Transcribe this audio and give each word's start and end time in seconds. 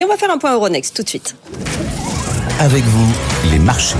Et 0.00 0.04
on 0.04 0.08
va 0.08 0.16
faire 0.16 0.30
un 0.30 0.38
point 0.38 0.54
Euronext 0.54 0.94
tout 0.94 1.02
de 1.02 1.08
suite. 1.08 1.34
Avec 2.60 2.84
vous, 2.84 3.12
les 3.50 3.58
marchés. 3.58 3.96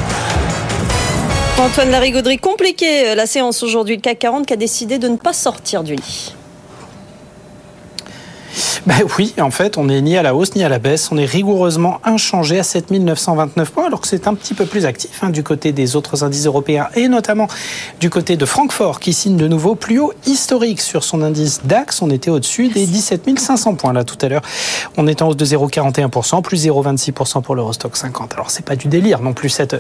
Antoine 1.59 1.91
Larigauderie, 1.91 2.39
compliqué 2.39 3.17
la 3.17 3.27
séance 3.27 3.65
aujourd'hui. 3.65 3.97
Le 3.97 4.01
CAC 4.01 4.21
40 4.21 4.47
qui 4.47 4.53
a 4.53 4.57
décidé 4.57 5.01
de 5.01 5.09
ne 5.09 5.17
pas 5.17 5.33
sortir 5.33 5.83
du 5.83 5.97
lit. 5.97 6.37
Ben 8.89 9.05
oui, 9.19 9.35
en 9.39 9.51
fait, 9.51 9.77
on 9.77 9.85
n'est 9.85 10.01
ni 10.01 10.17
à 10.17 10.23
la 10.23 10.35
hausse 10.35 10.55
ni 10.55 10.65
à 10.65 10.71
la 10.71 10.79
baisse. 10.79 11.13
On 11.13 11.19
est 11.19 11.27
rigoureusement 11.27 12.01
inchangé 12.05 12.59
à 12.59 12.63
7929 12.63 13.71
points, 13.71 13.85
alors 13.85 14.01
que 14.01 14.09
c'est 14.09 14.27
un 14.27 14.33
petit 14.33 14.55
peu 14.55 14.65
plus 14.65 14.87
actif 14.87 15.23
hein, 15.23 15.29
du 15.29 15.43
côté 15.43 15.73
des 15.73 15.95
autres 15.95 16.25
indices 16.25 16.47
européens 16.47 16.89
et 16.95 17.07
notamment 17.09 17.49
du 18.01 18.09
côté 18.09 18.39
de 18.39 18.47
Francfort 18.47 18.99
qui 18.99 19.13
signe 19.13 19.37
de 19.37 19.47
nouveau 19.47 19.75
plus 19.75 19.99
haut 19.99 20.15
historique 20.25 20.81
sur 20.81 21.05
son 21.05 21.21
indice 21.21 21.61
DAX. 21.65 22.01
On 22.01 22.09
était 22.09 22.31
au-dessus 22.31 22.69
des 22.69 22.87
17 22.87 23.39
500 23.39 23.75
points 23.75 23.93
là 23.93 24.05
tout 24.05 24.17
à 24.23 24.31
l'heure. 24.31 24.41
On 24.97 25.07
est 25.07 25.21
en 25.21 25.29
hausse 25.29 25.37
de 25.37 25.45
0,41%, 25.45 26.41
plus 26.41 26.65
0,26% 26.67 27.43
pour 27.43 27.57
l'Eurostock 27.57 27.95
50. 27.95 28.33
Alors 28.33 28.51
c'est 28.51 28.65
pas 28.65 28.75
du 28.75 28.89
délire 28.89 29.21
non 29.21 29.35
plus 29.35 29.51
cette 29.51 29.77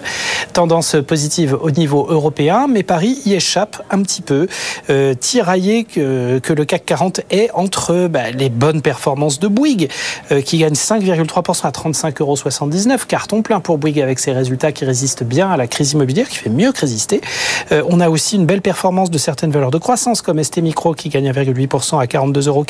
tendance 0.52 0.96
positive 1.06 1.56
au 1.58 1.70
niveau 1.70 2.06
européen, 2.10 2.66
mais 2.68 2.82
Paris 2.82 3.22
y 3.24 3.32
échappe 3.32 3.82
un 3.90 4.02
petit 4.02 4.20
peu, 4.20 4.48
euh, 4.90 5.14
tiraillé 5.14 5.84
que, 5.84 6.40
que 6.40 6.52
le 6.52 6.66
CAC 6.66 6.84
40 6.84 7.20
est 7.30 7.50
entre 7.54 8.06
bah, 8.08 8.32
les 8.32 8.50
bonnes 8.50 8.82
performance 8.98 9.38
de 9.38 9.46
Bouygues, 9.46 9.88
euh, 10.32 10.40
qui 10.40 10.58
gagne 10.58 10.74
5,3% 10.74 11.66
à 11.66 11.70
35,79 11.70 12.20
euros. 12.20 12.98
Carton 13.06 13.42
plein 13.42 13.60
pour 13.60 13.78
Bouygues 13.78 14.00
avec 14.00 14.18
ses 14.18 14.32
résultats 14.32 14.72
qui 14.72 14.84
résistent 14.84 15.22
bien 15.22 15.48
à 15.48 15.56
la 15.56 15.68
crise 15.68 15.92
immobilière, 15.92 16.28
qui 16.28 16.36
fait 16.36 16.50
mieux 16.50 16.72
que 16.72 16.80
résister. 16.80 17.20
Euh, 17.70 17.84
on 17.88 18.00
a 18.00 18.08
aussi 18.08 18.34
une 18.34 18.44
belle 18.44 18.60
performance 18.60 19.08
de 19.10 19.18
certaines 19.18 19.52
valeurs 19.52 19.70
de 19.70 19.78
croissance, 19.78 20.20
comme 20.20 20.42
ST 20.42 20.58
Micro 20.58 20.94
qui 20.94 21.10
gagne 21.10 21.30
1,8% 21.30 22.00
à 22.00 22.06
42,14 22.06 22.48
euros. 22.48 22.64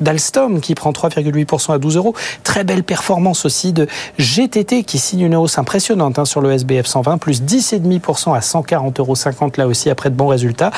D'Alstom 0.00 0.60
qui 0.60 0.76
prend 0.76 0.92
3,8% 0.92 1.72
à 1.72 1.78
12 1.78 1.96
euros. 1.96 2.14
Très 2.44 2.62
belle 2.62 2.84
performance 2.84 3.44
aussi 3.44 3.72
de 3.72 3.88
GTT 4.18 4.84
qui 4.84 4.98
signe 4.98 5.22
une 5.22 5.34
hausse 5.34 5.58
impressionnante 5.58 6.20
hein, 6.20 6.24
sur 6.24 6.40
le 6.40 6.52
SBF 6.52 6.86
120, 6.86 7.18
plus 7.18 7.42
10,5% 7.42 8.32
à 8.32 8.38
140,50 8.38 9.00
euros 9.00 9.14
là 9.56 9.66
aussi 9.66 9.90
après 9.90 10.10
de 10.10 10.14
bons 10.14 10.28
résultats. 10.28 10.70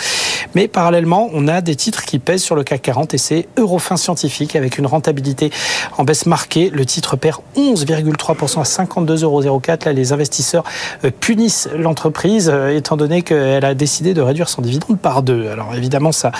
Mais 0.54 0.68
parallèlement, 0.68 1.28
on 1.34 1.48
a 1.48 1.60
des 1.60 1.76
titres 1.76 2.04
qui 2.04 2.18
pèsent 2.18 2.42
sur 2.42 2.56
le 2.56 2.64
CAC 2.64 2.80
40 2.80 3.14
et 3.14 3.18
c'est 3.18 3.46
Eurofin 3.58 3.98
Scientifique 3.98 4.56
avec 4.56 4.69
une 4.78 4.86
rentabilité 4.86 5.50
en 5.98 6.04
baisse 6.04 6.26
marquée. 6.26 6.70
Le 6.70 6.84
titre 6.84 7.16
perd 7.16 7.40
11,3% 7.56 8.60
à 8.60 8.84
52,04 8.84 9.24
euros. 9.24 9.40
Là, 9.40 9.92
les 9.92 10.12
investisseurs 10.12 10.64
euh, 11.04 11.10
punissent 11.18 11.68
l'entreprise 11.76 12.50
euh, 12.52 12.76
étant 12.76 12.96
donné 12.96 13.22
qu'elle 13.22 13.64
a 13.64 13.74
décidé 13.74 14.14
de 14.14 14.20
réduire 14.20 14.48
son 14.48 14.62
dividende 14.62 14.98
par 14.98 15.22
deux. 15.22 15.48
Alors 15.48 15.74
évidemment, 15.74 16.12
ça, 16.12 16.32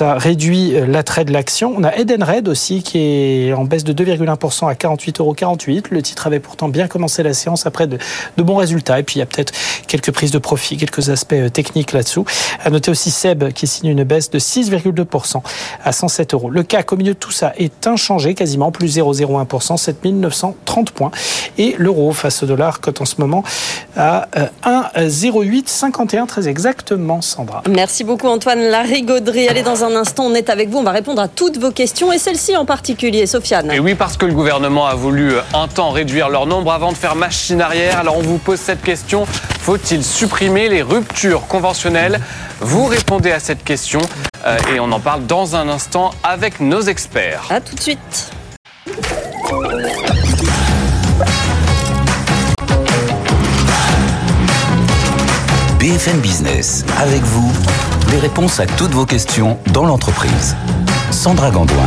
réduit 0.00 0.74
euh, 0.74 0.86
l'attrait 0.86 1.24
de 1.24 1.32
l'action. 1.32 1.74
On 1.76 1.84
a 1.84 1.94
Edenred 1.96 2.48
aussi 2.48 2.82
qui 2.82 2.98
est 2.98 3.52
en 3.52 3.64
baisse 3.64 3.84
de 3.84 3.92
2,1% 3.92 4.68
à 4.68 4.74
48,48 4.74 5.20
euros. 5.20 5.34
Le 5.90 6.02
titre 6.02 6.26
avait 6.26 6.40
pourtant 6.40 6.68
bien 6.68 6.88
commencé 6.88 7.22
la 7.22 7.34
séance 7.34 7.66
après 7.66 7.86
de, 7.86 7.98
de 8.36 8.42
bons 8.42 8.56
résultats. 8.56 8.98
Et 8.98 9.02
puis 9.02 9.16
il 9.16 9.18
y 9.20 9.22
a 9.22 9.26
peut-être 9.26 9.52
quelques 9.86 10.10
prises 10.10 10.30
de 10.30 10.38
profit, 10.38 10.76
quelques 10.76 11.10
aspects 11.10 11.52
techniques 11.52 11.92
là-dessous. 11.92 12.24
À 12.62 12.70
noter 12.70 12.90
aussi 12.90 13.10
Seb 13.10 13.52
qui 13.52 13.66
signe 13.66 13.90
une 13.90 14.04
baisse 14.04 14.30
de 14.30 14.38
6,2% 14.38 15.42
à 15.84 15.92
107 15.92 16.34
euros. 16.34 16.50
Le 16.50 16.62
CAC 16.62 16.92
au 16.92 16.96
milieu 16.96 17.14
de 17.14 17.18
tout 17.18 17.32
ça 17.32 17.52
est 17.58 17.86
inchangé 17.86 18.34
quasiment, 18.34 18.70
plus 18.70 18.96
0,01%, 18.98 19.76
7930 19.76 20.90
points. 20.90 21.10
Et 21.58 21.74
l'euro 21.78 22.12
face 22.12 22.42
au 22.42 22.46
dollar 22.46 22.80
cote 22.80 23.00
en 23.00 23.04
ce 23.04 23.14
moment 23.18 23.42
à 23.96 24.28
1,0851 24.94 26.22
euh, 26.22 26.26
très 26.26 26.48
exactement, 26.48 27.20
Sandra. 27.20 27.62
Merci 27.68 28.04
beaucoup 28.04 28.28
Antoine 28.28 28.60
Larigauderie. 28.60 29.48
Allez, 29.48 29.62
dans 29.62 29.84
un 29.84 29.94
instant, 29.94 30.24
on 30.24 30.34
est 30.34 30.50
avec 30.50 30.68
vous. 30.68 30.78
On 30.78 30.82
va 30.82 30.92
répondre 30.92 31.22
à 31.22 31.28
toutes 31.28 31.58
vos 31.58 31.70
questions 31.70 32.12
et 32.12 32.18
celle-ci 32.18 32.56
en 32.56 32.64
particulier, 32.64 33.26
Sofiane. 33.26 33.70
Et 33.72 33.80
oui, 33.80 33.94
parce 33.94 34.16
que 34.16 34.26
le 34.26 34.34
gouvernement 34.34 34.86
a 34.86 34.94
voulu 34.94 35.32
euh, 35.32 35.40
un 35.54 35.68
temps 35.68 35.90
réduire 35.90 36.28
leur 36.28 36.46
nombre 36.46 36.72
avant 36.72 36.92
de 36.92 36.96
faire 36.96 37.16
machine 37.16 37.60
arrière. 37.60 37.98
Alors 37.98 38.18
on 38.18 38.22
vous 38.22 38.38
pose 38.38 38.58
cette 38.58 38.82
question. 38.82 39.26
Faut-il 39.60 40.04
supprimer 40.04 40.68
les 40.68 40.82
ruptures 40.82 41.46
conventionnelles? 41.46 42.20
Vous 42.60 42.86
répondez 42.86 43.32
à 43.32 43.40
cette 43.40 43.64
question 43.64 44.00
euh, 44.44 44.58
et 44.72 44.80
on 44.80 44.90
en 44.92 45.00
parle 45.00 45.26
dans 45.26 45.56
un 45.56 45.68
instant 45.68 46.10
avec 46.22 46.60
nos 46.60 46.82
experts. 46.82 47.46
A 47.50 47.60
tout 47.60 47.74
de 47.74 47.80
suite. 47.80 48.32
BFM 55.78 56.18
Business, 56.20 56.84
avec 56.98 57.22
vous, 57.22 57.52
les 58.10 58.18
réponses 58.18 58.58
à 58.60 58.66
toutes 58.66 58.92
vos 58.92 59.06
questions 59.06 59.58
dans 59.72 59.84
l'entreprise. 59.84 60.56
Sandra 61.10 61.50
Gandoin. 61.50 61.86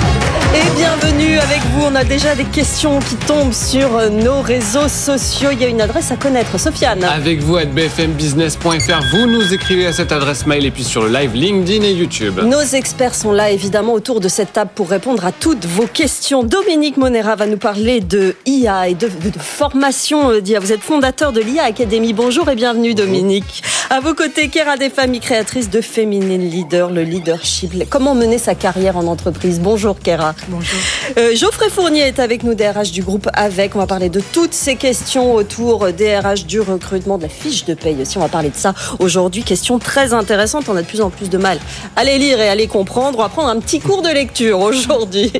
Et 0.55 0.63
bienvenue 0.75 1.37
avec 1.37 1.59
vous. 1.73 1.83
On 1.83 1.93
a 1.93 2.03
déjà 2.03 2.33
des 2.33 2.43
questions 2.43 2.97
qui 2.99 3.15
tombent 3.15 3.53
sur 3.53 4.09
nos 4.09 4.41
réseaux 4.41 4.87
sociaux. 4.87 5.49
Il 5.51 5.61
y 5.61 5.63
a 5.63 5.67
une 5.67 5.79
adresse 5.79 6.11
à 6.11 6.15
connaître. 6.15 6.59
Sofiane. 6.59 7.03
Avec 7.03 7.39
vous 7.39 7.57
à 7.57 7.65
bfmbusiness.fr, 7.65 9.01
vous 9.11 9.27
nous 9.27 9.53
écrivez 9.53 9.85
à 9.85 9.93
cette 9.93 10.11
adresse 10.11 10.47
mail 10.47 10.65
et 10.65 10.71
puis 10.71 10.83
sur 10.83 11.03
le 11.03 11.09
live 11.09 11.35
LinkedIn 11.35 11.83
et 11.83 11.93
YouTube. 11.93 12.39
Nos 12.43 12.61
experts 12.61 13.13
sont 13.13 13.31
là 13.31 13.51
évidemment 13.51 13.93
autour 13.93 14.19
de 14.19 14.27
cette 14.27 14.53
table 14.53 14.71
pour 14.73 14.89
répondre 14.89 15.23
à 15.23 15.31
toutes 15.31 15.65
vos 15.65 15.85
questions. 15.85 16.43
Dominique 16.43 16.97
Monera 16.97 17.35
va 17.35 17.45
nous 17.45 17.57
parler 17.57 17.99
de 17.99 18.35
IA 18.47 18.89
et 18.89 18.95
de, 18.95 19.07
formation 19.37 20.31
euh, 20.31 20.41
d'IA. 20.41 20.59
Vous 20.59 20.73
êtes 20.73 20.81
fondateur 20.81 21.31
de 21.31 21.41
l'IA 21.41 21.65
Academy. 21.65 22.13
Bonjour 22.13 22.49
et 22.49 22.55
bienvenue 22.55 22.95
Dominique. 22.95 23.61
À 23.91 24.01
vos 24.01 24.13
côtés, 24.13 24.49
Kera 24.49 24.77
des 24.77 24.91
familles 24.91 25.19
créatrices 25.19 25.71
de 25.71 25.81
Féminine 25.81 26.47
Leader, 26.47 26.91
le 26.91 27.01
leadership. 27.01 27.89
Comment 27.89 28.13
mener 28.13 28.37
sa 28.37 28.53
carrière 28.53 28.97
en 28.97 29.07
entreprise? 29.07 29.59
Bonjour 29.59 29.99
Kera. 29.99 30.35
Bonjour. 30.47 30.77
Euh, 31.17 31.35
Geoffrey 31.35 31.71
Fournier 31.71 32.01
est 32.01 32.19
avec 32.19 32.43
nous, 32.43 32.53
DRH 32.53 32.91
du 32.91 33.01
groupe 33.01 33.27
AVEC. 33.33 33.75
On 33.75 33.79
va 33.79 33.87
parler 33.87 34.09
de 34.09 34.21
toutes 34.31 34.53
ces 34.53 34.75
questions 34.75 35.33
autour 35.33 35.91
DRH 35.91 36.45
du 36.45 36.61
recrutement, 36.61 37.17
de 37.17 37.23
la 37.23 37.29
fiche 37.29 37.65
de 37.65 37.73
paye 37.73 37.99
aussi. 37.99 38.19
On 38.19 38.21
va 38.21 38.27
parler 38.27 38.51
de 38.51 38.55
ça 38.55 38.75
aujourd'hui. 38.99 39.41
Question 39.41 39.79
très 39.79 40.13
intéressante. 40.13 40.69
On 40.69 40.75
a 40.75 40.83
de 40.83 40.87
plus 40.87 41.01
en 41.01 41.09
plus 41.09 41.31
de 41.31 41.39
mal 41.39 41.57
à 41.95 42.03
les 42.03 42.19
lire 42.19 42.39
et 42.39 42.47
à 42.47 42.53
les 42.53 42.67
comprendre. 42.67 43.17
On 43.17 43.23
va 43.23 43.29
prendre 43.29 43.49
un 43.49 43.59
petit 43.59 43.79
cours 43.79 44.03
de 44.03 44.09
lecture 44.09 44.59
aujourd'hui. 44.59 45.33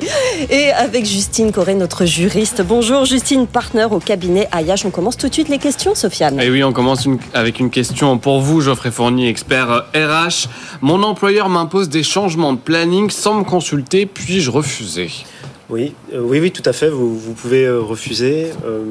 Et 0.50 0.72
avec 0.72 1.06
Justine 1.06 1.52
Corré, 1.52 1.76
notre 1.76 2.06
juriste. 2.06 2.64
Bonjour 2.64 3.06
Justine, 3.06 3.46
partenaire 3.46 3.92
au 3.92 4.00
cabinet 4.00 4.48
Ayash. 4.52 4.86
On 4.86 4.90
commence 4.90 5.18
tout 5.18 5.30
de 5.30 5.34
suite 5.36 5.50
les 5.50 5.60
questions, 5.60 5.94
Sofiane. 5.94 6.40
Et 6.40 6.46
eh 6.46 6.50
oui, 6.50 6.64
on 6.64 6.74
commence 6.74 7.08
avec 7.36 7.60
une 7.60 7.70
question 7.70 8.18
pour 8.18 8.39
vous, 8.42 8.62
Geoffrey 8.62 8.92
Fournier, 8.92 9.30
expert 9.30 9.86
RH. 9.94 10.48
Mon 10.82 11.04
employeur 11.04 11.50
m'impose 11.50 11.90
des 11.90 12.04
changements 12.04 12.54
de 12.54 12.60
planning 12.60 13.10
sans 13.10 13.36
me 13.36 13.44
consulter. 13.44 14.06
Puis-je 14.06 14.50
refuser? 14.50 15.12
Oui, 15.70 15.94
euh, 16.14 16.20
oui, 16.20 16.40
oui, 16.40 16.52
tout 16.52 16.64
à 16.66 16.74
fait. 16.74 16.90
Vous, 16.90 17.34
pouvez 17.34 17.66
euh, 17.66 17.80
refuser. 17.80 18.48
Euh, 18.66 18.84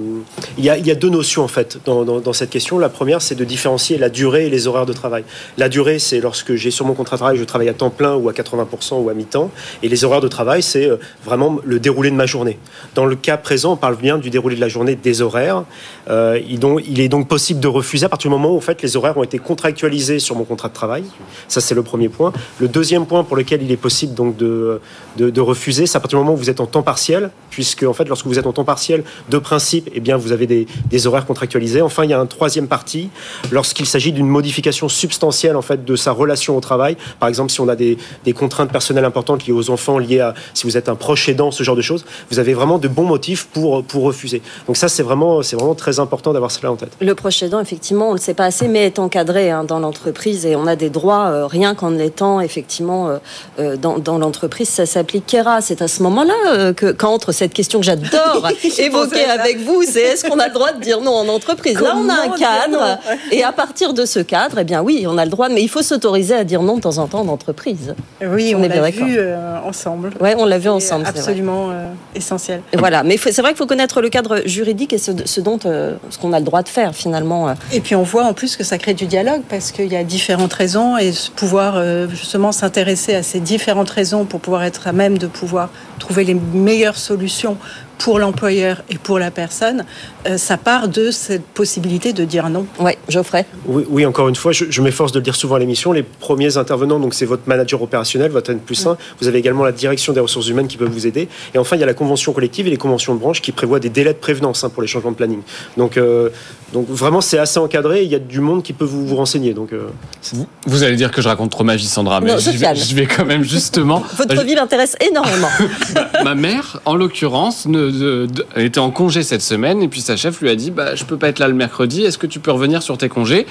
il, 0.59 0.65
y 0.65 0.71
a, 0.71 0.95
deux 0.95 1.09
notions 1.09 1.43
en 1.43 1.49
fait 1.49 1.79
dans, 1.85 2.33
cette 2.33 2.51
question. 2.51 2.79
La 2.79 2.89
première, 2.89 3.21
c'est 3.21 3.35
de 3.35 3.45
différencier 3.45 3.99
la 3.99 4.09
durée 4.09 4.47
et 4.47 4.51
les 4.51 4.69
horaires 4.69 4.87
de 4.87 4.93
travail. 4.93 5.25
La 5.57 5.69
durée, 5.69 5.99
c'est 5.99 6.21
lorsque 6.21 6.55
j'ai 6.55 6.71
sur 6.71 6.87
mon 6.87 6.95
contrat 6.95 7.17
de 7.17 7.19
travail, 7.19 7.37
je 7.37 7.43
travaille 7.43 7.69
à 7.69 7.75
temps 7.75 7.91
plein 7.91 8.15
ou 8.15 8.29
à 8.29 8.33
80% 8.33 9.03
ou 9.03 9.09
à 9.09 9.15
mi-temps. 9.15 9.51
Et 9.83 9.89
les 9.89 10.05
horaires 10.05 10.21
de 10.21 10.29
travail, 10.29 10.63
c'est 10.63 10.89
vraiment 11.25 11.59
le 11.65 11.81
déroulé 11.81 12.11
de 12.11 12.15
ma 12.15 12.27
journée. 12.27 12.59
Dans 12.95 13.07
le 13.07 13.17
cas 13.17 13.37
présent, 13.39 13.73
on 13.73 13.77
parle 13.77 13.97
bien 13.97 14.19
du 14.19 14.31
déroulé 14.31 14.55
de 14.55 14.61
la 14.61 14.69
journée 14.69 14.95
des 14.95 15.21
horaires. 15.21 15.65
Il, 16.09 17.01
est 17.01 17.09
donc 17.09 17.27
possible 17.27 17.59
de 17.59 17.69
refuser 17.69 18.07
à 18.07 18.09
partir 18.09 18.31
du 18.31 18.37
moment 18.37 18.55
où 18.55 18.57
en 18.57 18.61
fait 18.61 18.83
les 18.83 18.97
horaires 18.97 19.17
ont 19.17 19.25
été 19.25 19.39
contractualisés 19.39 20.21
sur 20.21 20.37
mon 20.37 20.45
contrat 20.45 20.69
de 20.69 20.75
travail. 20.75 21.05
Ça, 21.49 21.61
c'est 21.61 21.75
le 21.75 21.83
premier 21.83 22.09
point. 22.09 22.33
Le 22.61 22.69
deuxième 22.69 23.05
point 23.05 23.25
pour 23.25 23.37
lequel 23.37 23.63
il 23.63 23.73
est 23.73 23.77
possible 23.77 24.15
donc 24.15 24.37
de, 24.37 24.81
de, 25.17 25.31
de 25.31 25.41
refuser, 25.41 25.87
c'est 25.87 25.97
à 25.97 26.01
partir 26.01 26.19
du 26.21 26.25
moment 26.25 26.35
où 26.35 26.39
vous 26.39 26.51
êtes 26.51 26.61
en 26.61 26.68
temps 26.69 26.83
partiel, 26.83 27.31
puisque 27.51 27.83
en 27.83 27.93
fait, 27.93 28.09
lorsque 28.09 28.27
vous 28.27 28.39
êtes 28.39 28.47
en 28.47 28.53
temps 28.53 28.65
partiel, 28.65 29.05
de 29.29 29.39
principe, 29.39 29.91
eh 29.95 30.01
bien, 30.01 30.17
vous 30.17 30.33
avez 30.33 30.47
des, 30.47 31.07
horaires 31.07 31.27
contractualisés. 31.27 31.83
Enfin, 31.83 32.05
il 32.05 32.11
y 32.11 32.13
a 32.13 32.21
un 32.21 32.27
troisième 32.27 32.67
parti, 32.67 33.11
lorsqu'il 33.51 33.87
s'agit 33.87 34.13
d'une 34.13 34.27
modification 34.27 34.89
substantielle 34.89 35.57
en 35.57 35.63
fait 35.63 35.85
de 35.85 35.97
sa 35.97 36.13
relation 36.13 36.57
au 36.57 36.61
travail. 36.61 36.97
Par 37.21 37.29
exemple, 37.29 37.51
si 37.51 37.61
on 37.61 37.69
a 37.69 37.77
des, 37.77 37.99
contraintes 38.37 38.71
personnelles 38.71 39.05
importantes 39.05 39.47
liées 39.47 39.53
aux 39.53 39.71
enfants, 39.71 39.99
liées 39.99 40.21
à 40.21 40.35
si 40.55 40.67
vous 40.67 40.77
êtes 40.77 40.89
un 40.89 40.95
proche 40.95 41.29
aidant, 41.29 41.51
ce 41.51 41.63
genre 41.63 41.77
de 41.77 41.83
choses, 41.83 42.05
vous 42.31 42.39
avez 42.39 42.55
vraiment 42.55 42.79
de 42.79 42.89
bons 42.89 43.05
motifs 43.05 43.47
pour 43.47 43.83
pour 43.85 44.05
refuser. 44.05 44.43
Donc 44.67 44.77
ça, 44.77 44.89
c'est 44.89 45.03
vraiment 45.03 45.43
c'est 45.43 45.57
vraiment 45.57 45.75
très 45.75 45.99
important 45.99 46.33
d'avoir 46.33 46.51
cela 46.51 46.71
en 46.71 46.77
tête. 46.77 46.93
Le 47.01 47.15
proche 47.15 47.43
aidant, 47.43 47.61
effectivement, 47.61 48.07
on 48.07 48.13
ne 48.13 48.19
le 48.19 48.23
sait 48.23 48.35
pas 48.35 48.45
assez, 48.45 48.69
mais 48.69 48.87
est 48.87 48.99
encadré 48.99 49.51
hein, 49.51 49.65
dans 49.65 49.79
l'entreprise 49.79 50.47
et 50.47 50.57
on 50.57 50.67
a 50.67 50.77
des 50.77 50.91
droits 50.91 51.27
euh, 51.29 51.47
rien 51.47 51.75
qu'en 51.75 51.99
étant 51.99 52.41
effectivement 52.41 53.09
euh, 53.09 53.19
euh 53.59 53.77
dans, 53.77 53.99
dans 53.99 54.19
l'entreprise. 54.19 54.69
Ça 54.69 54.87
s'applique. 54.87 55.27
Kera, 55.27 55.61
c'est 55.61 55.83
à 55.83 55.89
ce 55.89 56.03
moment-là 56.03 56.35
euh, 56.59 56.73
que 56.73 56.93
qu'entre 56.93 57.33
cette 57.33 57.55
question 57.55 57.81
que 57.81 57.87
j'adore 57.87 58.49
évoquer 58.79 59.25
avec 59.25 59.59
vous, 59.61 59.83
c'est 59.83 60.01
est-ce 60.01 60.29
qu'on 60.29 60.39
a 60.39 60.49
le 60.49 60.55
droit 60.55 60.73
de 60.73 60.81
dire 60.81 61.01
non 61.01 61.13
en 61.13 61.29
entreprise? 61.29 61.81
Là, 61.81 61.95
on 61.97 62.09
a 62.09 62.15
un 62.15 62.31
cadre 62.31 62.99
et 63.31 63.43
à 63.43 63.53
partir 63.53 63.95
de 63.95 64.05
ce 64.05 64.21
cadre, 64.21 64.59
eh 64.59 64.65
bien 64.65 64.83
oui, 64.83 65.07
on 65.07 65.19
a 65.19 65.25
le 65.25 65.31
droit, 65.31 65.49
mais 65.49 65.63
il 65.63 65.69
faut 65.69 65.83
s'autoriser 65.83 66.35
à 66.35 66.45
dire 66.45 66.63
non 66.63 66.77
de 66.77 66.83
temps 66.83 66.99
en 66.99 67.07
temps 67.07 67.21
en 67.21 67.29
entreprise. 67.29 67.95
Oui, 68.23 68.55
on, 68.55 68.59
on 68.59 68.69
l'a 68.69 68.91
vu 68.91 69.17
euh, 69.19 69.59
ensemble. 69.65 70.11
Oui, 70.21 70.31
on 70.37 70.45
l'a 70.45 70.59
vu 70.59 70.69
ensemble. 70.69 71.07
Absolument 71.07 71.71
euh, 71.71 71.87
essentiel. 72.15 72.63
Et 72.73 72.77
voilà, 72.77 73.03
mais 73.03 73.17
c'est 73.17 73.41
vrai 73.41 73.51
qu'il 73.51 73.59
faut 73.59 73.67
connaître 73.67 74.01
le 74.01 74.09
cadre 74.09 74.43
juridique 74.47 74.93
et 74.93 74.99
ce, 74.99 75.13
ce 75.25 75.41
dont 75.41 75.59
euh, 75.65 75.97
ce 76.11 76.19
qu'on 76.19 76.33
a 76.33 76.39
le 76.39 76.45
droit 76.45 76.63
de 76.63 76.69
faire 76.69 76.95
finalement. 76.95 77.55
Et 77.73 77.81
puis 77.81 77.95
on 77.95 78.03
voit 78.03 78.25
en 78.25 78.35
plus 78.35 78.57
que 78.57 78.65
ça 78.65 78.79
crée 78.79 78.95
du 78.95 79.07
dialogue 79.07 79.43
parce 79.49 79.71
qu'il 79.73 79.93
y 79.93 79.97
a 79.97 80.05
différentes 80.05 80.53
raisons 80.53 80.99
et 80.99 81.13
pouvoir 81.37 81.83
justement 82.11 82.53
s'intéresser 82.53 83.15
à 83.15 83.23
ces 83.23 83.41
différentes 83.41 83.91
raisons 83.91 84.25
pour 84.25 84.41
pouvoir 84.41 84.65
être 84.65 84.89
à 84.89 84.93
même 84.93 85.19
de 85.19 85.27
pouvoir 85.27 85.71
trouver 85.99 86.25
les 86.25 86.35
meilleures 86.55 86.97
solutions 86.99 87.59
pour 87.99 88.19
l'employeur 88.19 88.83
et 88.91 88.97
pour 88.99 89.19
la 89.19 89.31
personne, 89.31 89.85
euh, 90.27 90.39
ça 90.39 90.57
part 90.57 90.89
de 90.89 91.11
cette 91.11 91.45
possibilité 91.45 92.13
de 92.13 92.25
dire 92.25 92.49
non. 92.49 92.67
Oui, 92.79 92.93
Geoffrey. 93.09 93.45
Oui, 93.67 93.85
oui, 93.89 94.07
encore 94.07 94.29
une 94.29 94.37
fois, 94.37 94.53
je, 94.53 94.67
je 94.71 94.83
m'efforce 94.83 95.13
de 95.13 95.19
le 95.19 95.25
dire 95.25 95.35
souvent 95.35 95.57
à 95.57 95.59
l'émission. 95.59 95.93
Les 95.93 96.03
premiers 96.05 96.57
intervenants, 96.57 97.01
donc 97.01 97.15
c'est 97.15 97.27
votre 97.27 97.43
manager 97.47 97.83
opérationnel, 97.83 98.31
votre 98.31 98.51
N 98.51 98.61
plus 98.61 98.87
1. 98.87 98.97
Vous 99.21 99.27
avez 99.29 99.39
également 99.39 99.65
la 99.65 99.73
direction 99.73 100.13
des 100.13 100.21
ressources 100.21 100.49
humaines 100.49 100.69
qui 100.69 100.77
peuvent 100.77 100.89
vous 100.91 101.07
aider. 101.07 101.29
Et 101.55 101.59
enfin, 101.59 101.77
il 101.77 101.81
y 101.81 101.83
a 101.83 101.87
la 101.87 101.95
convention 101.95 102.33
collective 102.33 102.67
et 102.67 102.71
les 102.71 102.77
conventions 102.77 103.15
de 103.15 103.21
branche 103.21 103.43
qui 103.43 103.53
prévoient 103.53 103.81
des 103.81 103.89
délais 103.91 104.13
de 104.13 104.19
prévenance 104.19 104.63
hein, 104.65 104.69
pour 104.71 104.83
les 104.83 104.89
changements 104.89 105.11
de 105.11 105.17
planning. 105.17 105.41
Donc, 105.77 105.97
euh, 105.97 106.31
donc 106.73 106.87
vraiment, 106.89 107.21
c'est 107.21 107.39
assez 107.39 107.59
encadré. 107.59 108.05
Il 108.05 108.11
y 108.11 108.15
a 108.15 108.19
du 108.21 108.41
monde 108.41 108.63
qui 108.63 108.73
peut 108.73 108.85
vous, 108.85 109.07
vous 109.07 109.17
renseigner. 109.17 109.55
Donc, 109.55 109.73
euh, 109.73 109.89
Vous, 110.33 110.47
vous 110.67 110.83
allez 110.85 110.97
dire 110.97 111.11
que 111.11 111.21
je 111.23 111.29
raconte 111.29 111.51
trop 111.51 111.65
ma 111.65 111.77
vie, 111.77 111.87
Sandra, 111.87 112.21
mais 112.21 112.31
Non, 112.33 112.39
je, 112.39 112.47
vais, 112.51 112.53
Sofiane. 112.53 112.77
je 112.77 112.95
vais 112.95 113.07
quand 113.07 113.25
même 113.25 113.43
justement. 113.43 114.03
Votre 114.17 114.45
vie 114.45 114.55
m'intéresse 114.55 114.95
énormément. 115.11 115.49
Ma 116.25 116.35
mère, 116.35 116.81
en 116.85 116.95
l'occurrence, 116.95 117.67
ne- 117.67 117.88
de- 117.91 118.27
de- 118.27 118.47
elle 118.55 118.65
était 118.67 118.79
en 118.81 118.91
congé 118.91 119.23
cette 119.23 119.43
semaine 119.43 119.83
et 119.83 119.89
puis 119.89 120.01
sa 120.01 120.17
chef 120.17 120.41
lui 120.41 120.49
a 120.51 120.55
dit 120.57 120.71
bah, 120.71 120.95
Je 120.95 121.05
peux 121.05 121.17
pas 121.17 121.29
être 121.29 121.39
là 121.39 121.49
le 121.49 121.55
mercredi, 121.55 122.05
est-ce 122.05 122.19
que 122.19 122.27
tu 122.27 122.39
peux 122.41 122.51
revenir 122.53 122.83
sur 122.83 122.97
tes 122.99 123.09
congés? 123.09 123.47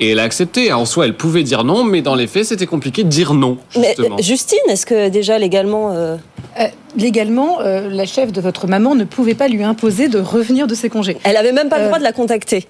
Et 0.00 0.10
elle 0.10 0.18
a 0.18 0.22
accepté. 0.24 0.72
En 0.72 0.84
soi, 0.84 1.04
elle 1.06 1.16
pouvait 1.16 1.42
dire 1.44 1.62
non, 1.64 1.84
mais 1.84 2.02
dans 2.02 2.14
les 2.14 2.26
faits, 2.26 2.46
c'était 2.46 2.66
compliqué 2.66 3.04
de 3.04 3.08
dire 3.08 3.34
non, 3.34 3.58
Mais 3.76 3.88
justement. 3.96 4.16
euh, 4.18 4.22
Justine, 4.22 4.58
est-ce 4.68 4.86
que 4.86 5.08
déjà 5.08 5.38
légalement. 5.38 5.92
euh, 5.92 6.16
Euh, 6.60 6.64
légalement, 6.96 7.60
euh, 7.60 7.88
la 7.88 8.04
chef 8.04 8.30
de 8.32 8.40
votre 8.42 8.66
maman 8.66 8.94
ne 8.94 9.04
pouvait 9.04 9.34
pas 9.34 9.48
lui 9.48 9.62
imposer 9.62 10.08
de 10.08 10.18
revenir 10.18 10.66
de 10.66 10.74
ses 10.74 10.90
congés. 10.90 11.16
Elle 11.24 11.36
avait 11.38 11.52
même 11.52 11.68
pas 11.70 11.78
le 11.78 11.86
droit 11.86 11.98
de 11.98 12.04
la 12.04 12.12
contacter. 12.12 12.66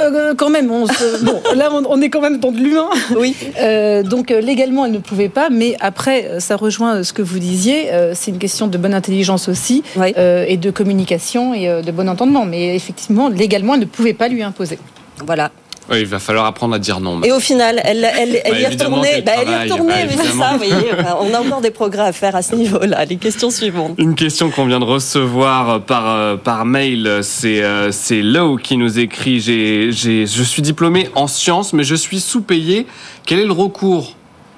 Euh, 0.00 0.34
quand 0.34 0.50
même, 0.50 0.70
on 0.70 0.86
se- 0.86 1.24
bon, 1.24 1.40
là 1.54 1.70
on, 1.72 1.82
on 1.88 2.00
est 2.00 2.10
quand 2.10 2.20
même 2.20 2.38
dans 2.38 2.52
de 2.52 2.58
l'humain. 2.58 2.88
Oui. 3.16 3.34
Euh, 3.60 4.02
donc 4.02 4.30
euh, 4.30 4.40
légalement, 4.40 4.84
elle 4.86 4.92
ne 4.92 4.98
pouvait 4.98 5.28
pas, 5.28 5.48
mais 5.50 5.76
après, 5.80 6.38
ça 6.40 6.56
rejoint 6.56 7.02
ce 7.02 7.12
que 7.12 7.22
vous 7.22 7.38
disiez. 7.38 7.88
c'est 8.14 8.30
une 8.30 8.38
question 8.38 8.66
de 8.66 8.78
bonne 8.78 8.94
intelligence 8.94 9.48
aussi, 9.48 9.82
Oui. 9.96 10.12
et 10.16 10.56
de 10.56 10.70
communication 10.70 11.54
et 11.54 11.82
de 11.82 11.90
bon 11.92 12.08
entendement. 12.08 12.44
Mais 12.44 12.74
effectivement, 12.76 13.28
légalement, 13.28 13.74
elle 13.74 13.80
ne 13.80 13.84
pouvait 13.86 14.14
pas 14.14 14.28
lui 14.28 14.42
imposer. 14.42 14.78
Voilà. 15.24 15.50
Oui, 15.90 16.00
il 16.00 16.06
va 16.06 16.18
falloir 16.18 16.46
apprendre 16.46 16.74
à 16.74 16.78
dire 16.78 17.00
non. 17.00 17.22
Et 17.22 17.32
au 17.32 17.38
final, 17.40 17.80
elle, 17.84 18.04
elle, 18.04 18.40
elle 18.44 18.52
Bah, 18.52 18.58
y 18.58 18.62
est 18.62 18.68
retournée. 18.68 19.22
Bah, 19.24 19.32
elle 19.40 19.48
est 19.48 19.62
retournée, 19.72 19.92
bah, 20.06 20.22
c'est 20.22 20.38
ça, 20.38 20.50
vous 20.52 20.58
voyez. 20.58 20.90
On 21.20 21.32
a 21.34 21.40
encore 21.40 21.60
des 21.60 21.70
progrès 21.70 22.02
à 22.02 22.12
faire 22.12 22.34
à 22.34 22.42
ce 22.42 22.54
niveau-là. 22.54 23.04
Les 23.04 23.16
questions 23.16 23.50
suivantes. 23.50 23.94
Une 23.98 24.14
question 24.14 24.50
qu'on 24.50 24.66
vient 24.66 24.80
de 24.80 24.84
recevoir 24.84 25.82
par, 25.82 26.10
euh, 26.10 26.36
par 26.36 26.64
mail, 26.64 27.20
c'est 27.22 27.62
euh, 27.62 27.92
c'est 27.92 28.22
Low 28.22 28.56
qui 28.56 28.76
nous 28.76 28.98
écrit 28.98 29.40
j'ai, 29.40 29.92
j'ai, 29.92 30.26
Je 30.26 30.42
suis 30.42 30.62
diplômé 30.62 31.08
en 31.14 31.26
sciences, 31.26 31.72
mais 31.72 31.84
je 31.84 31.94
suis 31.94 32.20
sous-payé. 32.20 32.86
Quel 33.24 33.38
est 33.40 33.44
le 33.44 33.52
recours 33.52 34.14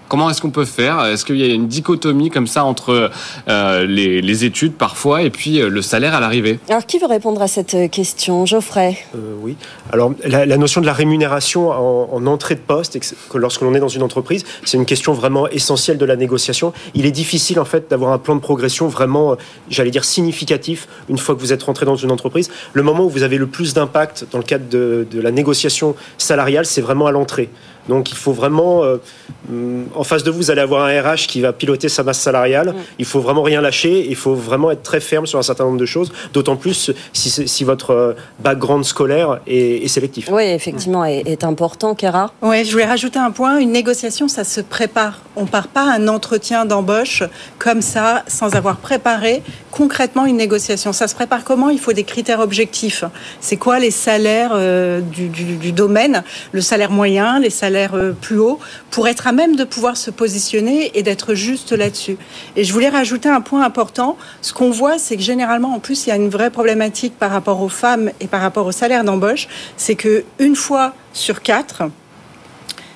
Comment 0.08 0.30
est-ce 0.30 0.40
qu'on 0.40 0.50
peut 0.50 0.64
faire? 0.64 1.04
Est-ce 1.04 1.24
qu'il 1.24 1.36
y 1.36 1.42
a 1.42 1.52
une 1.52 1.68
dichotomie 1.68 2.30
comme 2.30 2.46
ça 2.46 2.64
entre 2.64 3.10
euh, 3.48 3.86
les, 3.86 4.22
les 4.22 4.44
études 4.44 4.72
parfois 4.72 5.22
et 5.22 5.30
puis 5.30 5.60
euh, 5.60 5.68
le 5.68 5.82
salaire 5.82 6.14
à 6.14 6.20
l'arrivée? 6.20 6.58
Alors, 6.68 6.86
qui 6.86 6.98
veut 6.98 7.06
répondre 7.06 7.42
à 7.42 7.48
cette 7.48 7.74
euh, 7.74 7.88
question? 7.88 8.46
Geoffrey 8.46 8.96
Euh, 9.14 9.34
oui. 9.42 9.56
Alors, 9.92 10.12
la, 10.24 10.46
la 10.46 10.56
notion 10.56 10.80
de 10.80 10.86
la 10.86 10.94
rémunération 10.94 11.70
en, 11.70 12.08
en 12.10 12.26
entrée 12.26 12.54
de 12.54 12.60
poste, 12.60 12.96
et 12.96 13.00
que, 13.00 13.06
que 13.28 13.38
lorsque 13.38 13.60
l'on 13.60 13.74
est 13.74 13.80
dans 13.80 13.88
une 13.88 14.02
entreprise, 14.02 14.44
c'est 14.64 14.78
une 14.78 14.86
question 14.86 15.12
vraiment 15.12 15.46
essentielle 15.48 15.98
de 15.98 16.04
la 16.06 16.16
négociation. 16.16 16.72
Il 16.94 17.04
est 17.04 17.10
difficile, 17.10 17.60
en 17.60 17.66
fait, 17.66 17.90
d'avoir 17.90 18.12
un 18.12 18.18
plan 18.18 18.34
de 18.34 18.40
progression 18.40 18.88
vraiment, 18.88 19.36
j'allais 19.68 19.90
dire, 19.90 20.04
significatif 20.04 20.88
une 21.10 21.18
fois 21.18 21.34
que 21.34 21.40
vous 21.40 21.52
êtes 21.52 21.62
rentré 21.62 21.84
dans 21.84 21.96
une 21.96 22.10
entreprise. 22.10 22.50
Le 22.72 22.82
moment 22.82 23.04
où 23.04 23.10
vous 23.10 23.22
avez 23.22 23.36
le 23.36 23.46
plus 23.46 23.74
d'impact 23.74 24.26
dans 24.32 24.38
le 24.38 24.44
cadre 24.44 24.68
de, 24.70 25.06
de 25.10 25.20
la 25.20 25.30
négociation 25.30 25.94
salariale, 26.16 26.64
c'est 26.64 26.80
vraiment 26.80 27.06
à 27.06 27.12
l'entrée. 27.12 27.50
Donc, 27.88 28.10
il 28.10 28.16
faut 28.16 28.32
vraiment, 28.32 28.84
euh, 28.84 28.96
en 29.94 30.04
face 30.04 30.22
de 30.22 30.30
vous, 30.30 30.38
vous 30.38 30.50
allez 30.50 30.60
avoir 30.60 30.84
un 30.84 31.00
RH 31.00 31.26
qui 31.26 31.40
va 31.40 31.52
piloter 31.52 31.88
sa 31.88 32.02
masse 32.02 32.18
salariale. 32.20 32.74
Il 32.98 33.04
faut 33.04 33.20
vraiment 33.20 33.42
rien 33.42 33.60
lâcher. 33.60 34.06
Il 34.08 34.16
faut 34.16 34.34
vraiment 34.34 34.70
être 34.70 34.82
très 34.82 35.00
ferme 35.00 35.26
sur 35.26 35.38
un 35.38 35.42
certain 35.42 35.64
nombre 35.64 35.78
de 35.78 35.86
choses. 35.86 36.12
D'autant 36.32 36.56
plus 36.56 36.90
si, 37.12 37.64
votre 37.64 37.90
euh, 37.90 38.12
background 38.40 38.84
scolaire 38.84 39.40
est, 39.46 39.84
est 39.84 39.88
sélectif. 39.88 40.28
Oui, 40.30 40.42
effectivement, 40.44 41.04
est, 41.04 41.22
est 41.26 41.44
important, 41.44 41.94
Kera. 41.94 42.32
Ouais, 42.42 42.64
je 42.64 42.72
voulais 42.72 42.84
rajouter 42.84 43.18
un 43.18 43.30
point. 43.30 43.58
Une 43.58 43.72
négociation, 43.72 44.28
ça 44.28 44.44
se 44.44 44.60
prépare. 44.60 45.20
On 45.36 45.46
part 45.46 45.68
pas 45.68 45.90
à 45.90 45.94
un 45.96 46.08
entretien 46.08 46.64
d'embauche 46.66 47.22
comme 47.58 47.80
ça, 47.82 48.22
sans 48.26 48.54
avoir 48.54 48.76
préparé 48.76 49.42
concrètement 49.70 50.26
une 50.26 50.36
négociation. 50.36 50.92
Ça 50.92 51.08
se 51.08 51.14
prépare 51.14 51.44
comment? 51.44 51.70
Il 51.70 51.78
faut 51.78 51.92
des 51.92 52.04
critères 52.04 52.40
objectifs. 52.40 53.04
C'est 53.40 53.56
quoi 53.56 53.78
les 53.78 53.90
salaires 53.90 54.50
euh, 54.54 55.00
du, 55.00 55.28
du- 55.28 55.56
du 55.56 55.72
domaine? 55.72 56.22
Le 56.52 56.60
salaire 56.60 56.90
moyen, 56.90 57.38
les 57.38 57.50
salaires 57.50 57.77
euh, 57.86 58.12
plus 58.12 58.38
hauts, 58.38 58.58
pour 58.90 59.08
être 59.08 59.26
à 59.26 59.32
même 59.32 59.56
de 59.56 59.64
pouvoir 59.64 59.96
se 59.96 60.10
positionner 60.10 60.90
et 60.98 61.02
d'être 61.02 61.34
juste 61.34 61.72
là-dessus. 61.72 62.16
Et 62.56 62.64
je 62.64 62.72
voulais 62.72 62.88
rajouter 62.88 63.28
un 63.28 63.40
point 63.40 63.62
important. 63.64 64.16
Ce 64.42 64.52
qu'on 64.52 64.70
voit, 64.70 64.98
c'est 64.98 65.16
que 65.16 65.22
généralement, 65.22 65.74
en 65.74 65.78
plus, 65.78 66.06
il 66.06 66.10
y 66.10 66.12
a 66.12 66.16
une 66.16 66.28
vraie 66.28 66.50
problématique 66.50 67.18
par 67.18 67.30
rapport 67.30 67.62
aux 67.62 67.68
femmes 67.68 68.10
et 68.20 68.26
par 68.26 68.40
rapport 68.40 68.66
au 68.66 68.72
salaire 68.72 69.04
d'embauche. 69.04 69.48
C'est 69.76 69.94
que 69.94 70.24
une 70.38 70.56
fois 70.56 70.92
sur 71.12 71.42
quatre, 71.42 71.82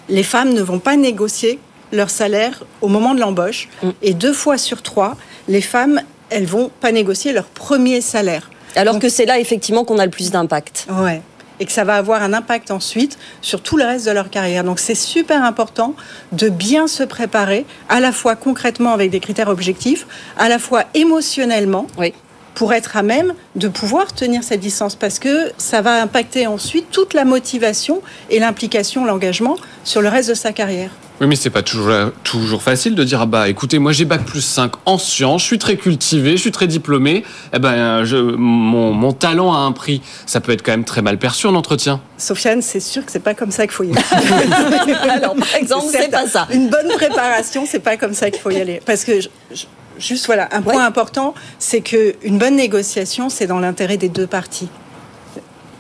les 0.09 0.23
femmes 0.23 0.53
ne 0.53 0.63
vont 0.63 0.79
pas 0.79 0.97
négocier 0.97 1.59
leur 1.93 2.11
salaire 2.11 2.65
au 2.81 2.89
moment 2.89 3.15
de 3.15 3.21
l'embauche. 3.21 3.69
Et 4.03 4.15
deux 4.15 4.33
fois 4.33 4.59
sur 4.59 4.83
trois, 4.83 5.17
les 5.49 5.61
femmes, 5.61 6.01
elles 6.31 6.47
vont 6.47 6.71
pas 6.81 6.93
négocier 6.93 7.33
leur 7.33 7.45
premier 7.45 8.01
salaire. 8.01 8.51
Alors 8.75 8.95
Donc- 8.95 9.03
que 9.03 9.09
c'est 9.11 9.27
là, 9.27 9.39
effectivement, 9.39 9.85
qu'on 9.85 9.99
a 9.99 10.05
le 10.07 10.11
plus 10.11 10.31
d'impact. 10.31 10.87
Ouais. 10.91 11.21
Et 11.63 11.65
que 11.65 11.71
ça 11.71 11.85
va 11.85 11.95
avoir 11.95 12.25
un 12.25 12.33
impact 12.33 12.73
ensuite 12.73 13.17
sur 13.41 13.63
tout 13.63 13.77
le 13.77 13.85
reste 13.85 14.05
de 14.05 14.11
leur 14.11 14.31
carrière. 14.31 14.65
Donc 14.65 14.81
c'est 14.81 14.97
super 14.97 15.45
important 15.45 15.95
de 16.33 16.49
bien 16.49 16.89
se 16.89 17.05
préparer, 17.05 17.67
à 17.89 18.01
la 18.01 18.11
fois 18.11 18.35
concrètement 18.35 18.93
avec 18.93 19.13
des 19.13 19.21
critères 19.21 19.49
objectifs, 19.49 20.09
à 20.37 20.49
la 20.49 20.59
fois 20.59 20.87
émotionnellement. 20.95 21.87
Pour 22.55 22.73
être 22.73 22.97
à 22.97 23.03
même 23.03 23.35
de 23.57 23.69
pouvoir 23.69 24.13
tenir 24.13 24.43
cette 24.43 24.61
distance. 24.61 24.95
Parce 24.95 25.19
que 25.19 25.51
ça 25.59 25.81
va 25.83 26.03
impacter 26.03 26.47
ensuite 26.47 26.91
toute 26.91 27.15
la 27.15 27.25
motivation 27.25 28.03
et 28.31 28.39
l'implication, 28.39 29.05
l'engagement 29.05 29.57
sur 29.85 30.03
le 30.03 30.09
reste 30.09 30.29
de 30.29 30.35
sa 30.35 30.53
carrière. 30.53 30.91
Oui, 31.21 31.29
mais 31.29 31.37
c'est 31.37 31.51
pas 31.51 31.63
toujours, 31.63 32.11
toujours 32.25 32.63
facile 32.65 32.97
de 32.97 33.05
dire 33.05 33.21
ah 33.21 33.27
bah 33.27 33.49
écoutez, 33.49 33.79
moi 33.79 33.93
j'ai 33.93 34.05
bac 34.05 34.25
plus 34.25 34.41
5 34.41 34.73
en 34.87 34.99
sciences, 34.99 35.43
je 35.43 35.47
suis 35.47 35.59
très 35.59 35.77
cultivé, 35.77 36.33
je 36.33 36.39
suis 36.39 36.51
très 36.51 36.67
diplômé, 36.67 37.23
eh 37.55 37.59
ben 37.61 38.03
je, 38.05 38.17
mon, 38.17 38.93
mon 38.93 39.13
talent 39.13 39.53
a 39.53 39.59
un 39.59 39.71
prix. 39.71 40.03
Ça 40.27 40.41
peut 40.41 40.51
être 40.51 40.63
quand 40.65 40.73
même 40.73 40.85
très 40.85 41.01
mal 41.01 41.19
perçu 41.19 41.47
en 41.47 41.55
entretien. 41.55 42.01
Sofiane, 42.19 42.61
c'est 42.61 42.81
sûr 42.81 43.05
que 43.07 43.13
c'est 43.13 43.21
pas 43.21 43.35
comme 43.35 43.53
ça 43.53 43.65
qu'il 43.69 43.73
faut 43.75 43.85
y 43.85 43.93
aller. 43.93 44.03
Alors, 45.11 45.37
par 45.37 45.55
exemple, 45.55 45.87
c'est 45.93 46.11
pas 46.11 46.27
ça. 46.27 46.49
Une 46.53 46.69
bonne 46.69 46.89
préparation, 46.97 47.67
c'est 47.69 47.79
pas 47.81 47.97
comme 47.97 48.15
ça 48.15 48.31
qu'il 48.31 48.41
faut 48.41 48.51
y 48.51 48.61
aller. 48.61 48.81
Parce 48.85 49.05
que, 49.05 49.21
je- 49.21 49.29
je- 49.55 49.65
juste 50.03 50.27
voilà, 50.27 50.49
un 50.53 50.63
point 50.63 50.77
Ouais. 50.77 50.83
important, 50.83 51.35
c'est 51.59 51.81
que 51.81 52.15
une 52.23 52.39
bonne 52.39 52.57
négociation, 52.57 53.29
c'est 53.29 53.47
dans 53.47 53.61
l'intérêt 53.61 53.97
des 53.97 54.09
deux 54.09 54.27
parties. 54.27 54.69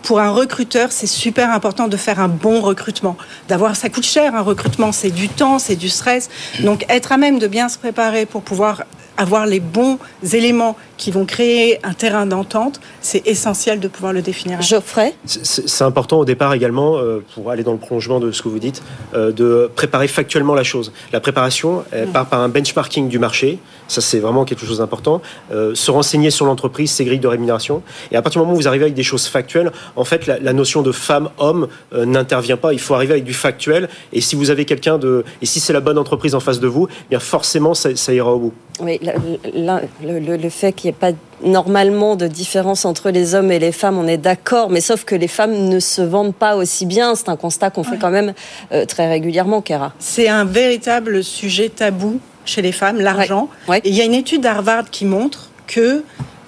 Pour 0.02 0.18
un 0.20 0.30
recruteur, 0.30 0.90
c'est 0.90 1.06
super 1.06 1.50
important 1.52 1.86
de 1.86 1.96
faire 1.96 2.18
un 2.18 2.28
bon 2.28 2.60
recrutement. 2.60 3.16
D'avoir, 3.48 3.76
ça 3.76 3.88
coûte 3.88 4.04
cher 4.04 4.34
un 4.34 4.40
recrutement, 4.40 4.90
c'est 4.90 5.10
du 5.10 5.28
temps, 5.28 5.58
c'est 5.60 5.76
du 5.76 5.88
stress. 5.88 6.28
Donc, 6.60 6.84
être 6.88 7.12
à 7.12 7.18
même 7.18 7.38
de 7.38 7.46
bien 7.46 7.68
se 7.68 7.78
préparer 7.78 8.26
pour 8.26 8.42
pouvoir 8.42 8.82
avoir 9.16 9.46
les 9.46 9.60
bons 9.60 9.98
éléments 10.32 10.76
qui 10.96 11.10
vont 11.10 11.24
créer 11.24 11.78
un 11.84 11.94
terrain 11.94 12.26
d'entente, 12.26 12.80
c'est 13.00 13.26
essentiel 13.26 13.80
de 13.80 13.88
pouvoir 13.88 14.12
le 14.12 14.22
définir. 14.22 14.62
Geoffrey 14.62 15.14
C'est- 15.26 15.82
important 15.82 16.20
au 16.20 16.24
départ 16.24 16.54
également, 16.54 16.96
euh, 16.98 17.24
pour 17.34 17.50
aller 17.50 17.64
dans 17.64 17.72
le 17.72 17.78
prolongement 17.78 18.20
de 18.20 18.30
ce 18.30 18.40
que 18.40 18.48
vous 18.48 18.60
dites, 18.60 18.82
euh, 19.14 19.32
de 19.32 19.68
préparer 19.74 20.06
factuellement 20.06 20.54
la 20.54 20.62
chose. 20.62 20.92
La 21.12 21.18
préparation 21.18 21.82
elle 21.90 22.06
part 22.08 22.26
par 22.26 22.40
un 22.40 22.48
benchmarking 22.48 23.08
du 23.08 23.18
marché, 23.18 23.58
ça 23.88 24.00
c'est 24.00 24.20
vraiment 24.20 24.44
quelque 24.44 24.64
chose 24.64 24.78
d'important. 24.78 25.20
Euh, 25.52 25.74
se 25.74 25.90
renseigner 25.90 26.30
sur 26.30 26.46
l'entreprise, 26.46 26.92
ses 26.92 27.04
grilles 27.04 27.18
de 27.18 27.26
rémunération. 27.26 27.82
Et 28.12 28.16
à 28.16 28.22
partir 28.22 28.40
du 28.40 28.44
moment 28.46 28.56
où 28.56 28.60
vous 28.60 28.68
arrivez 28.68 28.84
avec 28.84 28.94
des 28.94 29.02
choses 29.02 29.26
factuelles, 29.26 29.72
en 29.96 30.04
fait 30.04 30.26
la, 30.28 30.38
la 30.38 30.52
notion 30.52 30.82
de 30.82 30.92
femme-homme 30.92 31.66
euh, 31.94 32.04
n'intervient 32.04 32.56
pas. 32.56 32.72
Il 32.72 32.78
faut 32.80 32.94
arriver 32.94 33.14
avec 33.14 33.24
du 33.24 33.34
factuel. 33.34 33.88
Et 34.12 34.20
si 34.20 34.36
vous 34.36 34.50
avez 34.50 34.64
quelqu'un 34.64 34.98
de... 34.98 35.24
Et 35.42 35.46
si 35.46 35.58
c'est 35.58 35.72
la 35.72 35.80
bonne 35.80 35.98
entreprise 35.98 36.34
en 36.36 36.40
face 36.40 36.60
de 36.60 36.68
vous, 36.68 36.86
eh 36.90 37.04
bien 37.10 37.18
forcément 37.18 37.74
ça, 37.74 37.94
ça 37.96 38.14
ira 38.14 38.32
au 38.32 38.38
bout. 38.38 38.52
Oui, 38.80 38.98
le, 39.02 40.18
le- 40.20 40.36
le 40.36 40.48
fait 40.50 40.72
qu'il 40.72 40.88
n'y 40.90 40.96
ait 40.96 40.98
pas 40.98 41.12
normalement 41.44 42.16
de 42.16 42.26
différence 42.26 42.84
entre 42.84 43.10
les 43.10 43.34
hommes 43.34 43.52
et 43.52 43.58
les 43.58 43.72
femmes, 43.72 43.98
on 43.98 44.06
est 44.08 44.16
d'accord, 44.16 44.70
mais 44.70 44.80
sauf 44.80 45.04
que 45.04 45.14
les 45.14 45.28
femmes 45.28 45.68
ne 45.68 45.78
se 45.78 46.00
vendent 46.02 46.34
pas 46.34 46.56
aussi 46.56 46.86
bien. 46.86 47.14
C'est 47.14 47.28
un 47.28 47.36
constat 47.36 47.70
qu'on 47.70 47.84
fait 47.84 47.98
quand 47.98 48.10
même 48.10 48.32
euh, 48.72 48.86
très 48.86 49.08
régulièrement, 49.08 49.60
Kera. 49.60 49.92
C'est 49.98 50.28
un 50.28 50.44
véritable 50.44 51.22
sujet 51.22 51.68
tabou 51.68 52.18
chez 52.44 52.62
les 52.62 52.72
femmes, 52.72 52.98
l'argent. 53.00 53.48
Ouais. 53.68 53.80
Et 53.84 53.90
il 53.90 53.94
y 53.94 54.00
a 54.00 54.04
une 54.04 54.14
étude 54.14 54.40
d'Harvard 54.40 54.90
qui 54.90 55.04
montre 55.04 55.50
que 55.66 56.02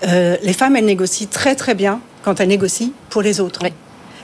euh, 0.07 0.37
les 0.43 0.52
femmes, 0.52 0.76
elles 0.76 0.85
négocient 0.87 1.28
très 1.31 1.54
très 1.54 1.75
bien 1.75 2.00
quand 2.23 2.40
elles 2.40 2.49
négocient 2.49 2.88
pour 3.11 3.23
les 3.23 3.40
autres. 3.40 3.61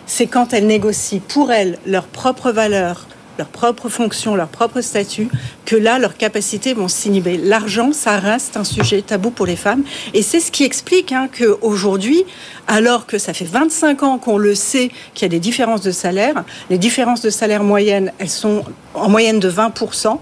C'est 0.07 0.27
quand 0.27 0.53
elles 0.53 0.67
négocient 0.67 1.21
pour 1.29 1.53
elles 1.53 1.79
leurs 1.87 2.07
propres 2.07 2.51
valeurs, 2.51 3.07
leurs 3.41 3.49
propres 3.49 3.89
fonctions, 3.89 4.37
leur 4.37 4.49
propre 4.49 4.83
statut, 4.83 5.29
que 5.65 5.75
là, 5.75 5.99
leurs 5.99 6.19
capacités 6.19 6.75
vont 6.75 6.89
s'inhiber. 6.89 7.39
L'argent, 7.39 7.95
ça 7.95 8.19
reste 8.19 8.59
un 8.59 8.65
sujet 8.65 9.01
tabou 9.01 9.31
pour 9.31 9.47
les 9.47 9.57
femmes. 9.57 9.83
Et 10.13 10.21
c'est 10.21 10.41
ce 10.41 10.53
qui 10.53 10.63
explique 10.63 11.11
hein, 11.13 11.27
qu'aujourd'hui, 11.35 12.25
alors 12.67 13.07
que 13.07 13.17
ça 13.17 13.33
fait 13.33 13.47
25 13.47 14.03
ans 14.03 14.19
qu'on 14.19 14.37
le 14.37 14.55
sait 14.55 14.91
qu'il 15.15 15.25
y 15.25 15.25
a 15.25 15.31
des 15.31 15.41
différences 15.41 15.81
de 15.81 15.91
salaire, 15.91 16.45
les 16.69 16.77
différences 16.77 17.23
de 17.23 17.31
salaire 17.31 17.65
moyennes, 17.65 18.13
elles 18.19 18.29
sont 18.29 18.63
en 18.93 19.09
moyenne 19.09 19.41
de 19.41 19.51
20%. 19.51 20.19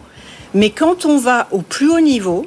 Mais 0.54 0.70
quand 0.70 1.04
on 1.04 1.18
va 1.18 1.48
au 1.50 1.62
plus 1.62 1.90
haut 1.90 2.00
niveau, 2.00 2.46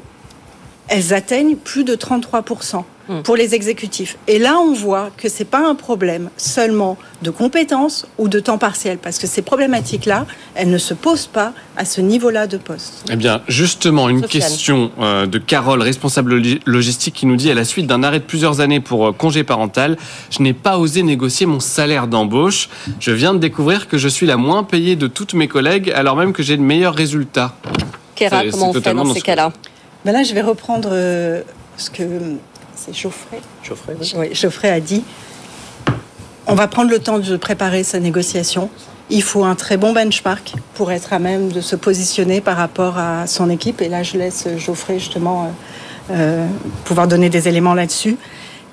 elles 0.88 1.14
atteignent 1.14 1.58
plus 1.58 1.84
de 1.84 1.96
33%. 1.96 2.86
Mm. 3.08 3.22
pour 3.22 3.36
les 3.36 3.56
exécutifs. 3.56 4.18
Et 4.28 4.40
là, 4.40 4.58
on 4.58 4.74
voit 4.74 5.10
que 5.18 5.30
c'est 5.30 5.46
pas 5.46 5.68
un 5.68 5.76
problème 5.76 6.30
seulement 6.38 6.98
de 7.22 7.30
compétences 7.30 8.08
ou 8.18 8.28
de 8.28 8.40
temps 8.40 8.58
partiel, 8.58 8.98
parce 8.98 9.20
que 9.20 9.28
ces 9.28 9.42
problématiques-là, 9.42 10.26
elles 10.56 10.70
ne 10.70 10.78
se 10.78 10.94
posent 10.94 11.28
pas 11.28 11.54
à 11.78 11.86
ce 11.86 12.02
niveau-là 12.02 12.48
de 12.48 12.58
poste. 12.58 13.06
Eh 13.12 13.16
bien, 13.16 13.42
justement, 13.48 14.10
une 14.10 14.22
question 14.22 14.92
euh, 15.00 15.26
de 15.26 15.38
Carole, 15.38 15.82
responsable 15.82 16.42
logistique, 16.66 17.14
qui 17.14 17.26
nous 17.26 17.36
dit 17.36 17.52
à 17.52 17.54
la 17.54 17.64
suite 17.64 17.88
d'un 17.88 18.04
arrêt 18.04 18.20
de 18.20 18.26
plusieurs 18.26 18.60
années 18.60 18.80
pour 18.80 19.08
euh, 19.08 19.12
congé 19.12 19.44
parental, 19.44 19.98
je 20.30 20.42
n'ai 20.42 20.54
pas 20.54 20.78
osé 20.78 21.04
négocier 21.04 21.46
mon 21.46 21.60
salaire 21.60 22.08
d'embauche. 22.08 22.70
Je 23.00 23.12
viens 23.12 23.34
de 23.34 23.40
découvrir 23.40 23.88
que 23.88 23.98
je 23.98 24.08
suis 24.08 24.26
la 24.26 24.38
moins 24.38 24.64
payée 24.64 24.96
de 24.96 25.08
toutes 25.08 25.34
mes 25.34 25.48
collègues, 25.48 25.92
alors 25.92 26.16
même 26.16 26.34
que 26.34 26.44
j'ai 26.44 26.58
le 26.58 26.64
meilleur 26.64 26.94
résultat. 26.96 27.56
Kéra, 28.16 28.44
comment 28.52 28.70
on 28.70 28.74
fait 28.74 28.94
dans 28.94 29.14
ces 29.14 29.22
cas-là? 29.22 29.52
Ben 30.06 30.12
Là, 30.12 30.24
je 30.24 30.34
vais 30.34 30.42
reprendre 30.42 30.90
euh, 30.92 31.42
ce 31.78 31.90
que 31.90 32.04
c'est 32.84 32.94
Geoffrey. 32.94 33.40
Geoffrey, 33.64 33.96
oui. 34.16 34.30
Geoffrey 34.34 34.70
a 34.70 34.80
dit. 34.80 35.04
On 36.48 36.56
va 36.56 36.68
prendre 36.68 36.90
le 36.90 37.00
temps 37.00 37.20
de 37.20 37.38
préparer 37.38 37.84
sa 37.84 38.00
négociation. 38.00 38.70
Il 39.10 39.22
faut 39.22 39.44
un 39.44 39.56
très 39.56 39.78
bon 39.78 39.94
benchmark 39.94 40.54
pour 40.74 40.92
être 40.92 41.14
à 41.14 41.20
même 41.20 41.52
de 41.52 41.62
se 41.62 41.76
positionner 41.76 42.42
par 42.42 42.58
rapport 42.58 42.98
à 42.98 43.28
son 43.28 43.50
équipe. 43.50 43.82
Et 43.82 43.90
là, 43.90 44.04
je 44.04 44.18
laisse 44.18 44.48
Geoffrey 44.58 45.00
justement 45.00 45.44
euh, 45.44 45.48
euh, 46.12 46.48
pouvoir 46.86 47.08
donner 47.08 47.30
des 47.30 47.48
éléments 47.48 47.74
là-dessus. 47.74 48.18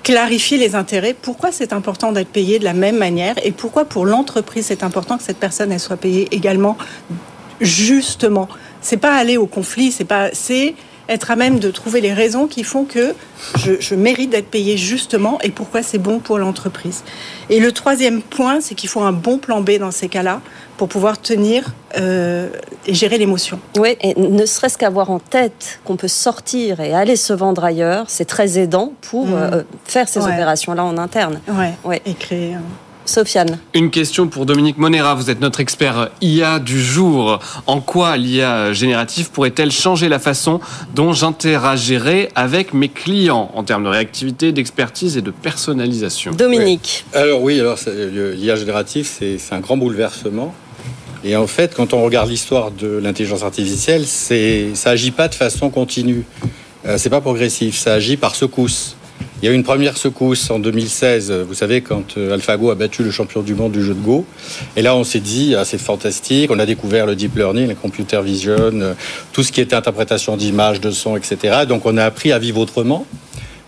Clarifier 0.01 0.57
les 0.57 0.75
intérêts. 0.75 1.13
Pourquoi 1.13 1.51
c'est 1.51 1.73
important 1.73 2.11
d'être 2.11 2.29
payé 2.29 2.57
de 2.57 2.63
la 2.63 2.73
même 2.73 2.97
manière 2.97 3.35
et 3.43 3.51
pourquoi 3.51 3.85
pour 3.85 4.05
l'entreprise 4.05 4.65
c'est 4.67 4.83
important 4.83 5.17
que 5.17 5.23
cette 5.23 5.37
personne 5.37 5.71
elle 5.71 5.79
soit 5.79 5.97
payée 5.97 6.27
également 6.31 6.77
justement? 7.59 8.47
C'est 8.81 8.97
pas 8.97 9.13
aller 9.13 9.37
au 9.37 9.45
conflit, 9.45 9.91
c'est 9.91 10.05
pas, 10.05 10.29
c'est 10.31 10.73
être 11.09 11.31
à 11.31 11.35
même 11.35 11.59
de 11.59 11.71
trouver 11.71 11.99
les 11.99 12.13
raisons 12.13 12.47
qui 12.47 12.63
font 12.63 12.85
que 12.85 13.15
je, 13.57 13.95
mérite 13.95 14.29
d'être 14.29 14.49
payé 14.49 14.77
justement 14.77 15.39
et 15.41 15.49
pourquoi 15.49 15.81
c'est 15.81 15.97
bon 15.97 16.19
pour 16.19 16.37
l'entreprise. 16.37 17.03
Et 17.49 17.59
le 17.59 17.71
troisième 17.71 18.21
point, 18.21 18.61
c'est 18.61 18.75
qu'il 18.75 18.89
faut 18.89 19.01
un 19.01 19.11
bon 19.11 19.39
plan 19.39 19.61
B 19.61 19.71
dans 19.79 19.91
ces 19.91 20.07
cas-là 20.07 20.39
pour 20.77 20.87
pouvoir 20.87 21.19
tenir 21.19 21.73
euh, 21.97 22.47
et 22.85 22.93
gérer 22.93 23.17
l'émotion. 23.17 23.59
Oui, 23.77 23.97
et 24.01 24.13
ne 24.17 24.45
serait-ce 24.45 24.77
qu'avoir 24.77 25.09
en 25.09 25.19
tête 25.19 25.79
qu'on 25.83 25.97
peut 25.97 26.07
sortir 26.07 26.79
et 26.79 26.93
aller 26.93 27.15
se 27.15 27.33
vendre 27.33 27.63
ailleurs, 27.65 28.05
c'est 28.07 28.25
très 28.25 28.59
aidant 28.59 28.93
pour 29.01 29.27
mm. 29.27 29.33
euh, 29.33 29.63
faire 29.85 30.07
ces 30.07 30.21
opérations-là 30.21 30.85
en 30.85 30.97
interne. 30.97 31.41
Ouais. 31.49 31.73
ouais. 31.83 32.01
Et 32.05 32.13
créer. 32.13 32.55
Sofiane. 33.09 33.59
Une 33.73 33.89
question 33.89 34.27
pour 34.27 34.45
Dominique 34.45 34.77
Monera. 34.77 35.15
Vous 35.15 35.29
êtes 35.29 35.41
notre 35.41 35.59
expert 35.59 36.09
IA 36.21 36.59
du 36.59 36.81
jour. 36.81 37.39
En 37.67 37.81
quoi 37.81 38.15
l'IA 38.17 38.71
générative 38.71 39.31
pourrait-elle 39.31 39.71
changer 39.71 40.09
la 40.09 40.19
façon 40.19 40.59
dont 40.93 41.11
j'interagirai 41.11 42.29
avec 42.35 42.73
mes 42.73 42.89
clients 42.89 43.51
en 43.55 43.63
termes 43.63 43.83
de 43.83 43.89
réactivité, 43.89 44.51
d'expertise 44.51 45.17
et 45.17 45.21
de 45.21 45.31
personnalisation? 45.31 46.31
Dominique. 46.31 47.05
Alors 47.13 47.41
oui, 47.41 47.59
alors 47.59 47.77
l'IA 47.87 48.55
générative, 48.55 49.09
c'est 49.09 49.39
un 49.51 49.59
grand 49.59 49.77
bouleversement. 49.77 50.53
Et 51.23 51.35
en 51.35 51.47
fait, 51.47 51.73
quand 51.75 51.93
on 51.93 52.03
regarde 52.03 52.29
l'histoire 52.29 52.71
de 52.71 52.87
l'intelligence 52.87 53.43
artificielle, 53.43 54.05
ça 54.05 54.89
agit 54.89 55.11
pas 55.11 55.27
de 55.27 55.35
façon 55.35 55.69
continue. 55.69 56.23
Euh, 56.85 56.97
c'est 56.97 57.09
pas 57.09 57.19
progressif, 57.19 57.77
ça 57.77 57.93
agit 57.93 58.15
par 58.15 58.35
secousses. 58.35 58.95
Il 59.41 59.45
y 59.45 59.47
a 59.47 59.53
eu 59.53 59.55
une 59.55 59.63
première 59.63 59.95
secousse 59.95 60.51
en 60.51 60.59
2016, 60.59 61.31
vous 61.47 61.53
savez, 61.53 61.79
quand 61.79 62.17
euh, 62.17 62.33
AlphaGo 62.33 62.71
a 62.71 62.75
battu 62.75 63.03
le 63.03 63.11
champion 63.11 63.41
du 63.41 63.55
monde 63.55 63.71
du 63.71 63.81
jeu 63.81 63.93
de 63.93 64.01
Go. 64.01 64.25
Et 64.75 64.81
là, 64.81 64.97
on 64.97 65.05
s'est 65.05 65.21
dit, 65.21 65.55
ah, 65.55 65.63
c'est 65.63 65.77
fantastique. 65.77 66.51
On 66.51 66.59
a 66.59 66.65
découvert 66.65 67.05
le 67.05 67.15
deep 67.15 67.37
learning, 67.37 67.69
la 67.69 67.75
computer 67.75 68.21
vision, 68.21 68.57
euh, 68.57 68.93
tout 69.31 69.41
ce 69.43 69.53
qui 69.53 69.61
était 69.61 69.77
interprétation 69.77 70.35
d'images, 70.35 70.81
de 70.81 70.91
sons, 70.91 71.15
etc. 71.15 71.59
Donc, 71.65 71.85
on 71.85 71.95
a 71.95 72.03
appris 72.03 72.33
à 72.33 72.39
vivre 72.39 72.59
autrement 72.59 73.05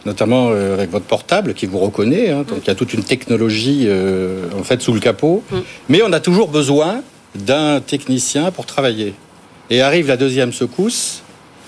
notamment 0.03 0.49
euh, 0.49 0.73
avec 0.73 0.89
votre 0.89 1.05
portable 1.05 1.53
qui 1.53 1.67
vous 1.67 1.77
reconnaît. 1.77 2.31
Hein. 2.31 2.43
donc 2.47 2.61
il 2.63 2.67
y 2.67 2.71
a 2.71 2.75
toute 2.75 2.91
une 2.91 3.03
technologie 3.03 3.87
en 4.57 4.63
fait 4.63 4.81
sous 4.81 4.93
le 4.93 4.99
capot. 4.99 5.43
Mm. 5.51 5.57
Mais 5.89 6.01
on 6.01 6.11
a 6.11 6.19
toujours 6.19 6.47
besoin 6.47 7.03
d'un 7.35 7.79
technicien 7.81 8.49
pour 8.49 8.65
travailler. 8.65 9.13
Et 9.69 9.81
arrive 9.81 10.07
la 10.07 10.17
deuxième 10.17 10.53
secousse 10.53 11.21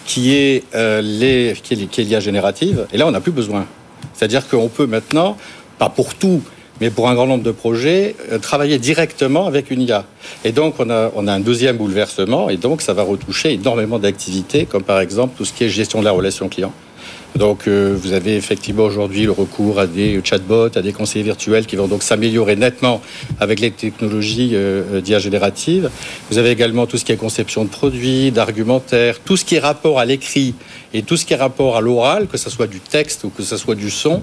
qui 0.08 0.34
est, 0.34 0.64
les, 0.74 1.54
qui 1.62 1.76
est 1.76 2.04
l'IA 2.04 2.20
générative. 2.20 2.88
Et 2.92 2.98
là, 2.98 3.06
on 3.06 3.12
n'a 3.12 3.22
plus 3.22 3.32
besoin. 3.32 3.68
C'est-à-dire 4.14 4.48
qu'on 4.48 4.70
peut 4.70 4.86
maintenant, 4.86 5.38
pas 5.80 5.90
pour 5.90 6.16
tout, 6.16 6.42
mais 6.82 6.90
pour 6.90 7.08
un 7.08 7.16
grand 7.16 7.28
nombre 7.28 7.44
de 7.44 7.52
projets, 7.52 8.16
euh, 8.32 8.40
travailler 8.40 8.80
directement 8.80 9.46
avec 9.46 9.72
une 9.72 9.82
IA. 9.82 10.06
Et 10.44 10.52
donc, 10.52 10.76
on 10.80 10.90
a, 10.90 11.12
on 11.16 11.28
a 11.28 11.34
un 11.34 11.40
deuxième 11.40 11.78
bouleversement, 11.78 12.50
et 12.50 12.58
donc 12.58 12.82
ça 12.82 12.94
va 12.94 13.04
retoucher 13.04 13.54
énormément 13.54 14.00
d'activités, 14.00 14.66
comme 14.66 14.84
par 14.84 15.00
exemple 15.00 15.36
tout 15.38 15.46
ce 15.46 15.54
qui 15.54 15.64
est 15.64 15.70
gestion 15.70 16.00
de 16.00 16.06
la 16.06 16.12
relation 16.12 16.50
client. 16.50 16.74
Donc, 17.36 17.68
euh, 17.68 17.98
vous 18.00 18.14
avez 18.14 18.36
effectivement 18.36 18.84
aujourd'hui 18.84 19.24
le 19.24 19.32
recours 19.32 19.80
à 19.80 19.88
des 19.88 20.22
chatbots, 20.24 20.78
à 20.78 20.82
des 20.82 20.94
conseillers 20.94 21.24
virtuels 21.24 21.66
qui 21.66 21.76
vont 21.76 21.88
donc 21.88 22.04
s'améliorer 22.04 22.56
nettement 22.56 23.02
avec 23.40 23.60
les 23.60 23.72
technologies 23.72 24.52
euh, 24.54 25.02
d'IA 25.02 25.18
générative. 25.18 25.90
Vous 26.30 26.38
avez 26.38 26.52
également 26.52 26.86
tout 26.86 26.98
ce 26.98 27.06
qui 27.06 27.12
est 27.12 27.18
conception 27.18 27.64
de 27.64 27.70
produits, 27.70 28.32
d'argumentaire, 28.32 29.20
tout 29.20 29.36
ce 29.36 29.46
qui 29.46 29.56
est 29.56 29.60
rapport 29.60 30.00
à 30.00 30.06
l'écrit 30.06 30.54
et 30.94 31.04
tout 31.04 31.18
ce 31.18 31.26
qui 31.26 31.34
est 31.34 31.38
rapport 31.38 31.76
à 31.76 31.82
l'oral, 31.82 32.28
que 32.28 32.38
ce 32.38 32.50
soit 32.50 32.68
du 32.68 32.80
texte 32.80 33.24
ou 33.24 33.30
que 33.30 33.44
ce 33.44 33.58
soit 33.58 33.76
du 33.76 33.90
son, 33.90 34.22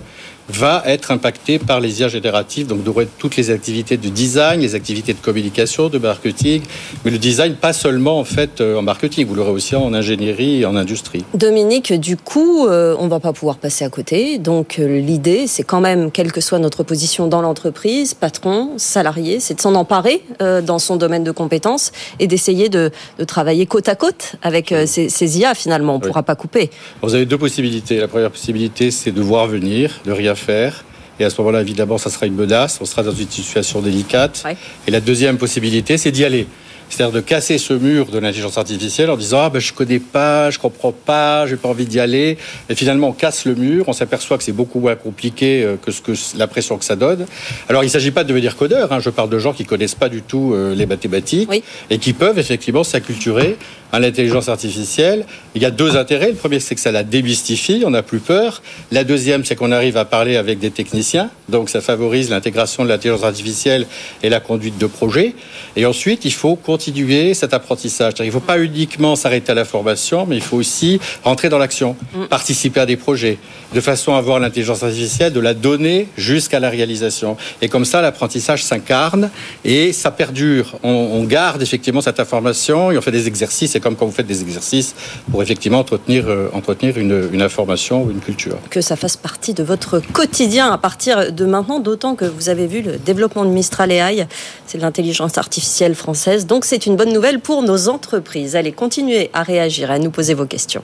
va 0.51 0.83
être 0.87 1.11
impacté 1.11 1.59
par 1.59 1.81
les 1.81 2.01
IA 2.01 2.09
génératives. 2.09 2.67
Donc, 2.67 2.81
toutes 3.19 3.37
les 3.37 3.51
activités 3.51 3.97
de 3.97 4.09
design, 4.09 4.61
les 4.61 4.75
activités 4.75 5.13
de 5.13 5.19
communication, 5.19 5.89
de 5.89 5.99
marketing, 5.99 6.63
mais 7.05 7.11
le 7.11 7.19
design 7.19 7.55
pas 7.55 7.73
seulement 7.73 8.19
en 8.19 8.25
fait 8.25 8.61
euh, 8.61 8.79
en 8.79 8.83
marketing, 8.83 9.27
vous 9.27 9.35
l'aurez 9.35 9.51
aussi 9.51 9.77
en 9.77 9.95
ingénierie 9.95 10.63
et 10.63 10.67
en 10.67 10.77
industrie. 10.77 11.25
Dominique, 11.35 11.93
du 11.93 12.17
coup, 12.17 12.67
euh, 12.67 12.97
on 12.99 13.09
va 13.09 13.21
pas 13.21 13.33
pouvoir 13.33 13.59
passer 13.59 13.85
à 13.85 13.89
côté. 13.89 14.39
Donc, 14.39 14.79
euh, 14.79 15.01
l'idée, 15.01 15.47
c'est 15.47 15.63
quand 15.63 15.81
même, 15.81 16.11
quelle 16.11 16.33
que 16.33 16.41
soit 16.41 16.59
notre 16.59 16.83
position 16.83 17.27
dans 17.27 17.43
l'entreprise, 17.43 18.15
patron, 18.15 18.73
salarié, 18.77 19.41
c'est 19.41 19.55
de 19.55 19.61
s'en 19.61 19.75
emparer 19.75 20.23
dans 20.41 20.79
son 20.79 20.97
domaine 20.97 21.25
de 21.25 21.31
compétences 21.31 21.93
et 22.19 22.27
d'essayer 22.27 22.69
de, 22.69 22.91
travailler 23.27 23.67
côte 23.67 23.89
à 23.89 23.95
côte 23.95 24.33
avec 24.43 24.75
ces, 24.87 25.39
IA. 25.39 25.55
Finalement, 25.55 25.95
on 25.95 25.99
ne 25.99 26.03
pourra 26.03 26.23
pas 26.23 26.35
couper. 26.35 26.60
Vous 27.03 27.15
avez 27.15 27.27
deux 27.27 27.39
possibilités. 27.39 27.99
La 27.99 28.09
première 28.09 28.31
possibilité, 28.31 28.91
c'est 28.91 29.13
de 29.13 29.21
voir 29.21 29.47
venir, 29.47 30.01
de 30.05 30.13
rien 30.13 30.35
faire. 30.35 30.85
Et 31.19 31.25
à 31.25 31.31
ce 31.31 31.41
moment-là, 31.41 31.61
évidemment, 31.61 31.99
ça 31.99 32.11
sera 32.11 32.27
une 32.27 32.35
menace. 32.35 32.79
On 32.81 32.87
sera 32.87 33.03
dans 33.03 33.13
une 33.13 33.29
situation 33.29 33.81
délicate. 33.81 34.43
Et 34.87 34.91
la 34.91 35.01
deuxième 35.01 35.37
possibilité, 35.37 35.99
c'est 35.99 36.11
d'y 36.11 36.25
aller. 36.25 36.47
C'est-à-dire 36.91 37.13
de 37.15 37.21
casser 37.21 37.57
ce 37.59 37.73
mur 37.73 38.07
de 38.07 38.19
l'intelligence 38.19 38.59
artificielle 38.59 39.11
en 39.11 39.17
disant 39.17 39.43
ah 39.43 39.51
ben 39.51 39.61
je 39.61 39.73
connais 39.73 40.01
pas, 40.01 40.51
je 40.51 40.59
comprends 40.59 40.93
pas, 40.93 41.47
j'ai 41.47 41.57
pas 41.57 41.69
envie 41.69 41.87
d'y 41.87 42.01
aller. 42.01 42.37
Et 42.69 42.75
finalement 42.75 43.09
on 43.09 43.13
casse 43.13 43.45
le 43.45 43.55
mur, 43.55 43.85
on 43.87 43.93
s'aperçoit 43.93 44.37
que 44.37 44.43
c'est 44.43 44.53
beaucoup 44.53 44.81
moins 44.81 44.97
compliqué 44.97 45.63
euh, 45.63 45.77
que 45.77 45.93
ce 45.93 46.01
que 46.01 46.13
l'impression 46.37 46.79
que 46.79 46.85
ça 46.85 46.97
donne. 46.97 47.27
Alors 47.69 47.85
il 47.85 47.91
s'agit 47.91 48.11
pas 48.11 48.25
de 48.25 48.29
devenir 48.29 48.57
codeur, 48.57 48.93
hein. 48.93 48.99
je 48.99 49.11
parle 49.11 49.31
de 49.31 49.39
gens 49.39 49.53
qui 49.53 49.65
connaissent 49.65 49.95
pas 49.95 50.09
du 50.09 50.23
tout 50.23 50.53
euh, 50.53 50.75
les 50.75 50.87
mathématiques 50.87 51.49
et 51.91 51.99
qui 51.99 52.13
peuvent 52.13 52.41
effectivement 52.41 52.83
s'acculturer 52.83 53.57
à 53.93 53.99
l'intelligence 53.99 54.49
artificielle. 54.49 55.25
Il 55.55 55.63
y 55.63 55.65
a 55.65 55.71
deux 55.71 55.97
intérêts. 55.97 56.29
Le 56.29 56.35
premier, 56.35 56.61
c'est 56.61 56.75
que 56.75 56.81
ça 56.81 56.93
la 56.93 57.03
démystifie, 57.03 57.83
on 57.85 57.91
n'a 57.91 58.03
plus 58.03 58.21
peur. 58.21 58.63
La 58.91 59.05
deuxième, 59.05 59.45
c'est 59.45 59.57
qu'on 59.57 59.73
arrive 59.73 59.97
à 59.97 60.05
parler 60.05 60.37
avec 60.37 60.59
des 60.59 60.71
techniciens, 60.71 61.31
donc 61.49 61.71
ça 61.71 61.81
favorise 61.81 62.31
l'intégration 62.31 62.85
de 62.85 62.89
l'intelligence 62.89 63.25
artificielle 63.25 63.87
et 64.23 64.29
la 64.29 64.41
conduite 64.41 64.79
de 64.79 64.87
projets. 64.87 65.35
Et 65.77 65.87
ensuite, 65.87 66.25
il 66.25 66.33
faut 66.33 66.57
continuer 66.57 67.35
cet 67.35 67.55
apprentissage. 67.55 68.15
Il 68.21 68.27
ne 68.27 68.31
faut 68.31 68.41
pas 68.41 68.59
uniquement 68.59 69.17
s'arrêter 69.17 69.53
à 69.53 69.55
la 69.55 69.65
formation, 69.65 70.27
mais 70.27 70.37
il 70.37 70.43
faut 70.43 70.57
aussi 70.57 71.01
rentrer 71.25 71.49
dans 71.49 71.59
l'action, 71.59 71.97
mm. 72.15 72.27
participer 72.27 72.81
à 72.81 72.87
des 72.87 72.97
projets, 72.97 73.39
de 73.75 73.81
façon 73.81 74.15
à 74.15 74.19
avoir 74.19 74.39
l'intelligence 74.39 74.83
artificielle, 74.83 75.33
de 75.33 75.41
la 75.41 75.55
donner 75.55 76.09
jusqu'à 76.17 76.61
la 76.61 76.71
réalisation. 76.71 77.37
Et 77.63 77.69
comme 77.69 77.85
ça, 77.85 78.01
l'apprentissage 78.01 78.63
s'incarne 78.63 79.31
et 79.65 79.93
ça 79.93 80.11
perdure. 80.11 80.79
On, 80.83 80.91
on 80.91 81.25
garde 81.25 81.63
effectivement 81.63 82.01
cette 82.01 82.21
information 82.21 82.91
et 82.91 82.99
on 82.99 83.01
fait 83.01 83.11
des 83.11 83.27
exercices 83.27 83.75
comme 83.81 83.97
quand 83.97 84.07
vous 84.07 84.13
faites 84.13 84.27
des 84.27 84.43
exercices 84.43 84.95
pour 85.31 85.43
effectivement 85.43 85.79
entretenir, 85.79 86.25
euh, 86.29 86.49
entretenir 86.53 86.99
une, 86.99 87.29
une 87.33 87.43
information 87.43 88.05
ou 88.05 88.11
une 88.11 88.21
culture. 88.21 88.59
Que 88.71 88.81
ça 88.81 88.97
fasse 88.97 89.17
partie 89.17 89.55
de 89.55 89.63
votre 89.63 90.01
quotidien 90.01 90.71
à 90.73 90.79
partir 90.79 91.33
de 91.33 91.45
maintenant, 91.45 91.81
d'autant 91.81 92.15
que 92.15 92.25
vous 92.25 92.49
avez 92.49 92.67
vu 92.67 92.83
le 92.83 92.97
développement 92.97 93.45
de 93.45 93.51
Mistral 93.51 93.91
AI, 93.93 94.27
c'est 94.67 94.79
l'intelligence 94.79 95.39
artificielle 95.39 95.95
française, 95.95 96.47
donc 96.47 96.65
c'est 96.65 96.87
une 96.87 96.97
bonne 96.97 97.13
nouvelle 97.13 97.41
pour 97.41 97.63
nos 97.63 97.89
entreprises. 97.89 98.57
Allez, 98.57 98.73
continuez 98.73 99.31
à 99.33 99.43
réagir, 99.43 99.91
à 99.91 99.99
nous 99.99 100.11
poser 100.11 100.35
vos 100.35 100.47
questions. 100.47 100.83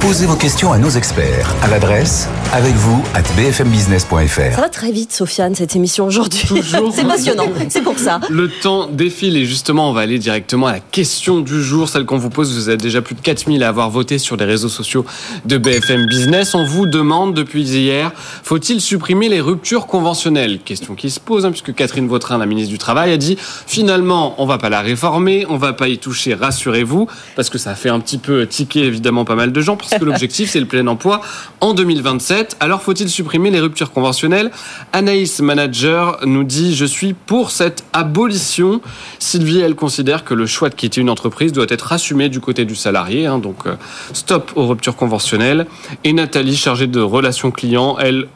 Posez 0.00 0.26
vos 0.26 0.36
questions 0.36 0.72
à 0.72 0.78
nos 0.78 0.90
experts 0.90 1.54
à 1.62 1.68
l'adresse 1.68 2.28
avec 2.52 2.74
vous 2.74 3.02
at 3.14 3.22
bfmbusiness.fr. 3.36 4.54
Ça 4.54 4.60
va 4.60 4.68
très 4.68 4.92
vite, 4.92 5.12
Sofiane, 5.12 5.54
cette 5.54 5.74
émission 5.74 6.06
aujourd'hui. 6.06 6.48
c'est 6.94 7.06
passionnant, 7.06 7.48
c'est 7.68 7.82
pour 7.82 7.98
ça. 7.98 8.20
Le 8.30 8.48
temps 8.48 8.86
défile 8.86 9.36
et 9.36 9.44
justement, 9.44 9.90
on 9.90 9.92
va 9.92 10.02
aller 10.02 10.18
directement 10.18 10.68
à 10.68 10.72
la 10.72 10.80
question 10.80 11.40
du 11.40 11.62
jour, 11.62 11.88
celle 11.88 12.04
qu'on 12.04 12.18
vous 12.18 12.30
pose. 12.30 12.54
Vous 12.54 12.70
êtes 12.70 12.80
déjà 12.80 13.02
plus 13.02 13.14
de 13.16 13.20
4000 13.20 13.62
à 13.62 13.68
avoir 13.68 13.90
voté 13.90 14.18
sur 14.18 14.36
les 14.36 14.44
réseaux 14.44 14.68
sociaux 14.68 15.04
de 15.46 15.58
BFM 15.58 16.06
Business. 16.06 16.54
On 16.54 16.64
vous 16.64 16.86
demande 16.86 17.34
depuis 17.34 17.62
hier, 17.62 18.12
faut-il 18.14 18.80
supprimer 18.80 19.28
les 19.28 19.40
ruptures 19.40 19.86
conventionnelles? 19.86 20.60
Question 20.60 20.94
qui 20.94 21.10
se 21.10 21.18
pose, 21.18 21.44
hein, 21.44 21.50
puisque 21.50 21.74
Catherine 21.74 22.06
Vautrin, 22.08 22.38
la 22.38 22.46
ministre 22.46 22.70
du 22.70 22.78
Travail, 22.78 23.12
a 23.12 23.16
dit 23.16 23.36
finalement, 23.66 24.34
on 24.38 24.46
va 24.46 24.58
pas 24.58 24.70
la 24.70 24.80
réformer, 24.80 25.44
on 25.48 25.56
va 25.56 25.72
pas 25.72 25.88
y 25.88 25.98
toucher, 25.98 26.34
rassurez-vous, 26.34 27.08
parce 27.36 27.50
que 27.50 27.58
ça 27.58 27.74
fait 27.74 27.88
un 27.88 28.00
petit 28.00 28.18
peu 28.18 28.46
tiquer 28.46 28.84
évidemment 28.84 29.24
pas 29.24 29.34
mal 29.34 29.52
de 29.52 29.60
gens 29.60 29.76
puisque 29.78 30.00
l'objectif 30.00 30.50
c'est 30.50 30.60
le 30.60 30.66
plein 30.66 30.86
emploi 30.86 31.20
en 31.60 31.74
2027. 31.74 32.56
Alors 32.60 32.82
faut-il 32.82 33.08
supprimer 33.08 33.50
les 33.50 33.60
ruptures 33.60 33.92
conventionnelles? 33.92 34.50
Anaïs, 34.92 35.40
manager, 35.40 36.18
nous 36.24 36.44
dit 36.44 36.74
je 36.74 36.84
suis 36.84 37.14
pour 37.14 37.50
cette 37.50 37.84
abolition. 37.92 38.80
Sylvie, 39.18 39.60
elle 39.60 39.74
considère 39.74 40.24
que 40.24 40.34
le 40.34 40.46
choix 40.46 40.68
de 40.68 40.74
quitter 40.74 41.00
une 41.00 41.10
entreprise 41.10 41.52
doit 41.52 41.66
être 41.68 41.92
assumé 41.92 42.28
du 42.28 42.40
côté 42.40 42.64
du 42.64 42.74
salarié, 42.74 43.26
hein, 43.26 43.38
donc 43.38 43.66
euh, 43.66 43.76
stop 44.12 44.52
aux 44.56 44.66
ruptures 44.66 44.96
conventionnelles. 44.96 45.66
Et 46.04 46.12
Nathalie, 46.12 46.56
chargée 46.56 46.86
de 46.86 47.00
relations 47.00 47.50
clients, 47.50 47.96
elle 47.98 48.28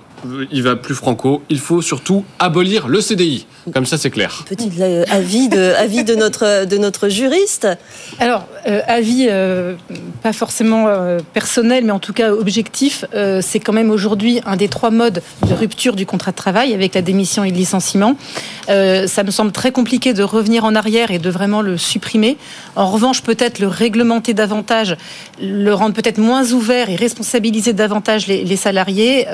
il 0.50 0.62
va 0.62 0.76
plus 0.76 0.95
franco. 0.95 1.43
Il 1.49 1.59
faut 1.59 1.83
surtout 1.83 2.25
abolir 2.38 2.88
le 2.88 3.00
CDI. 3.00 3.47
Comme 3.73 3.87
ça, 3.87 3.97
c'est 3.97 4.11
clair. 4.11 4.45
Petit 4.49 4.71
euh, 4.81 5.05
avis 5.11 5.49
de, 5.49 5.73
avis 5.79 6.05
de 6.05 6.14
notre, 6.14 6.64
de 6.64 6.79
notre 6.79 7.09
juriste. 7.09 7.69
Alors, 8.19 8.47
euh, 8.67 8.81
avis 8.88 9.29
euh, 9.31 9.75
pas 10.23 10.33
forcément 10.33 10.88
personnel, 11.33 11.85
mais 11.85 11.93
en 11.93 11.99
tout 11.99 12.12
cas 12.12 12.33
objectif. 12.33 13.05
c'est 13.41 13.61
quand 13.61 13.73
même 13.73 13.91
aujourd'hui 13.91 14.41
un 14.47 14.57
des 14.57 14.69
trois 14.69 14.91
modes 14.91 15.23
de 15.49 15.55
rupture 15.55 15.95
du 15.97 16.07
contrat 16.07 16.31
de 16.31 16.37
travail 16.37 16.75
avec 16.75 16.95
la 16.95 17.02
démission 17.02 17.45
et 17.45 17.50
le 17.50 17.57
licenciement. 17.57 18.17
ça 18.67 19.23
me 19.25 19.31
semble 19.31 19.52
très 19.52 19.73
compliqué 19.73 20.12
de 20.12 20.23
revenir 20.23 20.64
en 20.64 20.75
arrière 20.75 21.11
et 21.11 21.19
de 21.19 21.31
vraiment 21.31 21.62
le 21.62 21.76
supprimer. 21.76 22.37
En 22.76 22.91
revanche, 22.91 23.23
peut-être 23.23 23.59
le 23.59 23.69
réglementer 23.69 24.35
davantage, 24.35 24.97
le 25.41 25.73
rendre 25.73 25.95
peut-être 25.95 26.19
moins 26.19 26.52
ouvert 26.52 26.91
et 26.91 26.97
responsabiliser 26.97 27.73
davantage 27.73 28.26
les, 28.26 28.45
les 28.45 28.57
salariés 28.57 29.26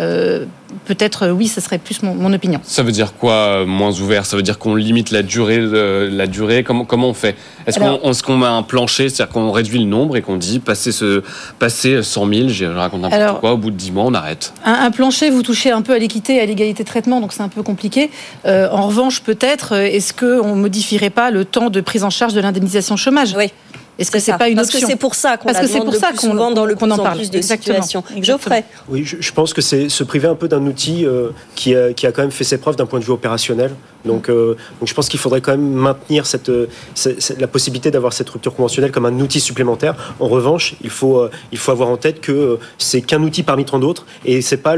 peut-être 0.85 1.27
euh, 1.27 1.31
oui, 1.31 1.49
ce 1.49 1.61
serait 1.61 1.79
plus 1.79 2.03
mon, 2.03 2.33
opinion. 2.33 2.61
Ça 2.63 2.83
veut 2.83 2.93
dire 2.93 3.15
quoi, 3.15 3.33
euh, 3.33 3.67
moins 3.67 3.91
ouvert? 4.01 4.27
Ça 4.27 4.37
veut 4.37 4.43
dire 4.43 4.59
qu'on 4.59 4.75
limite 4.75 5.11
la 5.11 5.23
durée, 5.23 5.61
la 5.61 6.27
durée? 6.27 6.63
Comment, 6.63 6.85
comment 6.85 7.09
on 7.09 7.15
fait? 7.15 7.37
Est-ce 7.67 7.79
qu'on 8.23 8.37
est 8.37 8.41
met 8.41 8.47
un 8.47 8.63
plancher, 8.63 9.09
c'est-à-dire 9.09 9.33
qu'on 9.33 9.51
réduit 9.51 9.79
le 9.79 9.87
nombre 9.87 10.17
et 10.17 10.23
qu'on 10.23 10.37
dit 10.37 10.59
passer 10.59 10.93
ce 10.93 11.23
passer 11.59 12.03
100 12.03 12.27
000, 12.33 12.49
je 12.49 12.65
raconte 12.67 13.03
n'importe 13.03 13.41
quoi, 13.41 13.53
au 13.53 13.57
bout 13.57 13.71
de 13.71 13.77
10 13.77 13.93
mois, 13.93 14.05
on 14.07 14.15
arrête. 14.15 14.53
Un, 14.65 14.91
plancher, 14.91 15.31
vous 15.31 15.43
touchez 15.43 15.71
un 15.71 15.83
peu 15.83 15.93
à 15.93 15.99
l'équité 15.99 16.37
et 16.37 16.41
à 16.41 16.47
l'égalité 16.47 16.83
de 16.83 16.89
traitement, 16.89 17.21
donc 17.21 17.33
c'est 17.33 17.43
un 17.43 17.49
peu 17.49 17.63
compliqué. 17.63 18.11
Euh, 18.47 18.69
en 18.71 18.87
revanche, 18.87 19.21
peut-être, 19.21 19.73
est-ce 19.73 20.13
qu'on 20.13 20.55
modifierait 20.55 21.11
pas 21.11 21.31
le 21.31 21.45
temps 21.45 21.71
de 21.71 21.81
prise 21.81 22.05
en 22.05 22.11
charge 22.11 22.35
de 22.35 22.41
l'indemnisation 22.41 22.97
chômage? 22.97 23.35
Oui. 23.37 23.53
Est-ce 23.99 24.11
que 24.11 24.19
c'est 24.19 24.37
pas 24.37 24.49
une 24.49 24.61
option 24.61 24.79
Parce 24.79 24.85
que 24.85 24.91
c'est 24.91 24.97
pour 24.97 25.15
ça 25.15 25.37
qu'on 25.37 25.47
Parce 25.47 25.59
que 25.59 25.67
c'est 25.67 25.81
pour 25.81 25.95
ça 25.95 26.13
qu'on 26.13 26.51
dans 26.53 26.65
le 26.65 26.75
qu'on 26.77 26.91
en 26.91 26.99
parle. 26.99 27.19
Plus 27.19 27.31
de 27.31 27.41
situations. 27.41 28.05
Geoffrey. 28.21 28.65
Oui, 28.89 29.05
je, 29.05 29.33
pense 29.33 29.53
que 29.53 29.61
c'est 29.61 29.89
se 29.89 30.05
priver 30.05 30.29
un 30.29 30.35
peu 30.35 30.47
d'un 30.47 30.65
outil 30.67 31.05
euh, 31.05 31.31
qui, 31.55 31.75
a, 31.75 31.93
qui, 31.93 32.07
a, 32.07 32.13
quand 32.13 32.23
même 32.23 32.31
fait 32.31 32.45
ses 32.45 32.59
preuves 32.59 32.77
d'un 32.77 32.87
point 32.87 33.01
de 33.01 33.05
vue 33.05 33.13
opérationnel. 33.13 33.73
Donc, 34.05 34.29
euh, 34.29 34.57
donc 34.79 34.89
je 34.89 34.95
pense 34.95 35.09
qu'il 35.09 35.19
faudrait 35.19 35.41
quand 35.41 35.51
même 35.51 35.73
maintenir 35.73 36.27
cette, 36.27 36.51
cette 36.95 37.41
la 37.41 37.49
possibilité 37.49 37.91
d'avoir 37.91 38.13
cette 38.13 38.31
rupture 38.31 38.55
conventionnelle 38.55 38.93
comme 38.93 39.07
un 39.07 39.19
outil 39.19 39.41
supplémentaire. 39.41 40.15
En 40.21 40.29
revanche, 40.29 40.77
il 40.83 40.91
faut, 40.91 41.19
euh, 41.19 41.31
il 41.51 41.59
faut 41.59 41.73
avoir 41.73 41.89
en 41.89 41.97
tête 41.97 42.21
que 42.21 42.59
c'est 42.79 43.01
qu'un 43.01 43.23
outil 43.23 43.43
parmi 43.43 43.65
tant 43.65 43.81
d'autres 43.81 44.07
et 44.25 44.41
c'est 44.43 44.59
pas 44.59 44.77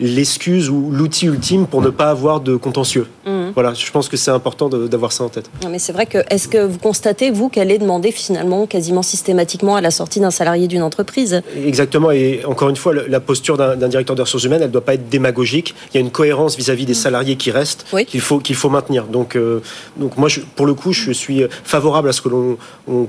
l'excuse 0.00 0.70
ou 0.70 0.90
l'outil 0.90 1.26
ultime 1.26 1.66
pour 1.66 1.82
ne 1.82 1.90
pas 1.90 2.10
avoir 2.10 2.40
de 2.40 2.56
contentieux. 2.56 3.06
Mmh. 3.24 3.50
Voilà, 3.54 3.74
je 3.74 3.90
pense 3.90 4.08
que 4.08 4.16
c'est 4.16 4.30
important 4.30 4.68
d'avoir 4.68 5.12
ça 5.12 5.24
en 5.24 5.28
tête. 5.28 5.48
Non, 5.62 5.68
mais 5.68 5.78
c'est 5.78 5.92
vrai 5.92 6.06
que 6.06 6.18
est-ce 6.30 6.48
que 6.48 6.58
vous 6.58 6.78
constatez 6.78 7.30
vous 7.30 7.48
qu'elle 7.48 7.70
est 7.70 7.78
demandée 7.78 8.10
finalement 8.10 8.55
quasiment 8.64 9.02
systématiquement 9.02 9.76
à 9.76 9.82
la 9.82 9.90
sortie 9.90 10.20
d'un 10.20 10.30
salarié 10.30 10.68
d'une 10.68 10.82
entreprise. 10.82 11.42
Exactement, 11.54 12.10
et 12.10 12.40
encore 12.46 12.70
une 12.70 12.76
fois, 12.76 12.94
la 12.94 13.20
posture 13.20 13.58
d'un 13.58 13.88
directeur 13.88 14.16
de 14.16 14.22
ressources 14.22 14.44
humaines, 14.44 14.62
elle 14.62 14.68
ne 14.68 14.72
doit 14.72 14.84
pas 14.84 14.94
être 14.94 15.10
démagogique. 15.10 15.74
Il 15.92 15.96
y 15.96 15.98
a 15.98 16.00
une 16.00 16.10
cohérence 16.10 16.56
vis-à-vis 16.56 16.86
des 16.86 16.92
mm. 16.92 16.96
salariés 16.96 17.36
qui 17.36 17.50
restent 17.50 17.84
qu'il 18.06 18.20
faut, 18.22 18.38
qu'il 18.38 18.56
faut 18.56 18.70
maintenir. 18.70 19.04
Donc, 19.04 19.36
euh, 19.36 19.60
donc 19.98 20.16
moi, 20.16 20.30
je, 20.30 20.40
pour 20.40 20.64
le 20.64 20.72
coup, 20.72 20.94
je 20.94 21.12
suis 21.12 21.42
favorable 21.64 22.08
à 22.08 22.12
ce 22.12 22.22
que 22.22 22.28
l'on 22.28 22.56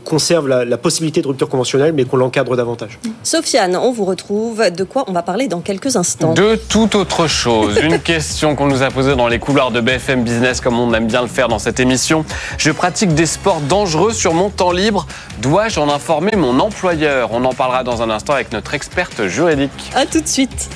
conserve 0.03 0.47
la, 0.47 0.77
possibilité 0.77 1.21
de 1.21 1.27
rupture 1.27 1.49
conventionnelle, 1.49 1.93
mais 1.93 2.05
qu'on 2.05 2.17
l'encadre 2.17 2.55
davantage. 2.55 2.99
Sofiane, 3.23 3.75
on 3.75 3.91
vous 3.91 4.05
retrouve. 4.05 4.69
De 4.71 4.83
quoi 4.83 5.05
on 5.07 5.11
va 5.11 5.21
parler 5.21 5.47
dans 5.47 5.59
quelques 5.59 5.95
instants 5.95 6.33
De 6.33 6.55
toute 6.55 6.95
autre 6.95 7.27
chose. 7.27 7.77
Une 7.81 7.99
question 8.07 8.55
qu'on 8.55 8.67
nous 8.67 8.83
a 8.83 8.89
posée 8.89 9.15
dans 9.15 9.27
les 9.27 9.39
couloirs 9.39 9.71
de 9.71 9.81
BFM 9.81 10.23
Business, 10.23 10.61
comme 10.61 10.79
on 10.79 10.93
aime 10.93 11.07
bien 11.07 11.21
le 11.21 11.27
faire 11.27 11.47
dans 11.47 11.59
cette 11.59 11.79
émission. 11.79 12.25
Je 12.57 12.71
pratique 12.71 13.13
des 13.13 13.25
sports 13.25 13.61
dangereux 13.61 14.13
sur 14.13 14.33
mon 14.33 14.49
temps 14.49 14.71
libre. 14.71 15.07
Dois-je 15.39 15.79
en 15.79 15.87
informer 15.89 16.35
mon 16.35 16.59
employeur? 16.59 17.31
On 17.31 17.45
en 17.45 17.53
parlera 17.53 17.83
dans 17.83 18.01
un 18.01 18.09
instant 18.09 18.33
avec 18.33 18.51
notre 18.51 18.73
experte 18.73 19.27
juridique. 19.27 19.91
A 19.93 20.07
tout 20.07 20.19
de 20.19 20.27
suite. 20.27 20.69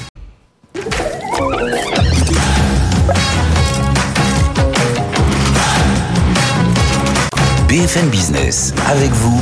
BFM 7.67 8.09
Business, 8.09 8.75
avec 8.87 9.09
vous, 9.09 9.41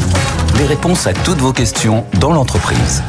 les 0.57 0.65
réponses 0.65 1.05
à 1.05 1.13
toutes 1.13 1.39
vos 1.39 1.51
questions 1.51 2.05
dans 2.21 2.31
l'entreprise. 2.31 3.03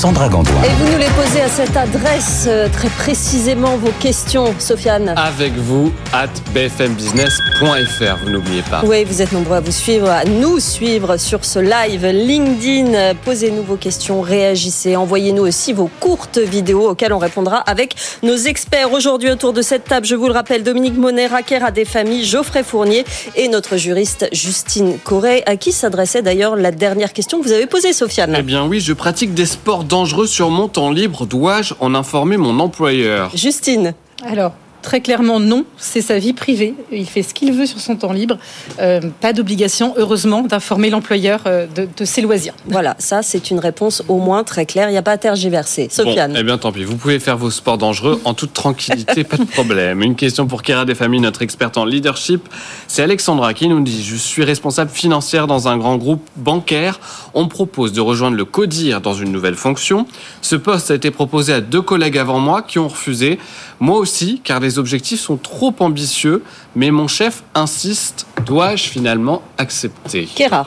Sandra 0.00 0.30
Gandoin. 0.30 0.62
Et 0.64 0.70
vous 0.78 0.92
nous 0.92 0.96
les 0.96 1.10
posez 1.10 1.42
à 1.42 1.48
cette 1.50 1.76
adresse, 1.76 2.46
euh, 2.48 2.70
très 2.72 2.88
précisément 2.88 3.76
vos 3.76 3.92
questions, 4.00 4.54
Sofiane. 4.58 5.12
Avec 5.14 5.52
vous, 5.52 5.92
at 6.14 6.30
bfmbusiness.fr, 6.54 8.24
vous 8.24 8.30
n'oubliez 8.30 8.62
pas. 8.62 8.80
Oui, 8.86 9.04
vous 9.04 9.20
êtes 9.20 9.32
nombreux 9.32 9.56
à 9.56 9.60
vous 9.60 9.70
suivre, 9.70 10.08
à 10.08 10.24
nous 10.24 10.58
suivre 10.58 11.18
sur 11.18 11.44
ce 11.44 11.58
live 11.58 12.06
LinkedIn. 12.06 13.12
Posez-nous 13.26 13.62
vos 13.62 13.76
questions, 13.76 14.22
réagissez, 14.22 14.96
envoyez-nous 14.96 15.42
aussi 15.42 15.74
vos 15.74 15.90
courtes 16.00 16.38
vidéos 16.38 16.88
auxquelles 16.88 17.12
on 17.12 17.18
répondra 17.18 17.58
avec 17.58 17.94
nos 18.22 18.36
experts. 18.36 18.94
Aujourd'hui, 18.94 19.30
autour 19.30 19.52
de 19.52 19.60
cette 19.60 19.84
table, 19.84 20.06
je 20.06 20.14
vous 20.14 20.28
le 20.28 20.32
rappelle, 20.32 20.62
Dominique 20.62 20.96
Monet, 20.96 21.26
Raquer 21.26 21.62
à 21.62 21.70
des 21.70 21.84
familles, 21.84 22.24
Geoffrey 22.24 22.62
Fournier 22.62 23.04
et 23.36 23.48
notre 23.48 23.76
juriste 23.76 24.30
Justine 24.32 24.96
Corré, 25.04 25.42
à 25.44 25.56
qui 25.56 25.72
s'adressait 25.72 26.22
d'ailleurs 26.22 26.56
la 26.56 26.70
dernière 26.70 27.12
question 27.12 27.38
que 27.38 27.44
vous 27.44 27.52
avez 27.52 27.66
posée, 27.66 27.92
Sofiane. 27.92 28.34
Eh 28.38 28.42
bien 28.42 28.64
oui, 28.64 28.80
je 28.80 28.94
pratique 28.94 29.34
des 29.34 29.44
sports 29.44 29.84
dangereux 29.90 30.26
sur 30.26 30.50
mon 30.50 30.68
temps 30.68 30.90
libre, 30.90 31.26
dois-je 31.26 31.74
en 31.80 31.94
informer 31.96 32.36
mon 32.36 32.60
employeur 32.60 33.30
Justine. 33.36 33.94
Alors, 34.24 34.52
Très 34.82 35.00
clairement, 35.00 35.40
non. 35.40 35.64
C'est 35.76 36.00
sa 36.00 36.18
vie 36.18 36.32
privée. 36.32 36.74
Il 36.90 37.06
fait 37.06 37.22
ce 37.22 37.34
qu'il 37.34 37.52
veut 37.52 37.66
sur 37.66 37.80
son 37.80 37.96
temps 37.96 38.12
libre. 38.12 38.38
Euh, 38.80 39.00
pas 39.20 39.32
d'obligation, 39.32 39.94
heureusement, 39.96 40.42
d'informer 40.42 40.90
l'employeur 40.90 41.40
euh, 41.46 41.66
de, 41.66 42.04
ses 42.04 42.22
loisirs. 42.22 42.54
Voilà, 42.66 42.96
ça, 42.98 43.22
c'est 43.22 43.50
une 43.50 43.58
réponse 43.58 44.02
au 44.08 44.18
moins 44.18 44.44
très 44.44 44.66
claire. 44.66 44.88
Il 44.88 44.92
n'y 44.92 44.98
a 44.98 45.02
pas 45.02 45.12
à 45.12 45.18
tergiverser. 45.18 45.88
Sofiane. 45.90 46.34
eh 46.38 46.42
bien, 46.42 46.58
tant 46.58 46.72
pis. 46.72 46.84
Vous 46.84 46.96
pouvez 46.96 47.18
faire 47.18 47.36
vos 47.36 47.50
sports 47.50 47.78
dangereux 47.78 48.20
en 48.24 48.34
toute 48.34 48.52
tranquillité, 48.52 49.24
pas 49.24 49.36
de 49.36 49.44
problème. 49.44 50.02
Une 50.02 50.16
question 50.16 50.46
pour 50.46 50.62
Kira 50.62 50.84
des 50.84 50.94
familles, 50.94 51.20
notre 51.20 51.42
experte 51.42 51.76
en 51.76 51.84
leadership. 51.84 52.48
C'est 52.86 53.02
Alexandra 53.02 53.54
qui 53.54 53.68
nous 53.68 53.80
dit 53.80 54.02
Je 54.02 54.16
suis 54.16 54.44
responsable 54.44 54.90
financière 54.90 55.46
dans 55.46 55.68
un 55.68 55.76
grand 55.76 55.96
groupe 55.96 56.26
bancaire. 56.36 57.00
On 57.34 57.44
me 57.44 57.48
propose 57.48 57.92
de 57.92 58.00
rejoindre 58.00 58.36
le 58.36 58.44
CODIR 58.44 59.00
dans 59.00 59.14
une 59.14 59.32
nouvelle 59.32 59.56
fonction. 59.56 60.06
Ce 60.42 60.56
poste 60.56 60.90
a 60.90 60.94
été 60.94 61.10
proposé 61.10 61.52
à 61.52 61.60
deux 61.60 61.82
collègues 61.82 62.18
avant 62.18 62.38
moi 62.38 62.62
qui 62.62 62.78
ont 62.78 62.88
refusé. 62.88 63.38
Moi 63.80 63.98
aussi, 63.98 64.40
car 64.44 64.60
les 64.60 64.69
objectifs 64.78 65.20
sont 65.20 65.36
trop 65.36 65.74
ambitieux, 65.80 66.42
mais 66.74 66.90
mon 66.90 67.08
chef 67.08 67.42
insiste, 67.54 68.26
dois-je 68.46 68.84
finalement 68.84 69.42
accepter? 69.58 70.26
Kéra. 70.26 70.66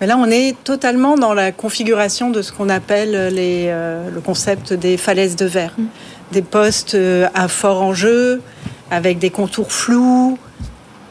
Mais 0.00 0.06
là, 0.06 0.18
on 0.18 0.30
est 0.30 0.56
totalement 0.62 1.16
dans 1.16 1.32
la 1.32 1.52
configuration 1.52 2.30
de 2.30 2.42
ce 2.42 2.52
qu'on 2.52 2.68
appelle 2.68 3.34
les, 3.34 3.66
euh, 3.68 4.10
le 4.10 4.20
concept 4.20 4.72
des 4.74 4.96
falaises 4.96 5.36
de 5.36 5.46
verre. 5.46 5.72
Mm. 5.78 5.84
Des 6.32 6.42
postes 6.42 6.94
euh, 6.94 7.28
à 7.34 7.48
fort 7.48 7.82
enjeu, 7.82 8.42
avec 8.90 9.18
des 9.18 9.30
contours 9.30 9.72
flous, 9.72 10.38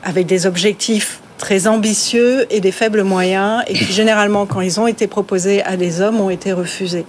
avec 0.04 0.28
des 0.28 0.45
objectifs 0.45 1.21
très 1.38 1.67
ambitieux 1.67 2.45
et 2.50 2.62
des 2.62 2.71
faibles 2.71 3.04
moyens, 3.04 3.63
et 3.67 3.74
qui 3.74 3.91
généralement, 3.91 4.45
quand 4.45 4.62
ils 4.62 4.80
ont 4.80 4.88
été 4.88 5.08
proposés 5.08 5.63
à 5.63 5.78
des 5.78 6.02
hommes, 6.02 6.21
ont 6.21 6.30
été 6.30 6.54
refusés. 6.54 7.06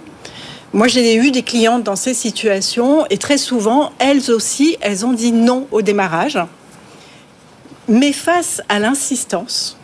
Moi, 0.73 0.87
j'ai 0.87 1.15
eu 1.15 1.31
des 1.31 1.43
clientes 1.43 1.83
dans 1.83 1.95
ces 1.95 2.13
situations 2.13 3.05
et 3.09 3.17
très 3.17 3.37
souvent, 3.37 3.91
elles 3.99 4.29
aussi, 4.31 4.77
elles 4.81 5.05
ont 5.05 5.13
dit 5.13 5.31
non 5.31 5.65
au 5.71 5.81
démarrage. 5.81 6.37
Mais 7.87 8.11
face 8.11 8.61
à 8.67 8.79
l'insistance, 8.79 9.77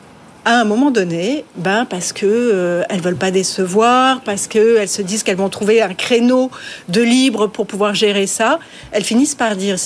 à 0.46 0.60
un 0.60 0.66
moment 0.66 0.92
donné, 0.92 1.46
ben 1.56 1.86
parce 1.86 2.12
que 2.12 2.26
euh, 2.26 2.84
elles 2.90 3.00
veulent 3.00 3.16
pas 3.16 3.32
décevoir, 3.32 4.20
parce 4.22 4.48
qu'elles 4.48 4.90
se 4.90 5.02
disent 5.02 5.24
qu'elles 5.24 5.38
vont 5.38 5.48
trouver 5.48 5.82
un 5.82 5.94
créneau 5.94 6.52
de 6.90 7.02
libre 7.02 7.48
pour 7.48 7.66
pouvoir 7.66 7.96
gérer 7.96 8.28
ça, 8.28 8.60
elles 8.92 9.06
finissent 9.06 9.36
par 9.36 9.56
dire, 9.56 9.78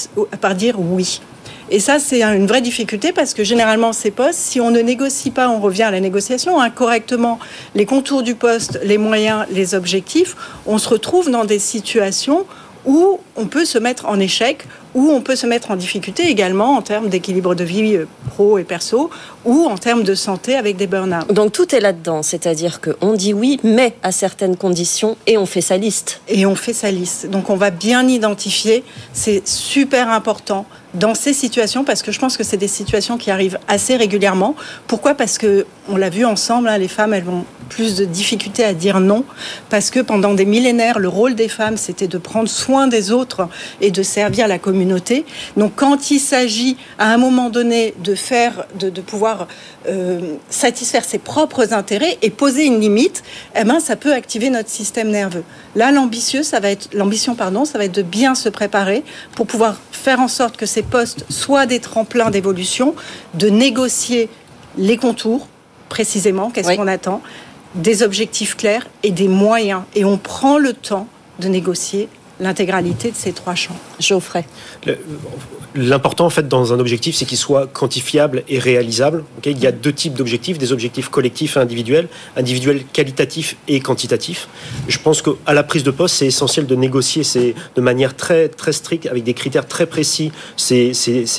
par 0.41 0.55
dire 0.55 0.79
oui. 0.79 1.21
Et 1.69 1.79
ça, 1.79 1.99
c'est 1.99 2.23
une 2.23 2.47
vraie 2.47 2.61
difficulté 2.61 3.11
parce 3.11 3.33
que 3.33 3.43
généralement, 3.43 3.93
ces 3.93 4.11
postes, 4.11 4.39
si 4.39 4.61
on 4.61 4.71
ne 4.71 4.79
négocie 4.79 5.31
pas, 5.31 5.49
on 5.49 5.59
revient 5.59 5.83
à 5.83 5.91
la 5.91 5.99
négociation, 5.99 6.59
hein, 6.61 6.69
correctement 6.69 7.39
les 7.75 7.85
contours 7.85 8.23
du 8.23 8.35
poste, 8.35 8.79
les 8.83 8.97
moyens, 8.97 9.45
les 9.51 9.75
objectifs, 9.75 10.35
on 10.65 10.77
se 10.77 10.89
retrouve 10.89 11.29
dans 11.29 11.45
des 11.45 11.59
situations 11.59 12.45
où 12.85 13.19
on 13.35 13.45
peut 13.45 13.65
se 13.65 13.77
mettre 13.77 14.05
en 14.05 14.17
échec, 14.17 14.65
où 14.95 15.11
on 15.11 15.21
peut 15.21 15.35
se 15.35 15.45
mettre 15.45 15.71
en 15.71 15.75
difficulté 15.75 16.29
également 16.29 16.75
en 16.75 16.81
termes 16.81 17.09
d'équilibre 17.09 17.53
de 17.53 17.65
vie 17.65 17.97
euh, 17.97 18.07
pro 18.29 18.57
et 18.57 18.63
perso, 18.63 19.09
ou 19.45 19.65
en 19.65 19.77
termes 19.77 20.03
de 20.03 20.15
santé 20.15 20.55
avec 20.55 20.77
des 20.77 20.87
burn-out. 20.87 21.31
Donc 21.33 21.51
tout 21.51 21.75
est 21.75 21.81
là-dedans, 21.81 22.23
c'est-à-dire 22.23 22.79
qu'on 22.79 23.13
dit 23.13 23.33
oui, 23.33 23.59
mais 23.63 23.93
à 24.03 24.13
certaines 24.13 24.55
conditions, 24.55 25.17
et 25.27 25.37
on 25.37 25.45
fait 25.45 25.61
sa 25.61 25.77
liste. 25.77 26.21
Et 26.29 26.45
on 26.45 26.55
fait 26.55 26.73
sa 26.73 26.89
liste. 26.89 27.29
Donc 27.29 27.49
on 27.49 27.57
va 27.57 27.71
bien 27.71 28.07
identifier, 28.07 28.83
c'est 29.11 29.45
super 29.45 30.09
important 30.09 30.65
dans 30.97 31.15
ces 31.15 31.33
situations, 31.33 31.83
parce 31.83 32.01
que 32.01 32.11
je 32.11 32.19
pense 32.19 32.37
que 32.37 32.43
c'est 32.43 32.57
des 32.57 32.67
situations 32.67 33.17
qui 33.17 33.31
arrivent 33.31 33.59
assez 33.67 33.95
régulièrement. 33.95 34.55
Pourquoi? 34.87 35.13
Parce 35.13 35.37
que 35.37 35.65
on 35.89 35.95
l'a 35.95 36.09
vu 36.09 36.25
ensemble, 36.25 36.67
hein, 36.67 36.77
les 36.77 36.87
femmes, 36.87 37.13
elles 37.13 37.23
vont 37.23 37.45
plus 37.69 37.95
de 37.95 38.05
difficultés 38.05 38.63
à 38.63 38.73
dire 38.73 38.99
non, 38.99 39.23
parce 39.69 39.89
que 39.89 39.99
pendant 39.99 40.33
des 40.33 40.45
millénaires, 40.45 40.99
le 40.99 41.07
rôle 41.07 41.35
des 41.35 41.49
femmes, 41.49 41.77
c'était 41.77 42.07
de 42.07 42.17
prendre 42.17 42.49
soin 42.49 42.87
des 42.87 43.11
autres 43.11 43.47
et 43.81 43.91
de 43.91 44.03
servir 44.03 44.47
la 44.47 44.57
communauté. 44.57 45.25
Donc, 45.57 45.73
quand 45.75 46.11
il 46.11 46.19
s'agit 46.19 46.77
à 46.97 47.13
un 47.13 47.17
moment 47.17 47.49
donné 47.49 47.93
de 48.03 48.15
faire, 48.15 48.65
de, 48.75 48.89
pouvoir 49.01 49.47
euh, 49.87 50.35
satisfaire 50.49 51.03
ses 51.03 51.19
propres 51.19 51.73
intérêts 51.73 52.17
et 52.21 52.29
poser 52.29 52.65
une 52.65 52.79
limite, 52.79 53.23
eh 53.55 53.63
ben, 53.63 53.79
ça 53.79 53.95
peut 53.95 54.13
activer 54.13 54.49
notre 54.49 54.69
système 54.69 55.09
nerveux. 55.09 55.43
Là, 55.75 55.91
l'ambitieux, 55.91 56.43
ça 56.43 56.59
va 56.59 56.69
être 56.69 56.89
l'ambition, 56.93 57.35
pardon, 57.35 57.65
ça 57.65 57.77
va 57.77 57.85
être 57.85 57.95
de 57.95 58.01
bien 58.01 58.35
se 58.35 58.49
préparer 58.49 59.03
pour 59.35 59.45
pouvoir 59.45 59.77
faire 59.91 60.19
en 60.19 60.27
sorte 60.27 60.57
que 60.57 60.65
ces 60.65 60.83
postes 60.87 61.25
soient 61.29 61.65
des 61.65 61.79
tremplins 61.79 62.29
d'évolution, 62.29 62.95
de 63.33 63.49
négocier 63.49 64.29
les 64.77 64.97
contours 64.97 65.47
précisément, 65.89 66.49
qu'est-ce 66.49 66.75
qu'on 66.75 66.87
attend, 66.87 67.21
des 67.75 68.03
objectifs 68.03 68.55
clairs 68.55 68.87
et 69.03 69.11
des 69.11 69.27
moyens. 69.27 69.83
Et 69.95 70.05
on 70.05 70.17
prend 70.17 70.57
le 70.57 70.73
temps 70.73 71.07
de 71.39 71.47
négocier 71.47 72.09
l'intégralité 72.39 73.11
de 73.11 73.15
ces 73.15 73.31
trois 73.33 73.55
champs. 73.55 73.77
Geoffrey. 73.99 74.45
L'important 75.79 76.25
en 76.25 76.31
fait 76.31 76.47
dans 76.47 76.73
un 76.73 76.79
objectif, 76.79 77.15
c'est 77.15 77.25
qu'il 77.25 77.37
soit 77.37 77.67
quantifiable 77.67 78.41
et 78.49 78.57
réalisable. 78.57 79.23
il 79.45 79.59
y 79.59 79.67
a 79.67 79.71
deux 79.71 79.93
types 79.93 80.15
d'objectifs, 80.15 80.57
des 80.57 80.71
objectifs 80.71 81.09
collectifs 81.09 81.55
et 81.55 81.59
individuels, 81.59 82.07
individuels 82.35 82.83
qualitatifs 82.91 83.55
et 83.67 83.79
quantitatifs. 83.79 84.47
Je 84.87 84.97
pense 84.97 85.21
qu'à 85.21 85.53
la 85.53 85.61
prise 85.61 85.83
de 85.83 85.91
poste, 85.91 86.15
c'est 86.15 86.25
essentiel 86.25 86.65
de 86.65 86.75
négocier 86.75 87.21
de 87.75 87.81
manière 87.81 88.15
très 88.15 88.49
très 88.49 88.71
stricte, 88.71 89.05
avec 89.05 89.23
des 89.23 89.35
critères 89.35 89.67
très 89.67 89.85
précis, 89.85 90.31
ces, 90.55 90.93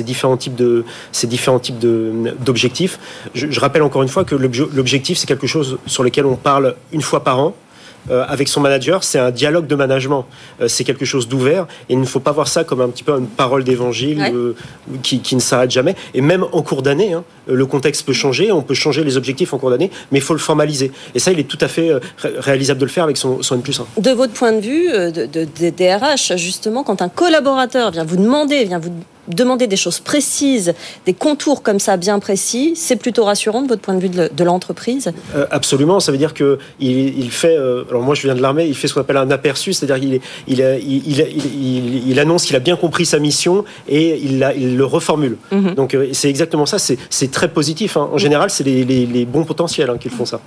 différents 0.05 0.37
types 0.37 0.55
de 0.55 0.85
ces 1.11 1.27
différents 1.27 1.59
types 1.59 1.81
d'objectifs. 1.81 3.01
Je, 3.35 3.59
rappelle 3.59 3.83
encore 3.83 4.05
une 4.05 4.09
fois 4.09 4.25
que 4.25 4.37
l'objectif, 4.37 5.19
c'est 5.19 5.27
quelque 5.27 5.49
chose 5.49 5.79
sur 5.87 6.05
lequel 6.05 6.27
on 6.27 6.37
parle 6.37 6.77
une 6.93 7.03
fois 7.03 7.25
par 7.25 7.41
an 7.41 7.57
avec 8.11 8.49
son 8.49 8.61
manager, 8.61 9.05
c'est 9.05 9.19
un 9.19 9.31
dialogue 9.31 9.67
de 9.67 9.75
management. 9.75 10.27
Euh, 10.61 10.69
c'est 10.69 10.85
quelque 10.85 11.05
chose 11.05 11.29
d'ouvert 11.29 11.67
et 11.89 11.95
il 11.95 12.01
ne 12.01 12.07
faut 12.07 12.21
pas 12.21 12.33
voir 12.33 12.49
ça 12.49 12.65
comme 12.65 12.81
un 12.81 12.89
petit 12.89 13.03
peu 13.03 13.13
une 13.13 13.27
parole 13.27 13.65
d'évangile 13.65 14.23
euh, 14.33 14.55
qui, 15.03 15.35
ne 15.35 15.41
s'arrête 15.41 15.71
jamais. 15.71 15.95
Et 16.15 16.21
même 16.21 16.45
en 16.53 16.63
cours 16.63 16.83
d'année, 16.83 17.13
hein, 17.13 17.25
le 17.47 17.67
contexte 17.67 18.07
peut 18.07 18.13
changer, 18.13 18.53
on 18.53 18.63
peut 18.63 18.75
changer 18.75 19.05
les 19.05 19.17
objectifs 19.17 19.53
en 19.53 19.59
cours 19.59 19.71
d'année, 19.71 19.91
mais 20.11 20.19
il 20.19 20.23
faut 20.23 20.35
le 20.35 20.41
formaliser. 20.41 20.91
Et 21.15 21.19
ça, 21.19 21.33
il 21.33 21.39
est 21.39 21.49
tout 21.49 21.59
à 21.61 21.69
fait 21.69 21.91
réalisable 22.19 22.81
de 22.81 22.85
le 22.87 22.91
faire 22.91 23.05
avec 23.05 23.17
son, 23.17 23.43
son 23.43 23.57
N 23.57 23.63
plus 23.63 23.81
1. 23.81 24.01
De 24.01 24.11
votre 24.11 24.33
point 24.33 24.53
de 24.53 24.61
vue, 24.61 24.89
de, 24.89 25.27
de, 25.27 25.45
de 25.45 25.71
DRH, 25.71 26.37
justement, 26.37 26.85
quand 26.85 27.03
un 27.03 27.09
collaborateur 27.09 27.91
vient 27.91 28.05
vous 28.05 28.17
demander, 28.17 28.65
vient 28.65 28.79
vous 28.79 28.93
demander 29.29 29.67
des 29.67 29.77
choses 29.77 30.01
précises, 30.01 30.75
des 31.07 31.15
contours 31.15 31.63
comme 31.63 31.79
ça 31.79 31.97
bien 31.97 32.19
précis, 32.19 32.73
c'est 32.77 32.97
plutôt 32.97 33.25
rassurant 33.25 33.63
de 33.63 33.69
votre 33.69 33.83
point 33.83 33.95
de 33.95 34.01
vue 34.01 34.09
de 34.09 34.45
l'entreprise 34.45 35.13
euh, 35.35 35.47
Absolument, 35.51 36.01
ça 36.01 36.13
veut 36.13 36.19
dire 36.19 36.35
que 36.35 36.59
il, 36.81 37.31
fait, 37.31 37.57
euh, 37.57 37.85
alors 37.89 38.03
moi 38.03 38.15
je 38.15 38.23
viens 38.23 38.35
de 38.35 38.43
l'armée, 38.43 38.67
il 38.67 38.75
fait 38.75 38.89
ce 38.89 38.95
qu'on 38.95 39.01
appelle 39.01 39.17
un 39.17 39.31
aperçu, 39.31 39.73
c'est-à-dire 39.73 40.01
qu'il 40.01 40.21
il, 40.47 41.09
il, 41.09 42.11
il, 42.11 42.21
annonce 42.21 42.45
qu'il 42.45 42.57
a 42.57 42.61
bien 42.61 42.77
compris 42.77 43.07
sa 43.07 43.19
mission 43.19 43.65
et 43.89 44.19
il, 44.19 44.39
le 44.77 44.85
reformule. 44.85 45.37
Mhm. 45.53 45.75
Donc 45.75 45.95
euh, 45.95 46.09
c'est 46.13 46.29
exactement 46.29 46.67
ça, 46.67 46.79
c'est 46.79 47.31
très 47.31 47.49
positif. 47.49 47.97
Hein. 47.97 48.09
En 48.13 48.19
général, 48.19 48.51
c'est 48.51 48.65
les, 48.65 48.85
les, 48.85 49.25
bons 49.25 49.45
potentiels 49.45 49.91
hein, 49.91 49.99
qui 49.99 50.09
font 50.09 50.25
ça. 50.25 50.41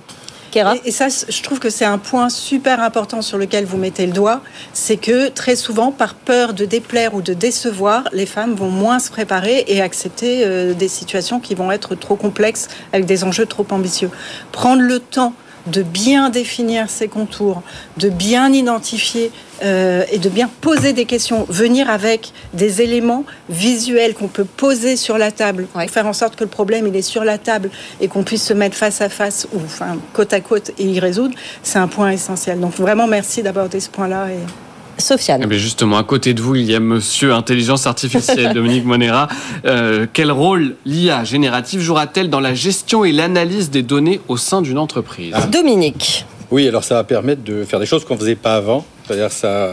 Et, 0.84 0.90
ça, 0.90 1.08
je 1.08 1.42
trouve 1.42 1.58
que 1.58 1.70
c'est 1.70 1.84
un 1.84 1.98
point 1.98 2.28
super 2.28 2.80
important 2.80 3.22
sur 3.22 3.38
lequel 3.38 3.64
vous 3.64 3.78
mettez 3.78 4.06
le 4.06 4.12
doigt, 4.12 4.42
c'est 4.72 4.96
que 4.96 5.28
très 5.28 5.56
souvent, 5.56 5.92
par 5.92 6.14
peur 6.14 6.52
de 6.52 6.64
déplaire 6.64 7.14
ou 7.14 7.22
de 7.22 7.32
décevoir, 7.32 8.04
les 8.12 8.26
femmes 8.26 8.54
vont 8.54 8.70
moins 8.70 8.98
se 8.98 9.10
préparer 9.10 9.64
et 9.68 9.80
accepter 9.80 10.42
euh, 10.44 10.74
des 10.74 10.88
situations 10.88 11.40
qui 11.40 11.54
vont 11.54 11.72
être 11.72 11.94
trop 11.94 12.16
complexes 12.16 12.68
avec 12.92 13.06
des 13.06 13.24
enjeux 13.24 13.46
trop 13.46 13.66
ambitieux. 13.70 14.10
Prendre 14.52 14.82
le 14.82 14.98
temps 14.98 15.32
de 15.66 15.82
bien 15.82 16.30
définir 16.30 16.90
ses 16.90 17.08
contours, 17.08 17.62
de 17.96 18.08
bien 18.08 18.52
identifier 18.52 19.30
euh, 19.62 20.04
et 20.10 20.18
de 20.18 20.28
bien 20.28 20.50
poser 20.60 20.92
des 20.92 21.04
questions, 21.04 21.46
venir 21.48 21.88
avec 21.88 22.32
des 22.52 22.82
éléments 22.82 23.24
visuels 23.48 24.14
qu'on 24.14 24.28
peut 24.28 24.44
poser 24.44 24.96
sur 24.96 25.18
la 25.18 25.30
table, 25.30 25.66
pour 25.66 25.82
faire 25.82 26.06
en 26.06 26.12
sorte 26.12 26.36
que 26.36 26.44
le 26.44 26.50
problème 26.50 26.86
il 26.86 26.96
est 26.96 27.02
sur 27.02 27.24
la 27.24 27.38
table 27.38 27.70
et 28.00 28.08
qu'on 28.08 28.24
puisse 28.24 28.44
se 28.44 28.54
mettre 28.54 28.76
face 28.76 29.00
à 29.00 29.08
face 29.08 29.46
ou 29.52 29.58
enfin 29.64 29.96
côte 30.12 30.32
à 30.32 30.40
côte 30.40 30.72
et 30.78 30.84
y 30.84 31.00
résoudre, 31.00 31.34
c'est 31.62 31.78
un 31.78 31.88
point 31.88 32.10
essentiel. 32.10 32.60
Donc 32.60 32.74
vraiment 32.74 33.06
merci 33.06 33.42
d'aborder 33.42 33.80
ce 33.80 33.88
point-là. 33.88 34.28
Et... 34.30 34.71
Sofiane. 34.98 35.46
Eh 35.50 35.58
justement, 35.58 35.96
à 35.96 36.04
côté 36.04 36.34
de 36.34 36.42
vous, 36.42 36.56
il 36.56 36.70
y 36.70 36.74
a 36.74 36.80
Monsieur 36.80 37.32
Intelligence 37.32 37.86
Artificielle, 37.86 38.52
Dominique 38.54 38.84
Monera. 38.84 39.28
Euh, 39.64 40.06
quel 40.12 40.30
rôle 40.30 40.76
l'IA 40.84 41.24
générative 41.24 41.80
jouera-t-elle 41.80 42.30
dans 42.30 42.40
la 42.40 42.54
gestion 42.54 43.04
et 43.04 43.12
l'analyse 43.12 43.70
des 43.70 43.82
données 43.82 44.20
au 44.28 44.36
sein 44.36 44.62
d'une 44.62 44.78
entreprise? 44.78 45.32
Ah. 45.34 45.46
Dominique. 45.46 46.26
Oui, 46.50 46.68
alors 46.68 46.84
ça 46.84 46.96
va 46.96 47.04
permettre 47.04 47.42
de 47.42 47.64
faire 47.64 47.80
des 47.80 47.86
choses 47.86 48.04
qu'on 48.04 48.14
ne 48.14 48.20
faisait 48.20 48.34
pas 48.34 48.56
avant. 48.56 48.84
C'est-à-dire 49.06 49.32
ça, 49.32 49.70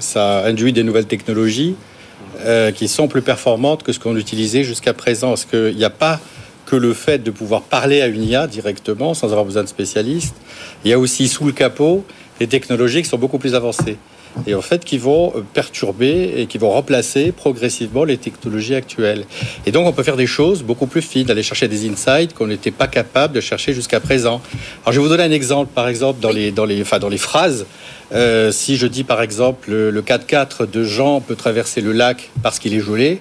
ça 0.00 0.44
induit 0.44 0.72
des 0.72 0.82
nouvelles 0.82 1.06
technologies 1.06 1.76
euh, 2.40 2.72
qui 2.72 2.88
sont 2.88 3.08
plus 3.08 3.22
performantes 3.22 3.82
que 3.82 3.92
ce 3.92 3.98
qu'on 3.98 4.16
utilisait 4.16 4.64
jusqu'à 4.64 4.94
présent. 4.94 5.28
Parce 5.28 5.44
qu'il 5.44 5.76
n'y 5.76 5.84
a 5.84 5.90
pas 5.90 6.20
que 6.66 6.76
le 6.76 6.92
fait 6.92 7.18
de 7.18 7.30
pouvoir 7.30 7.62
parler 7.62 8.02
à 8.02 8.08
une 8.08 8.22
IA 8.22 8.46
directement 8.46 9.14
sans 9.14 9.28
avoir 9.28 9.44
besoin 9.44 9.62
de 9.62 9.68
spécialistes. 9.68 10.34
Il 10.84 10.90
y 10.90 10.94
a 10.94 10.98
aussi 10.98 11.26
sous 11.26 11.46
le 11.46 11.52
capot 11.52 12.04
des 12.38 12.46
technologies 12.46 13.02
qui 13.02 13.08
sont 13.08 13.18
beaucoup 13.18 13.38
plus 13.38 13.54
avancées 13.54 13.96
et 14.46 14.54
en 14.54 14.62
fait 14.62 14.84
qui 14.84 14.98
vont 14.98 15.32
euh, 15.34 15.42
perturber 15.54 16.34
et 16.36 16.46
qui 16.46 16.58
vont 16.58 16.70
remplacer 16.70 17.32
progressivement 17.32 18.04
les 18.04 18.16
technologies 18.16 18.74
actuelles. 18.74 19.24
Et 19.66 19.72
donc 19.72 19.86
on 19.86 19.92
peut 19.92 20.02
faire 20.02 20.16
des 20.16 20.26
choses 20.26 20.62
beaucoup 20.62 20.86
plus 20.86 21.02
fines, 21.02 21.30
aller 21.30 21.42
chercher 21.42 21.68
des 21.68 21.88
insights 21.88 22.34
qu'on 22.34 22.46
n'était 22.46 22.70
pas 22.70 22.86
capable 22.86 23.34
de 23.34 23.40
chercher 23.40 23.72
jusqu'à 23.72 24.00
présent. 24.00 24.40
Alors 24.84 24.92
je 24.92 25.00
vais 25.00 25.02
vous 25.02 25.08
donner 25.08 25.24
un 25.24 25.30
exemple, 25.30 25.70
par 25.74 25.88
exemple 25.88 26.20
dans 26.20 26.30
les 26.30 26.50
dans 26.52 26.64
les 26.64 26.82
enfin 26.82 26.98
dans 26.98 27.08
les 27.08 27.18
phrases. 27.18 27.66
Euh, 28.12 28.52
si 28.52 28.76
je 28.76 28.86
dis 28.86 29.04
par 29.04 29.20
exemple 29.20 29.70
le 29.70 30.02
4x4 30.02 30.70
de 30.70 30.84
Jean 30.84 31.20
peut 31.20 31.36
traverser 31.36 31.80
le 31.80 31.92
lac 31.92 32.30
parce 32.42 32.58
qu'il 32.58 32.74
est 32.74 32.80
gelé, 32.80 33.20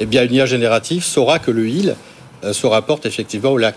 eh 0.00 0.06
bien 0.06 0.24
une 0.24 0.32
IA 0.32 0.46
générative 0.46 1.04
saura 1.04 1.38
que 1.38 1.50
le 1.50 1.68
il 1.68 1.96
euh, 2.44 2.52
se 2.52 2.66
rapporte 2.66 3.06
effectivement 3.06 3.50
au 3.50 3.58
lac. 3.58 3.76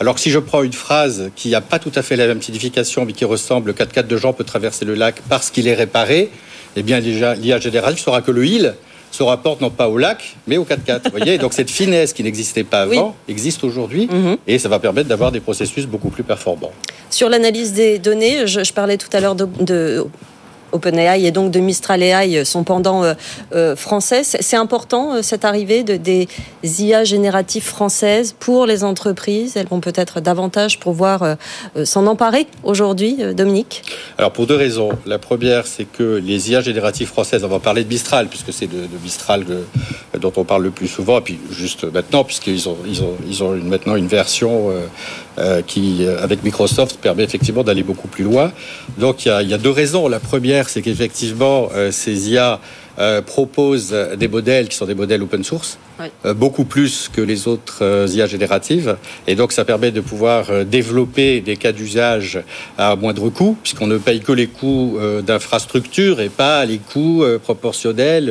Alors 0.00 0.14
que 0.14 0.20
si 0.20 0.30
je 0.30 0.38
prends 0.38 0.62
une 0.62 0.72
phrase 0.72 1.30
qui 1.34 1.50
n'a 1.50 1.60
pas 1.60 1.78
tout 1.78 1.92
à 1.94 2.02
fait 2.02 2.16
la 2.16 2.26
même 2.26 2.40
signification, 2.40 3.04
mais 3.04 3.12
qui 3.12 3.24
ressemble 3.24 3.72
4x4 3.72 4.06
de 4.06 4.16
gens 4.16 4.32
peut 4.32 4.44
traverser 4.44 4.84
le 4.84 4.94
lac 4.94 5.16
parce 5.28 5.50
qu'il 5.50 5.66
est 5.66 5.74
réparé, 5.74 6.30
eh 6.76 6.82
bien 6.82 7.00
l'IA 7.00 7.58
générative 7.58 7.98
saura 7.98 8.22
que 8.22 8.30
le 8.30 8.46
il 8.46 8.74
se 9.10 9.22
rapporte 9.22 9.62
non 9.62 9.70
pas 9.70 9.88
au 9.88 9.96
lac, 9.96 10.36
mais 10.46 10.58
au 10.58 10.64
4x4. 10.64 11.04
Vous 11.04 11.10
voyez? 11.10 11.38
Donc 11.38 11.54
cette 11.54 11.70
finesse 11.70 12.12
qui 12.12 12.22
n'existait 12.22 12.62
pas 12.62 12.82
avant 12.82 13.16
existe 13.26 13.64
aujourd'hui 13.64 14.06
mhm. 14.06 14.36
et 14.46 14.58
ça 14.58 14.68
va 14.68 14.78
permettre 14.78 15.08
d'avoir 15.08 15.32
des 15.32 15.40
processus 15.40 15.86
beaucoup 15.86 16.10
plus 16.10 16.22
performants. 16.22 16.72
Sur 17.10 17.28
l'analyse 17.28 17.72
des 17.72 17.98
données, 17.98 18.46
je, 18.46 18.72
parlais 18.72 18.98
tout 18.98 19.08
à 19.12 19.20
l'heure 19.20 19.34
de 19.34 20.04
OpenAI 20.72 21.24
et 21.24 21.30
donc 21.30 21.50
de 21.50 21.60
Mistral 21.60 22.02
AI, 22.02 22.44
son 22.44 22.64
pendant 22.64 23.04
euh, 23.04 23.14
euh, 23.54 23.76
français. 23.76 24.22
C'est 24.24 24.56
important 24.56 25.14
euh, 25.14 25.22
cette 25.22 25.44
arrivée 25.44 25.82
de, 25.82 25.96
des 25.96 26.28
IA 26.64 27.04
génératives 27.04 27.64
françaises 27.64 28.34
pour 28.38 28.66
les 28.66 28.84
entreprises? 28.84 29.56
Elles 29.56 29.68
vont 29.68 29.80
peut-être 29.80 30.20
davantage 30.20 30.78
pouvoir 30.78 31.36
s'en 31.84 32.06
emparer 32.06 32.46
aujourd'hui, 32.62 33.18
Dominique? 33.34 33.82
Alors 34.18 34.32
pour 34.32 34.46
deux 34.46 34.56
raisons. 34.56 34.90
La 35.06 35.18
première, 35.18 35.66
c'est 35.66 35.84
que 35.84 36.20
les 36.24 36.50
IA 36.50 36.60
génératives 36.60 37.08
françaises, 37.08 37.44
on 37.44 37.48
va 37.48 37.58
parler 37.58 37.84
de 37.84 37.88
Mistral, 37.88 38.28
puisque 38.28 38.52
c'est 38.52 38.66
de, 38.66 38.88
Mistral 39.02 39.44
dont 40.18 40.32
on 40.36 40.44
parle 40.44 40.64
le 40.64 40.70
plus 40.70 40.88
souvent, 40.88 41.18
et 41.18 41.22
puis 41.22 41.38
juste 41.50 41.84
maintenant, 41.92 42.24
puisqu'ils 42.24 42.68
ont, 42.68 42.76
ils 42.86 43.02
ont, 43.02 43.16
ils 43.28 43.42
ont 43.42 43.52
maintenant 43.52 43.96
une 43.96 44.08
version 44.08 44.72
qui, 45.66 46.06
avec 46.06 46.42
Microsoft, 46.42 46.98
permet 47.00 47.24
effectivement 47.24 47.62
d'aller 47.62 47.82
beaucoup 47.82 48.08
plus 48.08 48.24
loin. 48.24 48.52
Donc 48.98 49.26
il 49.26 49.48
y, 49.48 49.54
a, 49.54 49.58
deux 49.58 49.70
raisons. 49.70 50.08
La 50.08 50.20
première, 50.20 50.68
c'est 50.68 50.82
qu'effectivement, 50.82 51.68
euh, 51.74 51.90
ces 51.90 52.30
IA 52.30 52.60
euh, 52.98 53.22
proposent 53.22 53.94
des 54.16 54.28
modèles 54.28 54.68
qui 54.68 54.76
sont 54.76 54.86
des 54.86 54.94
modèles 54.94 55.22
open 55.22 55.44
source, 55.44 55.78
euh, 56.24 56.34
beaucoup 56.34 56.64
plus 56.64 57.08
que 57.12 57.20
les 57.20 57.48
autres 57.48 57.78
euh, 57.82 58.08
IA 58.08 58.26
génératives. 58.26 58.96
Et 59.26 59.34
donc, 59.34 59.52
ça 59.52 59.64
permet 59.64 59.90
de 59.90 60.00
pouvoir 60.00 60.64
développer 60.64 61.40
des 61.40 61.56
cas 61.56 61.72
d'usage 61.72 62.40
à 62.76 62.96
moindre 62.96 63.28
coût, 63.30 63.56
puisqu'on 63.62 63.86
ne 63.86 63.98
paye 63.98 64.20
que 64.20 64.32
les 64.32 64.46
coûts 64.46 64.98
d'infrastructure 65.26 66.20
et 66.20 66.28
pas 66.28 66.64
les 66.64 66.78
coûts 66.78 67.24
proportionnels 67.42 68.30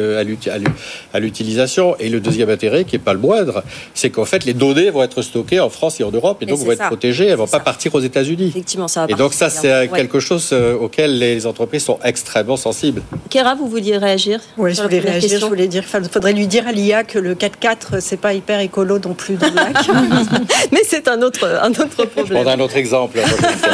à 1.14 1.20
l'utilisation. 1.20 1.96
Et 2.00 2.10
le 2.10 2.20
deuxième 2.20 2.50
intérêt, 2.50 2.84
qui 2.84 2.96
n'est 2.96 3.04
pas 3.04 3.14
le 3.14 3.20
moindre, 3.20 3.64
c'est 3.94 4.10
qu'en 4.10 4.26
fait, 4.26 4.46
les 4.46 4.54
données 4.54 4.90
vont 4.90 5.04
être 5.04 5.22
stockées 5.22 5.60
en 5.60 5.70
France 5.70 6.00
et 6.00 6.04
en 6.04 6.12
Europe, 6.12 6.42
et 6.42 6.46
donc 6.46 6.60
vont 6.60 6.72
être 6.72 6.88
protégées, 6.88 7.26
elles 7.26 7.32
ne 7.32 7.38
vont 7.38 7.48
pas 7.48 7.60
partir 7.60 7.94
aux 7.96 8.00
États-Unis. 8.00 8.48
Effectivement, 8.48 8.88
ça 8.88 9.06
Et 9.10 9.14
donc, 9.14 9.34
ça, 9.34 9.50
c'est 9.50 9.90
quelque 9.94 10.20
chose 10.20 10.54
auquel 10.54 11.18
les 11.18 11.46
entreprises 11.46 11.84
sont 11.84 12.00
extrêmement 12.04 12.58
sensibles. 12.58 13.02
Kera, 13.30 13.56
vous 13.56 13.68
vouliez 13.68 13.98
réagir 13.98 14.40
Oui, 14.58 14.74
je 14.74 14.82
voulais 14.82 15.00
réagir. 15.00 15.40
Je 15.40 15.46
voulais 15.46 15.68
dire, 15.68 15.84
il 15.94 16.10
faudrait 16.10 16.34
lui 16.34 16.48
dire 16.48 16.68
à 16.68 16.72
l'IA 16.72 17.04
que 17.04 17.20
le 17.20 17.36
4x4, 17.62 18.00
c'est 18.00 18.20
pas 18.20 18.34
hyper 18.34 18.60
écolo 18.60 19.00
non 19.00 19.14
plus 19.14 19.36
dans 19.36 19.50
le 19.50 19.56
lac. 19.56 19.78
Mais 20.72 20.82
c'est 20.84 21.08
un 21.08 21.22
autre, 21.22 21.46
un 21.62 21.70
autre 21.72 22.06
problème. 22.06 22.44
Je 22.44 22.50
un 22.50 22.60
autre 22.60 22.78
exemple. 22.78 23.20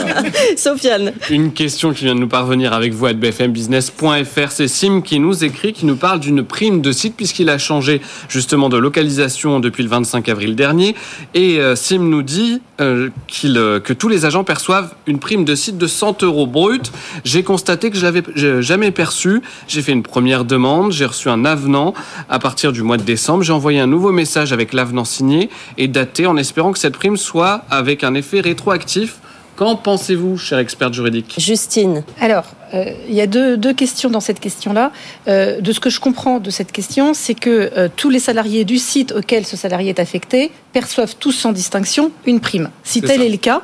Sofiane. 0.58 1.13
Une 1.30 1.54
question 1.54 1.93
qui 1.93 2.06
vient 2.06 2.15
de 2.15 2.19
nous 2.19 2.28
parvenir 2.28 2.74
avec 2.74 2.93
vous 2.93 3.06
à 3.06 3.13
bfmbusiness.fr. 3.13 4.52
C'est 4.52 4.67
Sim 4.67 5.02
qui 5.02 5.19
nous 5.19 5.43
écrit, 5.43 5.74
qui 5.74 5.86
nous 5.86 5.96
parle 5.96 6.19
d'une 6.19 6.43
prime 6.43 6.82
de 6.82 6.91
site 6.91 7.15
puisqu'il 7.15 7.50
a 7.50 7.58
changé 7.58 8.02
justement 8.30 8.69
de 8.69 8.78
localisation 8.78 9.60
depuis 9.60 9.84
le 9.84 9.89
25 9.89 10.30
avril 10.30 10.56
dernier. 10.56 10.96
Et 11.34 11.60
euh, 11.60 11.76
Sim 11.76 12.00
nous 12.00 12.24
dit 12.24 12.62
euh, 12.81 13.09
euh, 13.45 13.79
que 13.79 13.93
tous 13.93 14.07
les 14.07 14.25
agents 14.25 14.43
perçoivent 14.43 14.93
une 15.05 15.19
prime 15.19 15.45
de 15.45 15.55
site 15.55 15.77
de 15.77 15.88
100 15.88 16.23
euros 16.23 16.47
brut. 16.47 16.91
J'ai 17.23 17.43
constaté 17.43 17.91
que 17.91 17.97
je 17.97 18.03
l'avais 18.03 18.23
jamais 18.62 18.91
perçu. 18.91 19.41
J'ai 19.67 19.81
fait 19.81 19.91
une 19.91 20.03
première 20.03 20.45
demande 20.45 20.91
j'ai 20.91 21.05
reçu 21.05 21.29
un 21.29 21.45
avenant 21.45 21.93
à 22.29 22.39
partir 22.39 22.71
du 22.71 22.81
mois 22.81 22.97
de 22.97 23.03
décembre. 23.03 23.43
J'ai 23.43 23.53
envoyé 23.53 23.79
un 23.79 23.88
nouveau 23.88 24.12
message 24.12 24.53
avec 24.53 24.73
l'avenant 24.73 25.05
signé 25.05 25.49
et 25.77 25.88
daté 25.88 26.25
en 26.25 26.38
espérant 26.38 26.71
que 26.71 26.79
cette 26.79 26.97
prime 26.97 27.17
soit 27.17 27.63
avec 27.69 28.03
un 28.03 28.13
effet 28.13 28.41
rétroactif. 28.41 29.17
Qu'en 29.55 29.75
pensez-vous, 29.75 30.37
cher 30.37 30.57
expert 30.57 30.91
juridique 30.91 31.35
Justine. 31.37 32.03
Alors, 32.19 32.45
euh, 32.73 32.85
il 33.07 33.13
y 33.13 33.21
a 33.21 33.27
deux, 33.27 33.73
questions 33.73 34.09
dans 34.09 34.19
cette 34.19 34.39
question-là. 34.39 34.91
Euh, 35.27 35.61
de 35.61 35.71
ce 35.71 35.79
que 35.79 35.89
je 35.91 35.99
comprends 35.99 36.39
de 36.39 36.49
cette 36.49 36.71
question, 36.71 37.13
c'est 37.13 37.35
que 37.35 37.71
euh, 37.77 37.87
tous 37.95 38.09
les 38.09 38.19
salariés 38.19 38.65
du 38.65 38.79
site 38.79 39.11
auquel 39.11 39.45
ce 39.45 39.55
salarié 39.55 39.89
est 39.89 39.99
affecté 39.99 40.51
perçoivent 40.71 41.15
tous 41.19 41.31
sans 41.31 41.51
distinction 41.51 42.11
une 42.25 42.39
prime. 42.39 42.69
Si 42.83 43.01
tel 43.01 43.21
est 43.21 43.29
le 43.29 43.37
cas, 43.37 43.61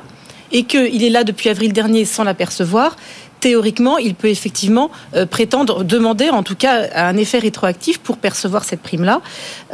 et 0.52 0.64
qu'il 0.64 1.02
est 1.02 1.10
là 1.10 1.24
depuis 1.24 1.48
avril 1.48 1.72
dernier 1.72 2.04
sans 2.04 2.24
l'apercevoir, 2.24 2.96
théoriquement, 3.40 3.98
il 3.98 4.14
peut 4.14 4.28
effectivement 4.28 4.90
euh, 5.14 5.26
prétendre, 5.26 5.82
demander 5.84 6.30
en 6.30 6.42
tout 6.42 6.54
cas 6.54 6.88
un 6.94 7.16
effet 7.16 7.38
rétroactif 7.38 7.98
pour 7.98 8.18
percevoir 8.18 8.64
cette 8.64 8.80
prime-là. 8.80 9.20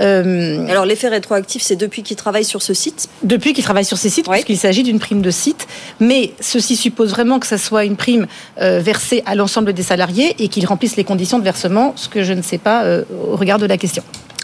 Euh, 0.01 0.67
Alors 0.69 0.87
l'effet 0.87 1.09
rétroactif, 1.09 1.63
c'est 1.63 1.77
depuis 1.77 2.03
qu'il 2.03 2.17
travaille 2.17 2.45
sur 2.45 2.63
ce 2.63 2.75
site 2.75 3.09
Depuis 3.23 3.53
qu'il 3.53 3.65
travaille 3.65 3.85
sur 3.85 3.99
ces 3.99 4.09
sites, 4.09 4.29
puisqu'il 4.29 4.59
s'agit 4.59 4.83
d'une 4.83 4.99
prime 4.99 5.23
de 5.23 5.31
site. 5.31 5.67
Mais 6.01 6.33
ceci 6.41 6.77
suppose 6.77 7.11
vraiment 7.11 7.39
que 7.39 7.47
ça 7.47 7.59
soit 7.59 7.85
une 7.85 7.97
prime 7.97 8.27
euh, 8.61 8.81
versée 8.81 9.23
à 9.27 9.35
l'ensemble 9.35 9.73
des 9.73 9.83
salariés 9.83 10.35
et 10.39 10.49
qu'ils 10.49 10.67
remplissent 10.67 10.97
les 10.97 11.05
conditions 11.05 11.39
de 11.39 11.45
versement, 11.45 11.93
ce 11.97 12.09
que 12.09 12.23
je 12.23 12.33
ne 12.33 12.43
sais 12.43 12.59
pas 12.59 12.85
au 13.31 13.37
regard 13.37 13.59
de 13.59 13.67
la 13.67 13.77
question. 13.77 14.03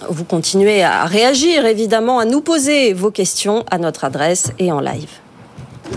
Vous 0.08 0.24
continuez 0.24 0.82
à 0.82 1.04
réagir, 1.04 1.64
évidemment, 1.64 2.18
à 2.18 2.24
nous 2.24 2.40
poser 2.40 2.92
vos 2.92 3.10
questions 3.10 3.64
à 3.70 3.78
notre 3.78 4.04
adresse 4.04 4.50
et 4.58 4.72
en 4.72 4.80
live. 4.80 5.21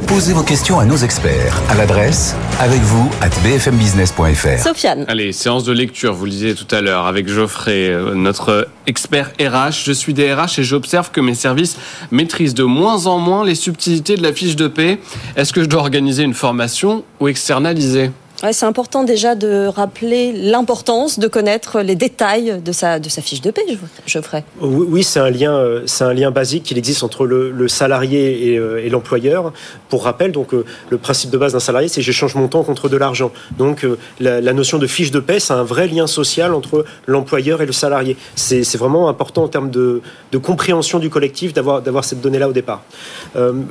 Posez 0.08 0.34
vos 0.34 0.44
questions 0.44 0.80
à 0.80 0.86
nos 0.86 0.98
experts 0.98 1.62
à 1.70 1.76
l'adresse 1.76 2.36
avec 2.60 2.80
vous 2.82 3.10
at 3.22 3.30
bfmbusiness.fr. 3.44 4.64
Sofiane. 4.64 5.06
Allez, 5.08 5.32
séance 5.32 5.64
de 5.64 5.74
lecture, 5.74 6.14
vous 6.14 6.26
le 6.26 6.32
disiez 6.32 6.54
tout 6.54 6.68
à 6.76 6.82
l'heure 6.82 7.08
avec 7.08 7.28
Geoffrey, 7.28 7.90
euh, 7.90 8.14
notre 8.14 8.68
expert 8.86 9.32
RH. 9.40 9.84
Je 9.84 9.92
suis 9.92 10.14
des 10.14 10.34
RH 10.34 10.60
et 10.60 10.64
j'observe 10.64 11.12
que 11.12 11.22
mes 11.22 11.34
services 11.34 11.78
maîtrisent 12.12 12.54
de 12.54 12.64
moins 12.64 13.08
en 13.08 13.18
moins 13.18 13.44
les 13.44 13.56
subtilités 13.56 14.16
de 14.16 14.24
la 14.24 14.32
fiche 14.32 14.56
de 14.56 14.68
paie. 14.68 15.00
Est-ce 15.36 15.52
que 15.52 15.64
je 15.64 15.68
dois 15.68 15.82
organiser 15.82 16.24
une 16.24 16.36
formation 16.36 17.04
ou 17.20 17.28
externaliser? 17.28 18.12
C'est 18.52 18.66
important 18.66 19.04
déjà 19.04 19.36
de 19.36 19.68
rappeler 19.68 20.32
l'importance 20.34 21.20
de 21.20 21.28
connaître 21.28 21.82
les 21.82 21.96
détails 21.96 22.62
de 22.64 22.72
sa, 22.72 23.00
de 23.00 23.10
sa 23.10 23.22
fiche 23.22 23.42
de 23.42 23.52
paie, 23.52 23.62
Geoffrey. 24.06 24.44
Oui, 24.60 25.04
c'est 25.04 25.20
un, 25.20 25.30
lien, 25.30 25.54
euh, 25.54 25.86
un 26.02 26.14
lien 26.14 26.32
basique 26.32 26.64
qu'il 26.64 26.78
existe 26.78 27.04
entre 27.04 27.26
le, 27.26 27.68
salarié 27.68 28.58
euh, 28.58 28.84
et, 28.84 28.90
l'employeur. 28.90 29.54
Pour 29.90 30.04
rappel, 30.04 30.32
donc, 30.32 30.54
euh, 30.54 30.66
le 30.90 30.98
principe 30.98 31.30
de 31.30 31.38
base 31.38 31.54
d'un 31.54 31.60
salarié, 31.60 31.88
c'est 31.88 32.02
j'échange 32.02 32.36
mon 32.36 32.48
temps 32.48 32.64
contre 32.64 32.90
de 32.90 32.98
l'argent. 32.98 33.32
Donc 33.58 33.86
la, 34.20 34.54
notion 34.54 34.78
de 34.78 34.88
fiche 34.88 35.12
de 35.12 35.20
paie, 35.20 35.40
c'est 35.40 35.54
un 35.54 35.64
vrai 35.64 35.88
lien 35.88 36.08
social 36.08 36.54
entre 36.54 36.86
l'employeur 37.08 37.62
et 37.62 37.66
le 37.66 37.74
salarié. 37.74 38.18
C'est, 38.36 38.76
vraiment 38.76 39.08
important 39.08 39.44
en 39.44 39.48
termes 39.48 39.72
de, 39.72 40.02
de 40.34 40.38
compréhension 40.38 41.00
du 41.00 41.10
collectif 41.10 41.54
d'avoir, 41.54 41.82
d'avoir 41.82 42.04
cette 42.04 42.20
donnée-là 42.20 42.50
au 42.50 42.52
départ. 42.52 42.84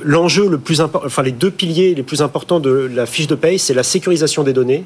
l'enjeu 0.03 0.49
le 0.49 0.57
plus 0.57 0.81
important, 0.81 1.05
enfin 1.05 1.21
les 1.21 1.31
deux 1.31 1.51
piliers 1.51 1.93
les 1.93 2.01
plus 2.01 2.23
importants 2.23 2.59
de 2.59 2.89
la 2.91 3.05
fiche 3.05 3.27
de 3.27 3.35
paie, 3.35 3.59
c'est 3.59 3.75
la 3.75 3.83
sécurisation 3.83 4.41
des 4.41 4.53
données 4.55 4.85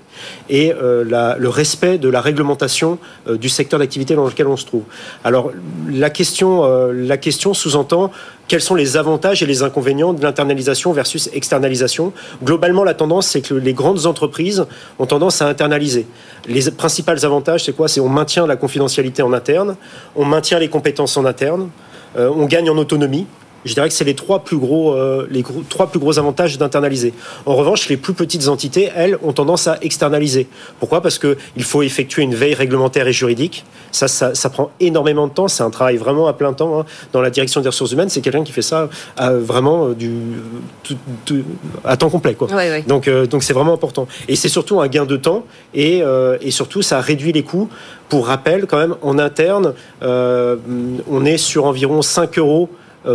et 0.49 0.73
euh, 0.73 1.35
le 1.39 1.49
respect 1.49 1.97
de 1.97 2.09
la 2.09 2.19
réglementation 2.19 2.99
euh, 3.27 3.37
du 3.37 3.47
secteur 3.47 3.79
d'activité 3.79 4.15
dans 4.15 4.25
lequel 4.25 4.47
on 4.47 4.57
se 4.57 4.65
trouve. 4.65 4.83
Alors 5.23 5.51
la 5.89 6.09
question, 6.09 6.65
euh, 6.65 6.91
la 6.91 7.15
question 7.15 7.53
sous-entend 7.53 8.11
quels 8.49 8.61
sont 8.61 8.75
les 8.75 8.97
avantages 8.97 9.41
et 9.43 9.45
les 9.45 9.63
inconvénients 9.63 10.11
de 10.11 10.23
l'internalisation 10.23 10.91
versus 10.91 11.29
externalisation. 11.33 12.11
Globalement, 12.43 12.83
la 12.83 12.95
tendance, 12.95 13.27
c'est 13.27 13.41
que 13.41 13.53
les 13.53 13.73
grandes 13.73 14.07
entreprises 14.07 14.65
ont 14.97 15.05
tendance 15.05 15.41
à 15.41 15.47
internaliser. 15.47 16.07
Les 16.47 16.69
principaux 16.71 17.23
avantages, 17.23 17.65
c'est 17.65 17.75
quoi? 17.75 17.87
C'est 17.87 18.01
on 18.01 18.09
maintient 18.09 18.47
la 18.47 18.55
confidentialité 18.55 19.21
en 19.21 19.33
interne, 19.33 19.75
on 20.15 20.25
maintient 20.25 20.57
les 20.57 20.67
compétences 20.67 21.15
en 21.15 21.25
interne, 21.25 21.69
on 22.17 22.45
gagne 22.47 22.71
en 22.71 22.77
autonomie. 22.77 23.27
Je 23.65 23.73
dirais 23.73 23.89
que 23.89 23.93
c'est 23.93 24.05
les 24.05 24.15
trois 24.15 24.39
plus 24.39 24.57
gros, 24.57 24.93
euh, 24.93 25.27
les 25.29 25.43
trois 25.67 25.87
plus 25.87 25.99
gros 25.99 26.17
avantages 26.17 26.57
d'internaliser. 26.57 27.13
En 27.45 27.55
revanche, 27.55 27.89
les 27.89 27.97
plus 27.97 28.13
petites 28.13 28.47
entités, 28.47 28.89
elles, 28.95 29.17
ont 29.21 29.33
tendance 29.33 29.67
à 29.67 29.77
externaliser. 29.81 30.47
Pourquoi? 30.79 31.01
Parce 31.01 31.19
que 31.19 31.37
il 31.57 31.63
faut 31.63 31.81
effectuer 31.81 32.23
une 32.23 32.35
veille 32.35 32.53
réglementaire 32.53 33.07
et 33.07 33.13
juridique. 33.13 33.65
Ça, 33.91 34.07
ça, 34.07 34.49
prend 34.49 34.71
énormément 34.79 35.27
de 35.27 35.33
temps. 35.33 35.47
C'est 35.47 35.63
un 35.63 35.69
travail 35.69 35.97
vraiment 35.97 36.27
à 36.27 36.33
plein 36.33 36.53
temps 36.53 36.79
hein. 36.79 36.85
dans 37.11 37.21
la 37.21 37.29
direction 37.29 37.61
des 37.61 37.69
ressources 37.69 37.91
humaines. 37.91 38.09
C'est 38.09 38.21
quelqu'un 38.21 38.43
qui 38.43 38.51
fait 38.51 38.61
ça 38.61 38.89
euh, 39.19 39.39
vraiment 39.39 39.89
euh, 39.89 39.95
du, 39.95 40.11
à 41.83 41.97
temps 41.97 42.09
complet, 42.09 42.35
quoi. 42.35 42.47
Donc, 42.87 43.09
donc 43.09 43.43
c'est 43.43 43.53
vraiment 43.53 43.73
important. 43.73 44.07
Et 44.27 44.35
c'est 44.35 44.49
surtout 44.49 44.79
un 44.79 44.87
gain 44.87 45.05
de 45.05 45.17
temps 45.17 45.43
et, 45.73 46.01
et 46.41 46.51
surtout 46.51 46.81
ça 46.81 47.01
réduit 47.01 47.31
les 47.31 47.43
coûts. 47.43 47.69
Pour 48.07 48.27
rappel, 48.27 48.65
quand 48.65 48.77
même, 48.77 48.95
en 49.01 49.19
interne, 49.19 49.73
on 50.01 51.25
est 51.25 51.37
sur 51.37 51.65
environ 51.65 52.01
5 52.01 52.37
euros 52.39 52.69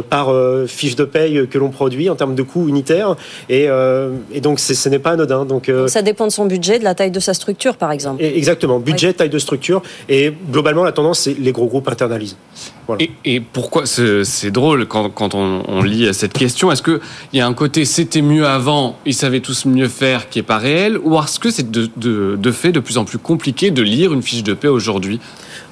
par 0.09 0.31
euh, 0.31 0.66
fiche 0.66 0.97
de 0.97 1.05
paye 1.05 1.47
que 1.49 1.59
l'on 1.59 1.70
produit 1.70 2.09
en 2.11 2.16
termes 2.16 2.35
de 2.35 2.42
coûts 2.42 2.68
unitaires. 2.68 3.16
Et, 3.49 3.66
euh, 3.68 4.11
donc, 4.42 4.61
ce 4.61 4.88
n'est 4.88 4.99
pas 4.99 5.12
anodin. 5.12 5.44
Donc, 5.44 5.70
ça 5.87 6.03
dépend 6.03 6.27
de 6.27 6.33
son 6.33 6.47
budget, 6.47 6.79
de 6.79 6.85
la 6.85 6.94
taille 6.94 7.11
de 7.11 7.20
sa 7.20 7.35
structure, 7.35 7.77
par 7.77 7.92
exemple. 7.92 8.23
exactement. 8.23 8.79
Budget, 8.79 9.12
taille 9.12 9.31
de 9.31 9.38
structure. 9.38 9.83
Et 10.09 10.33
globalement, 10.51 10.85
la 10.85 10.92
tendance, 10.92 11.20
c'est 11.20 11.38
les 11.38 11.53
gros 11.53 11.66
groupes 11.66 11.88
internalisent. 11.88 12.37
Et, 13.25 13.40
pourquoi 13.40 13.85
c'est 13.87 14.51
drôle 14.51 14.87
quand, 14.87 15.35
on, 15.35 15.83
lit 15.83 16.12
cette 16.12 16.33
question? 16.33 16.70
Est-ce 16.70 16.83
qu'il 16.83 17.01
y 17.33 17.40
a 17.40 17.47
un 17.47 17.55
côté 17.55 17.85
c'était 17.85 18.23
mieux 18.23 18.47
avant, 18.47 18.97
ils 19.07 19.14
savaient 19.14 19.40
tous 19.40 19.64
mieux 19.66 19.88
faire 19.88 20.29
qui 20.29 20.38
n'est 20.38 20.44
pas 20.44 20.59
réel? 20.59 20.99
Ou 21.03 21.18
est-ce 21.18 21.38
que 21.38 21.51
c'est 21.51 21.70
de, 21.70 21.88
de, 21.97 22.53
fait 22.53 22.73
de 22.73 22.81
plus 22.81 22.99
en 22.99 23.05
plus 23.05 23.18
compliqué 23.18 23.70
de 23.70 23.83
lire 23.83 24.12
une 24.12 24.23
fiche 24.23 24.42
de 24.42 24.55
paie 24.55 24.68
aujourd'hui? 24.68 25.20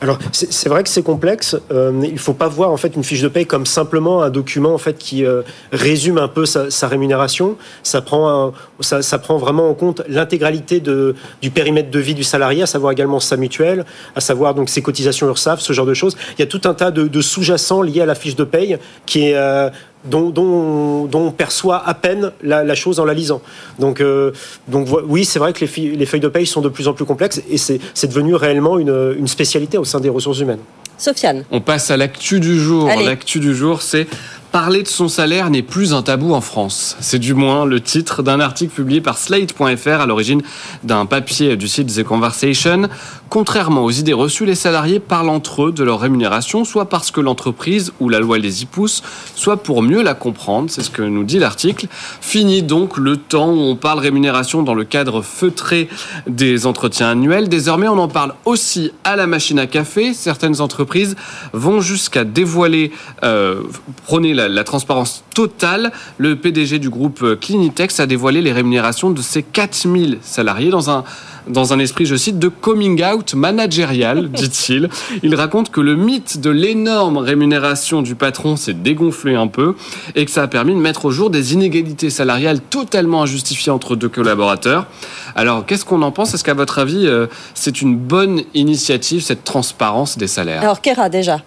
Alors 0.01 0.19
c'est 0.33 0.69
vrai 0.69 0.83
que 0.83 0.89
c'est 0.89 1.03
complexe. 1.03 1.57
Euh, 1.71 1.93
il 2.03 2.15
ne 2.15 2.19
faut 2.19 2.33
pas 2.33 2.49
voir 2.49 2.71
en 2.71 2.77
fait 2.77 2.97
une 2.97 3.05
fiche 3.05 3.23
de 3.23 3.29
paie 3.29 3.45
comme 3.45 3.67
simplement 3.67 4.23
un 4.23 4.31
document 4.31 4.75
en 4.75 4.79
fait 4.79 4.99
qui 4.99 5.25
euh, 5.25 5.43
résume 5.73 6.19
un 6.19 6.29
peu 6.29 6.47
sa, 6.47 6.89
rémunération. 6.89 7.57
Ça 7.83 8.03
prend 8.03 8.53
ça, 8.81 9.19
prend 9.19 9.39
vraiment 9.39 9.69
en 9.69 9.75
compte 9.75 10.03
l'intégralité 10.09 10.81
du 10.81 11.51
périmètre 11.51 11.91
de 11.91 11.99
vie 11.99 12.15
du 12.15 12.25
salarié, 12.25 12.63
à 12.63 12.67
savoir 12.67 12.93
également 12.93 13.21
sa 13.21 13.37
mutuelle, 13.37 13.85
à 14.17 14.21
savoir 14.21 14.55
donc 14.55 14.69
ses 14.69 14.83
cotisations 14.83 15.29
URSAF, 15.29 15.61
ce 15.61 15.73
genre 15.73 15.87
de 15.87 15.95
choses. 15.95 16.17
Il 16.37 16.41
y 16.41 16.43
a 16.43 16.47
tout 16.47 16.63
un 16.65 16.75
tas 16.75 16.91
de, 16.91 17.21
sous-jacents 17.21 17.83
liés 17.83 18.01
à 18.01 18.07
la 18.07 18.15
fiche 18.15 18.37
de 18.37 18.45
paie 18.45 18.79
qui 19.07 19.29
est 19.29 19.71
dont, 20.05 21.09
on 21.13 21.31
perçoit 21.31 21.87
à 21.87 21.95
peine 21.95 22.33
la, 22.43 22.75
chose 22.75 23.01
en 23.01 23.05
la 23.05 23.15
lisant. 23.15 23.43
Donc, 23.79 24.01
euh, 24.01 24.33
donc 24.69 24.89
oui, 25.07 25.25
c'est 25.25 25.39
vrai 25.39 25.53
que 25.53 25.65
les, 25.65 25.97
les, 25.97 26.07
feuilles 26.07 26.21
de 26.21 26.29
paye 26.29 26.47
sont 26.47 26.61
de 26.61 26.69
plus 26.69 26.89
en 26.89 26.93
plus 26.93 27.05
complexes 27.05 27.41
et 27.51 27.59
c'est 27.59 28.07
devenu 28.07 28.35
réellement 28.35 28.79
une, 28.79 29.15
une 29.19 29.29
spécialité 29.29 29.79
au 29.79 29.85
sein 29.85 30.01
des 30.01 30.09
ressources 30.09 30.41
humaines. 30.41 30.61
Sofiane. 30.99 31.45
On 31.51 31.61
passe 31.61 31.91
à 31.91 31.97
l'actu 31.97 32.39
du 32.39 32.59
jour. 32.59 32.87
L'actu 32.87 33.41
du 33.41 33.55
jour, 33.55 33.83
c'est 33.83 34.07
Parler 34.53 34.83
de 34.83 34.89
son 34.89 35.09
salaire 35.09 35.49
n'est 35.49 35.63
plus 35.63 35.95
un 35.95 36.03
tabou 36.03 36.35
en 36.35 36.43
France. 36.43 36.99
C'est 37.01 37.19
du 37.19 37.33
moins 37.33 37.65
le 37.65 37.81
titre 37.81 38.23
d'un 38.23 38.39
article 38.39 38.75
publié 38.75 39.01
par 39.01 39.17
Slate.fr 39.17 39.89
à 39.89 40.05
l'origine 40.05 40.43
d'un 40.85 41.07
papier 41.07 41.57
du 41.57 41.69
site 41.69 41.95
The 41.95 42.03
Conversation. 42.03 42.91
Contrairement 43.31 43.83
aux 43.83 43.91
idées 43.91 44.13
reçues, 44.13 44.45
les 44.45 44.55
salariés 44.55 45.01
parlent 45.01 45.31
entre 45.31 45.69
eux 45.69 45.73
de 45.73 45.83
leur 45.83 46.01
rémunération, 46.01 46.67
soit 46.67 46.91
parce 46.91 47.11
que 47.11 47.23
l'entreprise 47.23 47.95
ou 47.99 48.11
la 48.11 48.21
loi 48.21 48.37
les 48.37 48.63
y 48.63 48.67
pousse, 48.67 49.03
soit 49.35 49.63
pour 49.63 49.81
mieux 49.81 50.03
la 50.03 50.13
comprendre. 50.13 50.69
C'est 50.69 50.83
ce 50.83 50.91
que 50.91 51.01
nous 51.01 51.25
dit 51.25 51.39
l'article. 51.39 51.87
Fini 52.21 52.63
donc 52.63 52.99
le 52.99 53.17
temps 53.17 53.49
où 53.49 53.59
on 53.59 53.75
parle 53.75 54.01
rémunération 54.01 54.63
dans 54.63 54.75
le 54.75 54.85
cadre 54.85 55.23
feutré 55.23 55.89
des 56.27 56.67
entretiens 56.67 57.09
annuels. 57.09 57.49
Désormais, 57.49 57.89
on 57.89 57.97
en 57.97 58.09
parle 58.09 58.35
aussi 58.45 58.93
à 59.05 59.17
la 59.17 59.27
machine 59.27 59.59
à 59.59 59.67
café. 59.67 60.13
Certaines 60.13 60.61
entreprises 60.61 61.17
vont 61.55 61.81
jusqu'à 61.81 62.25
dévoiler, 62.25 62.93
euh, 63.25 63.63
la 64.11 64.42
la, 64.49 64.65
transparence 64.65 65.25
totale, 65.35 65.93
le 66.19 66.37
PDG 66.37 66.79
du 66.79 66.91
groupe 66.91 67.39
Clinitex 67.41 68.01
a 68.01 68.07
dévoilé 68.07 68.41
les 68.41 68.53
rémunérations 68.53 69.11
de 69.11 69.23
ses 69.23 69.43
4000 69.43 70.19
salariés 70.23 70.71
dans 70.71 70.91
un 70.91 71.05
dans 71.49 71.73
un 71.73 71.79
esprit, 71.79 72.07
je 72.07 72.17
cite, 72.17 72.39
de 72.39 72.49
coming 72.49 73.03
out 73.05 73.35
managérial, 73.35 74.29
dit-il. 74.31 74.89
Il 75.23 75.35
raconte 75.35 75.71
que 75.71 75.81
le 75.81 75.97
mythe 75.97 76.41
de 76.41 76.51
l'énorme 76.51 77.19
rémunération 77.19 78.03
du 78.03 78.15
patron 78.15 78.57
s'est 78.57 78.75
dégonflé 78.75 79.35
un 79.35 79.49
peu 79.49 79.75
et 80.15 80.25
que 80.25 80.31
ça 80.31 80.43
a 80.43 80.47
permis 80.47 80.75
de 80.75 80.81
mettre 80.81 81.07
au 81.07 81.11
jour 81.11 81.31
des 81.31 81.55
inégalités 81.55 82.11
salariales 82.11 82.61
totalement 82.61 83.23
injustifiées 83.23 83.73
entre 83.73 83.97
deux 83.97 84.09
collaborateurs. 84.09 84.87
Alors, 85.35 85.65
qu'est-ce 85.67 85.85
qu'on 85.85 86.03
en 86.03 86.13
pense? 86.13 86.35
Est-ce 86.35 86.45
qu'à 86.45 86.55
votre 86.55 86.79
avis, 86.79 87.07
euh, 87.07 87.27
c'est 87.55 87.83
une 87.83 87.97
bonne 87.97 88.43
initiative, 88.55 89.23
cette 89.23 89.45
transparence 89.45 90.19
des 90.19 90.27
salaires? 90.27 90.63
Alors, 90.63 90.81
Kera, 90.81 91.09
déjà. 91.09 91.43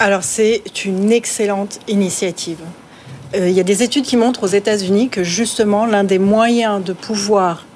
Alors, 0.00 0.22
c'est 0.22 0.62
une 0.84 1.10
excellente 1.10 1.80
initiative. 1.88 2.58
Euh, 3.34 3.48
il 3.48 3.54
y 3.54 3.58
a 3.58 3.64
des 3.64 3.82
études 3.82 4.04
qui 4.04 4.16
montrent 4.16 4.44
aux 4.44 4.54
États-Unis 4.54 5.08
que 5.08 5.24
justement, 5.24 5.86
l'un 5.86 6.04
des 6.04 6.20
moyens 6.20 6.84
de 6.84 6.92
pouvoir 6.92 7.66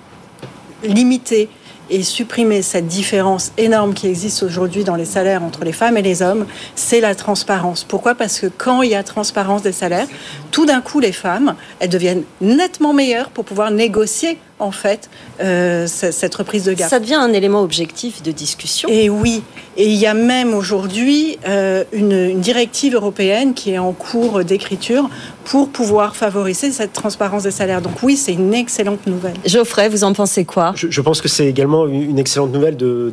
limiter 0.85 1.49
et 1.91 2.05
supprimer 2.05 2.63
cette 2.63 2.87
différence 2.87 3.51
énorme 3.59 3.93
qui 3.93 4.07
existe 4.07 4.45
aujourd'hui 4.45 4.85
dans 4.85 4.95
les 4.95 5.05
salaires 5.05 5.43
entre 5.43 5.65
les 5.65 5.73
femmes 5.73 5.97
et 5.97 6.03
les 6.03 6.23
hommes, 6.23 6.47
c'est 6.77 7.01
la 7.01 7.17
transparence. 7.17 7.83
Pourquoi? 7.83 8.15
Parce 8.15 8.39
que 8.39 8.47
quand 8.47 8.83
il 8.83 8.91
y 8.91 8.95
a 8.95 9.03
transparence 9.03 9.63
des 9.63 9.73
salaires, 9.73 10.07
tout 10.53 10.65
d'un 10.65 10.81
coup, 10.81 11.01
les 11.01 11.13
femmes, 11.13 11.57
elles 11.81 11.91
deviennent 11.91 12.23
nettement 12.41 12.93
meilleures 12.93 13.31
pour 13.31 13.45
pouvoir 13.45 13.73
négocier 13.73 14.39
en 14.63 14.71
fait 14.71 15.11
euh, 15.41 15.87
cette 15.87 16.35
reprise 16.35 16.65
de 16.65 16.73
garde. 16.73 16.91
Ça 16.91 17.01
devient 17.01 17.15
un 17.15 17.33
élément 17.33 17.63
objectif 17.63 18.23
de 18.23 18.31
discussion. 18.31 18.89
Et 18.89 19.11
oui, 19.11 19.43
et 19.77 19.87
il 19.87 19.97
y 19.97 20.07
a 20.07 20.15
même 20.15 20.55
aujourd'hui 20.55 21.39
euh, 21.47 21.85
une, 21.93 22.13
une, 22.13 22.41
directive 22.41 22.95
européenne 22.95 23.55
qui 23.55 23.73
est 23.73 23.79
en 23.79 23.93
cours 23.93 24.45
d'écriture 24.45 25.09
pour 25.45 25.69
pouvoir 25.69 26.17
favoriser 26.17 26.71
cette 26.71 26.93
transparence 26.93 27.43
des 27.43 27.51
salaires. 27.51 27.83
Donc 27.83 28.03
oui, 28.03 28.17
c'est 28.17 28.33
une 28.33 28.55
excellente 28.55 29.07
nouvelle. 29.07 29.35
Geoffrey, 29.45 29.89
vous 29.89 30.05
en 30.05 30.13
pensez 30.13 30.45
quoi? 30.45 30.73
Je, 30.77 30.91
je, 30.91 31.01
pense 31.01 31.21
que 31.21 31.29
c'est 31.29 31.47
également 31.47 31.87
une 31.87 32.19
excellente 32.19 32.53
nouvelle 32.53 32.77
de, 32.77 33.13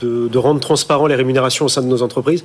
de, 0.00 0.28
de, 0.28 0.38
rendre 0.38 0.60
transparent 0.60 1.06
les 1.06 1.14
rémunérations 1.14 1.64
au 1.66 1.68
sein 1.68 1.82
de 1.82 1.86
nos 1.86 2.02
entreprises. 2.02 2.44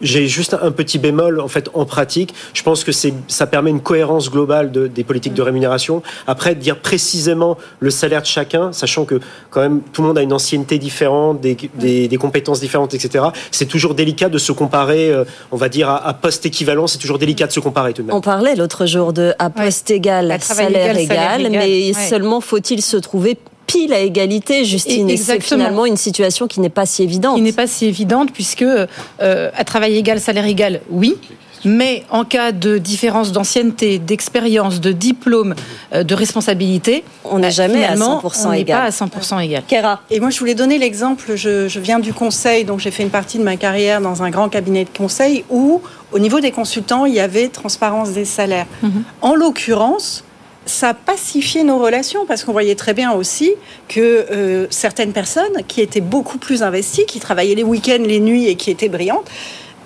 J'ai 0.00 0.26
juste 0.26 0.56
un 0.60 0.70
petit 0.70 0.98
bémol 0.98 1.40
en 1.40 1.48
fait 1.48 1.70
en 1.74 1.84
pratique. 1.84 2.34
Je 2.52 2.62
pense 2.62 2.84
que 2.84 2.92
c'est 2.92 3.14
ça 3.28 3.46
permet 3.46 3.70
une 3.70 3.80
cohérence 3.80 4.30
globale 4.30 4.72
de, 4.72 4.86
des 4.86 5.04
politiques 5.04 5.34
de 5.34 5.42
rémunération. 5.42 6.02
Après 6.26 6.54
dire 6.54 6.78
précisément 6.78 7.56
le 7.80 7.90
salaire 7.90 8.22
de 8.22 8.26
chacun, 8.26 8.72
sachant 8.72 9.04
que 9.04 9.20
quand 9.50 9.60
même 9.60 9.80
tout 9.92 10.02
le 10.02 10.08
monde 10.08 10.18
a 10.18 10.22
une 10.22 10.32
ancienneté 10.32 10.78
différente, 10.78 11.40
des, 11.40 11.56
des, 11.74 12.08
des 12.08 12.16
compétences 12.16 12.60
différentes, 12.60 12.94
etc. 12.94 13.26
C'est 13.50 13.66
toujours 13.66 13.94
délicat 13.94 14.28
de 14.28 14.38
se 14.38 14.52
comparer. 14.52 15.10
Euh, 15.10 15.24
on 15.52 15.56
va 15.56 15.68
dire 15.68 15.88
à, 15.88 16.06
à 16.06 16.14
poste 16.14 16.44
équivalent, 16.46 16.86
c'est 16.86 16.98
toujours 16.98 17.18
délicat 17.18 17.46
de 17.46 17.52
se 17.52 17.60
comparer 17.60 17.92
tout 17.92 18.02
de 18.02 18.08
même. 18.08 18.16
On 18.16 18.20
parlait 18.20 18.54
l'autre 18.56 18.86
jour 18.86 19.12
de 19.12 19.32
à 19.38 19.50
poste 19.50 19.90
ouais. 19.90 19.96
égal, 19.96 20.36
salaire, 20.40 20.96
égal, 20.98 21.48
mais 21.50 21.92
seulement 21.92 22.40
faut-il 22.40 22.82
se 22.82 22.96
trouver 22.96 23.38
pile 23.66 23.92
à 23.92 24.00
égalité, 24.00 24.64
Justine. 24.64 25.10
Et 25.10 25.16
c'est 25.16 25.40
finalement 25.40 25.86
une 25.86 25.96
situation 25.96 26.46
qui 26.46 26.60
n'est 26.60 26.68
pas 26.68 26.86
si 26.86 27.02
évidente. 27.02 27.36
Qui 27.36 27.42
n'est 27.42 27.52
pas 27.52 27.66
si 27.66 27.86
évidente, 27.86 28.30
puisque 28.32 28.62
euh, 28.62 28.86
à 29.20 29.64
travail 29.64 29.96
égal, 29.96 30.20
salaire 30.20 30.46
égal, 30.46 30.80
oui. 30.90 31.16
Mais 31.64 32.04
en 32.10 32.24
cas 32.24 32.52
de 32.52 32.76
différence 32.78 33.32
d'ancienneté, 33.32 33.98
d'expérience, 33.98 34.80
de 34.80 34.92
diplôme, 34.92 35.54
euh, 35.94 36.04
de 36.04 36.14
responsabilité, 36.14 37.04
on 37.24 37.38
n'est 37.38 37.50
jamais 37.50 37.84
à 37.84 37.94
100% 37.94 38.48
on 38.48 38.52
égal. 38.52 38.80
pas 38.80 38.84
à 38.84 38.90
100% 38.90 39.42
égal. 39.42 39.62
Kera. 39.66 40.00
Et 40.10 40.20
moi, 40.20 40.30
je 40.30 40.38
voulais 40.38 40.54
donner 40.54 40.78
l'exemple. 40.78 41.36
Je, 41.36 41.68
je, 41.68 41.80
viens 41.80 41.98
du 41.98 42.12
conseil, 42.12 42.64
donc 42.64 42.80
j'ai 42.80 42.90
fait 42.90 43.02
une 43.02 43.10
partie 43.10 43.38
de 43.38 43.44
ma 43.44 43.56
carrière 43.56 44.00
dans 44.00 44.22
un 44.22 44.30
grand 44.30 44.48
cabinet 44.50 44.84
de 44.84 44.96
conseil 44.96 45.44
où, 45.50 45.80
au 46.12 46.18
niveau 46.18 46.40
des 46.40 46.50
consultants, 46.50 47.06
il 47.06 47.14
y 47.14 47.20
avait 47.20 47.48
transparence 47.48 48.10
des 48.12 48.26
salaires. 48.26 48.66
Mm 48.82 48.88
-hmm. 48.88 49.02
En 49.22 49.34
l'occurrence, 49.34 50.24
ça 50.66 50.90
a 50.90 50.94
pacifié 50.94 51.62
nos 51.64 51.78
relations 51.78 52.26
parce 52.26 52.44
qu'on 52.44 52.52
voyait 52.52 52.74
très 52.74 52.94
bien 52.94 53.12
aussi 53.12 53.52
que 53.88 54.00
euh, 54.00 54.66
certaines 54.70 55.12
personnes 55.12 55.62
qui 55.68 55.80
étaient 55.80 56.00
beaucoup 56.00 56.38
plus 56.38 56.62
investies, 56.62 57.06
qui 57.06 57.20
travaillaient 57.20 57.54
les 57.54 57.62
week-ends, 57.62 58.02
les 58.04 58.20
nuits 58.20 58.46
et 58.46 58.56
qui 58.56 58.70
étaient 58.70 58.88
brillantes, 58.88 59.30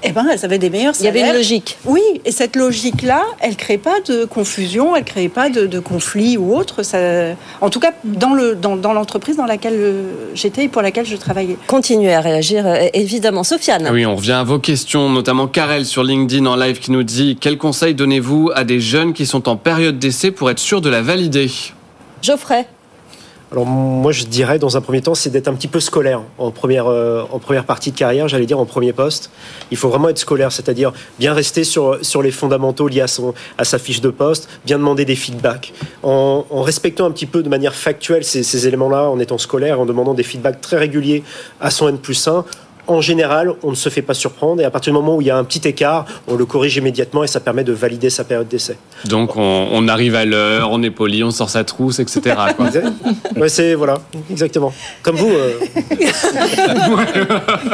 eh 0.03 0.13
ben, 0.13 0.27
elles 0.31 0.45
avaient 0.45 0.59
des 0.59 0.71
meilleurs 0.71 0.95
salaires. 0.95 1.15
Il 1.15 1.19
y 1.19 1.21
avait 1.23 1.31
une 1.31 1.37
logique. 1.37 1.79
Oui, 1.85 2.03
et 2.25 2.33
cette 2.33 2.57
logique-là, 2.57 3.23
elle 3.41 3.51
ne 3.51 3.57
crée 3.57 3.79
pas 3.79 4.01
de 4.07 4.25
confusion, 4.25 4.95
elle 4.95 5.03
ne 5.03 5.09
crée 5.09 5.29
pas 5.29 5.49
de, 5.51 5.67
de 5.67 5.81
conflit 5.81 6.37
ou 6.37 6.55
autre. 6.55 6.83
Ça, 6.83 6.99
en 7.61 7.71
tout 7.71 7.81
cas, 7.81 7.93
dans, 8.05 8.35
le, 8.35 8.55
dans, 8.55 8.77
dans 8.77 8.93
l'entreprise 8.93 9.37
dans 9.37 9.47
laquelle 9.47 10.05
j'étais 10.35 10.65
et 10.65 10.69
pour 10.69 10.83
laquelle 10.83 11.07
je 11.07 11.17
travaillais. 11.17 11.57
Continuez 11.67 12.15
à 12.15 12.21
réagir, 12.21 12.67
évidemment. 12.95 13.45
Sofiane. 13.45 13.89
Oui, 13.93 14.05
on 14.07 14.17
revient 14.17 14.33
à 14.33 14.45
vos 14.45 14.59
questions, 14.59 15.09
notamment 15.11 15.47
Karel 15.47 15.85
sur 15.85 16.03
LinkedIn 16.03 16.47
en 16.47 16.57
live 16.57 16.79
qui 16.79 16.91
nous 16.93 17.03
dit 17.03 17.37
Quel 17.41 17.59
conseil 17.59 17.95
donnez-vous 17.95 18.51
à 18.55 18.65
des 18.65 18.81
jeunes 18.81 19.13
qui 19.13 19.27
sont 19.27 19.49
en 19.49 19.57
période 19.57 19.99
d'essai 19.99 20.31
pour 20.31 20.51
être 20.51 20.59
sûrs 20.59 20.81
de 20.81 20.91
la 20.91 21.03
valider? 21.03 21.51
Geoffrey 22.23 22.67
alors 23.51 23.65
moi 23.65 24.13
je 24.13 24.25
dirais 24.25 24.59
dans 24.59 24.77
un 24.77 24.81
premier 24.83 25.01
temps 25.01 25.15
c'est 25.15 25.31
d'être 25.31 25.49
un 25.49 25.55
petit 25.55 25.69
peu 25.69 25.81
scolaire 25.81 26.21
en 26.37 26.51
première, 26.51 26.87
euh, 26.87 27.23
en 27.31 27.39
première 27.39 27.65
partie 27.65 27.93
de 27.93 27.97
carrière, 27.97 28.29
j'allais 28.29 28.47
dire 28.47 28.59
en 28.59 28.67
premier 28.67 28.93
poste. 28.93 29.31
Il 29.71 29.77
faut 29.77 29.89
vraiment 29.89 30.09
être 30.11 30.19
scolaire, 30.19 30.53
c'est-à-dire 30.53 30.93
bien 31.19 31.33
rester 31.33 31.65
sur, 31.65 31.99
les 32.23 32.31
fondamentaux 32.31 32.89
liés 32.89 33.05
à, 33.59 33.65
sa 33.65 33.79
fiche 33.79 34.01
de 34.01 34.11
poste, 34.11 34.49
bien 34.67 34.79
demander 34.79 35.05
des 35.05 35.17
feedbacks, 35.17 35.73
en, 36.03 36.45
en 36.51 36.63
respectant 36.63 37.07
un 37.07 37.11
petit 37.11 37.27
peu 37.27 37.43
de 37.43 37.49
manière 37.49 37.75
factuelle 37.75 38.25
ces, 38.25 38.43
ces 38.43 38.67
éléments-là, 38.67 39.05
en 39.05 39.19
étant 39.19 39.39
scolaire, 39.39 39.81
en 39.81 39.87
demandant 39.87 40.15
des 40.15 40.23
feedbacks 40.23 40.61
très 40.61 40.77
réguliers 40.77 41.23
à 41.61 41.71
son 41.71 41.89
N 41.89 41.99
plus 41.99 42.29
1 42.29 42.45
en 42.89 43.01
général, 43.01 43.53
on 43.63 43.71
ne 43.71 43.77
se 43.77 43.89
fait 43.91 44.03
pas 44.03 44.15
surprendre 44.15 44.63
et 44.63 44.65
à 44.65 44.71
partir 44.71 44.93
du 44.93 44.99
moment 44.99 45.17
où 45.17 45.21
il 45.21 45.27
y 45.27 45.31
a 45.31 45.37
un 45.37 45.45
petit 45.45 45.67
écart, 45.69 46.07
on 46.27 46.37
le 46.37 46.47
corrige 46.47 46.77
immédiatement 46.77 47.23
et 47.23 47.27
ça 47.27 47.39
permet 47.39 47.63
de 47.63 47.73
valider 47.73 48.09
sa 48.11 48.25
période 48.25 48.49
d'essai. 48.49 48.79
Donc 49.05 49.37
on, 49.37 49.69
on, 49.71 49.89
arrive 49.89 50.15
à 50.15 50.25
l'heure, 50.25 50.71
on 50.73 50.83
est 50.83 50.91
poli, 50.91 51.23
on 51.23 51.31
sort 51.31 51.51
sa 51.51 51.65
trousse, 51.65 52.01
etc. 52.01 52.35
ouais, 53.37 53.49
c'est 53.49 53.75
voilà, 53.75 54.01
exactement. 54.31 54.73
Comme 55.03 55.17
vous. 55.17 55.31
Euh... 55.31 55.53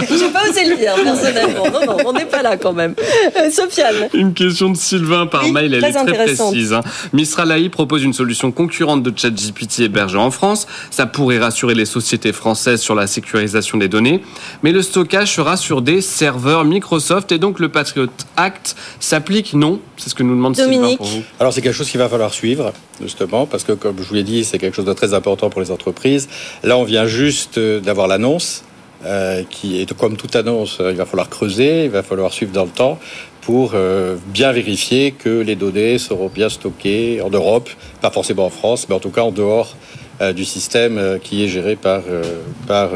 J'ai 0.08 0.30
pas 0.30 0.48
osé 0.50 0.64
le 0.68 0.76
dire 0.76 0.94
personnellement. 1.02 1.64
Non, 1.72 1.86
non, 1.86 1.96
on 2.06 2.12
n'est 2.12 2.26
pas 2.26 2.42
là 2.42 2.56
quand 2.56 2.72
même. 2.72 2.94
Euh, 3.36 3.50
Sofiane. 3.50 4.08
Une 4.14 4.34
question 4.34 4.70
de 4.70 4.76
Sylvain 4.76 5.26
par 5.26 5.44
oui, 5.44 5.52
mail, 5.52 5.74
elle 5.74 5.80
très 5.80 5.90
est 5.90 6.04
très 6.04 6.24
précise. 6.24 6.72
Hein. 6.72 6.82
Mistral 7.12 7.52
AI 7.52 7.68
propose 7.68 8.02
une 8.02 8.12
solution 8.12 8.50
concurrente 8.50 9.02
de 9.02 9.12
ChatGPT 9.16 9.80
hébergée 9.80 10.18
en 10.18 10.30
France. 10.30 10.66
Ça 10.90 11.06
pourrait 11.06 11.38
rassurer 11.38 11.74
les 11.74 11.84
sociétés 11.84 12.32
françaises 12.32 12.80
sur 12.80 12.94
la 12.94 13.06
sécurisation 13.06 13.78
des 13.78 13.88
données, 13.88 14.22
mais 14.62 14.72
le 14.72 14.82
stockage 15.04 15.32
sera 15.32 15.58
sur 15.58 15.82
des 15.82 16.00
serveurs 16.00 16.64
Microsoft 16.64 17.30
et 17.30 17.38
donc 17.38 17.60
le 17.60 17.68
Patriot 17.68 18.06
Act 18.38 18.74
s'applique 19.00 19.52
non? 19.52 19.78
C'est 19.98 20.08
ce 20.08 20.14
que 20.14 20.22
nous 20.22 20.34
demande 20.34 20.54
Dominique. 20.54 20.80
Sylvain 20.80 20.96
pour 20.96 21.06
vous. 21.06 21.22
Alors 21.38 21.52
c'est 21.52 21.60
quelque 21.60 21.74
chose 21.74 21.90
qu'il 21.90 22.00
va 22.00 22.08
falloir 22.08 22.32
suivre 22.32 22.72
justement 23.02 23.44
parce 23.44 23.64
que 23.64 23.72
comme 23.72 23.96
je 23.98 24.08
vous 24.08 24.14
l'ai 24.14 24.22
dit, 24.22 24.44
c'est 24.44 24.58
quelque 24.58 24.74
chose 24.74 24.86
de 24.86 24.92
très 24.94 25.12
important 25.12 25.50
pour 25.50 25.60
les 25.60 25.70
entreprises. 25.70 26.28
Là, 26.62 26.78
on 26.78 26.84
vient 26.84 27.06
juste 27.06 27.58
d'avoir 27.58 28.08
l'annonce. 28.08 28.64
Euh, 29.04 29.42
qui 29.50 29.82
est 29.82 29.92
comme 29.92 30.16
toute 30.16 30.34
annonce, 30.34 30.78
il 30.80 30.96
va 30.96 31.04
falloir 31.04 31.28
creuser, 31.28 31.84
il 31.84 31.90
va 31.90 32.02
falloir 32.02 32.32
suivre 32.32 32.52
dans 32.52 32.64
le 32.64 32.70
temps 32.70 32.98
pour 33.42 33.72
euh, 33.74 34.16
bien 34.28 34.50
vérifier 34.50 35.12
que 35.12 35.40
les 35.40 35.56
données 35.56 35.98
seront 35.98 36.28
bien 36.28 36.48
stockées 36.48 37.20
en 37.20 37.28
Europe, 37.28 37.68
pas 38.00 38.10
forcément 38.10 38.46
en 38.46 38.50
France, 38.50 38.88
mais 38.88 38.94
en 38.94 39.00
tout 39.00 39.10
cas 39.10 39.20
en 39.20 39.30
dehors 39.30 39.76
euh, 39.76 40.03
du 40.20 40.44
système 40.44 40.98
euh, 40.98 41.18
qui 41.18 41.44
est 41.44 41.48
géré 41.48 41.76
par, 41.76 42.02
euh, 42.08 42.22
par 42.66 42.90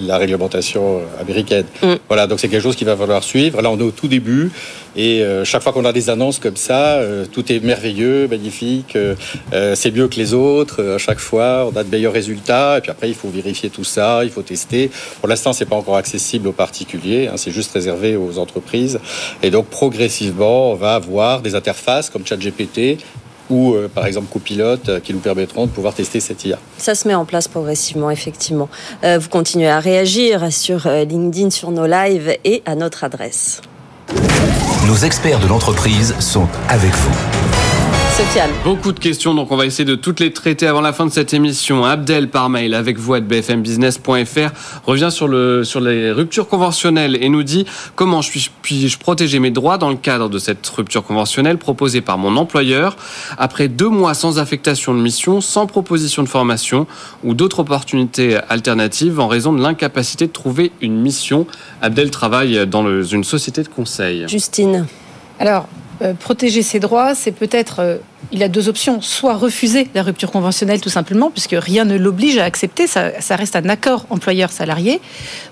la 0.00 0.18
réglementation 0.18 1.00
américaine. 1.20 1.64
Mm. 1.82 1.94
Voilà, 2.08 2.26
donc 2.26 2.40
c'est 2.40 2.48
quelque 2.48 2.62
chose 2.62 2.76
qu'il 2.76 2.86
va 2.86 2.96
falloir 2.96 3.22
suivre. 3.22 3.60
Là, 3.60 3.70
on 3.70 3.78
est 3.78 3.82
au 3.82 3.90
tout 3.90 4.08
début 4.08 4.50
et 4.96 5.22
chaque 5.44 5.62
fois 5.62 5.72
qu'on 5.72 5.84
a 5.84 5.92
des 5.92 6.10
annonces 6.10 6.40
comme 6.40 6.56
ça, 6.56 7.00
tout 7.32 7.52
est 7.52 7.60
merveilleux, 7.60 8.26
magnifique, 8.26 8.98
c'est 9.74 9.94
mieux 9.94 10.08
que 10.08 10.16
les 10.16 10.34
autres. 10.34 10.82
à 10.82 10.98
chaque 10.98 11.20
fois, 11.20 11.70
on 11.72 11.76
a 11.76 11.84
de 11.84 11.88
meilleurs 11.88 12.12
résultats 12.12 12.78
et 12.78 12.80
puis 12.80 12.90
après, 12.90 13.08
il 13.08 13.14
faut 13.14 13.28
vérifier 13.28 13.70
tout 13.70 13.84
ça, 13.84 14.24
il 14.24 14.30
faut 14.30 14.42
tester. 14.42 14.90
Pour 15.20 15.28
l'instant, 15.28 15.52
c'est 15.52 15.66
pas 15.66 15.76
encore 15.76 15.96
accessible 15.96 16.48
aux 16.48 16.52
particuliers, 16.52 17.28
hein, 17.28 17.36
c'est 17.36 17.52
juste 17.52 17.72
réservé 17.72 18.16
aux 18.16 18.38
entreprises. 18.38 18.98
Et 19.44 19.50
donc, 19.50 19.66
progressivement, 19.66 20.72
on 20.72 20.74
va 20.74 20.94
avoir 20.96 21.40
des 21.40 21.54
interfaces 21.54 22.10
comme 22.10 22.26
ChatGPT 22.26 22.98
ou 23.50 23.74
euh, 23.74 23.88
par 23.92 24.06
exemple 24.06 24.28
copilote 24.32 24.88
euh, 24.88 25.00
qui 25.00 25.12
nous 25.12 25.20
permettront 25.20 25.66
de 25.66 25.70
pouvoir 25.70 25.94
tester 25.94 26.20
cette 26.20 26.44
IA. 26.44 26.58
Ça 26.78 26.94
se 26.94 27.06
met 27.06 27.14
en 27.14 27.24
place 27.24 27.48
progressivement, 27.48 28.10
effectivement. 28.10 28.68
Euh, 29.04 29.18
vous 29.18 29.28
continuez 29.28 29.68
à 29.68 29.80
réagir 29.80 30.52
sur 30.52 30.88
LinkedIn, 30.88 31.50
sur 31.50 31.70
nos 31.70 31.86
lives 31.86 32.36
et 32.44 32.62
à 32.64 32.74
notre 32.74 33.04
adresse. 33.04 33.60
Nos 34.86 34.96
experts 34.96 35.40
de 35.40 35.46
l'entreprise 35.46 36.14
sont 36.20 36.48
avec 36.68 36.92
vous. 36.92 37.69
Sofiane. 38.20 38.50
Beaucoup 38.64 38.92
de 38.92 38.98
questions, 38.98 39.32
donc 39.32 39.50
on 39.50 39.56
va 39.56 39.64
essayer 39.64 39.86
de 39.86 39.94
toutes 39.94 40.20
les 40.20 40.30
traiter 40.30 40.66
avant 40.66 40.82
la 40.82 40.92
fin 40.92 41.06
de 41.06 41.10
cette 41.10 41.32
émission. 41.32 41.86
Abdel 41.86 42.28
par 42.28 42.50
mail 42.50 42.74
avec 42.74 42.98
vous 42.98 43.14
à 43.14 43.20
bfmbusiness.fr 43.20 44.50
revient 44.84 45.08
sur, 45.10 45.26
le, 45.26 45.64
sur 45.64 45.80
les 45.80 46.12
ruptures 46.12 46.46
conventionnelles 46.46 47.16
et 47.18 47.30
nous 47.30 47.42
dit 47.42 47.64
comment 47.94 48.20
puis-je 48.20 48.50
puis 48.60 48.94
protéger 49.00 49.38
mes 49.38 49.50
droits 49.50 49.78
dans 49.78 49.88
le 49.88 49.96
cadre 49.96 50.28
de 50.28 50.38
cette 50.38 50.68
rupture 50.68 51.02
conventionnelle 51.02 51.56
proposée 51.56 52.02
par 52.02 52.18
mon 52.18 52.36
employeur 52.36 52.96
après 53.38 53.68
deux 53.68 53.88
mois 53.88 54.12
sans 54.12 54.38
affectation 54.38 54.92
de 54.92 55.00
mission, 55.00 55.40
sans 55.40 55.66
proposition 55.66 56.22
de 56.22 56.28
formation 56.28 56.86
ou 57.24 57.32
d'autres 57.32 57.60
opportunités 57.60 58.36
alternatives 58.50 59.18
en 59.18 59.28
raison 59.28 59.54
de 59.54 59.62
l'incapacité 59.62 60.26
de 60.26 60.32
trouver 60.32 60.72
une 60.82 61.00
mission? 61.00 61.46
Abdel 61.80 62.10
travaille 62.10 62.66
dans 62.66 62.82
le, 62.82 63.02
une 63.14 63.24
société 63.24 63.62
de 63.62 63.68
conseil. 63.68 64.28
Justine. 64.28 64.86
Alors, 65.38 65.66
euh, 66.02 66.14
protéger 66.14 66.62
ses 66.62 66.80
droits, 66.80 67.14
c'est 67.14 67.30
peut-être 67.30 67.80
euh, 67.80 67.98
il 68.32 68.42
a 68.42 68.48
deux 68.48 68.68
options. 68.68 69.00
Soit 69.02 69.34
refuser 69.34 69.88
la 69.94 70.02
rupture 70.02 70.30
conventionnelle 70.30 70.80
tout 70.80 70.88
simplement, 70.88 71.30
puisque 71.30 71.56
rien 71.58 71.84
ne 71.84 71.96
l'oblige 71.96 72.38
à 72.38 72.44
accepter, 72.44 72.86
ça, 72.86 73.10
reste 73.30 73.56
un 73.56 73.68
accord 73.68 74.06
employeur-salarié, 74.10 75.00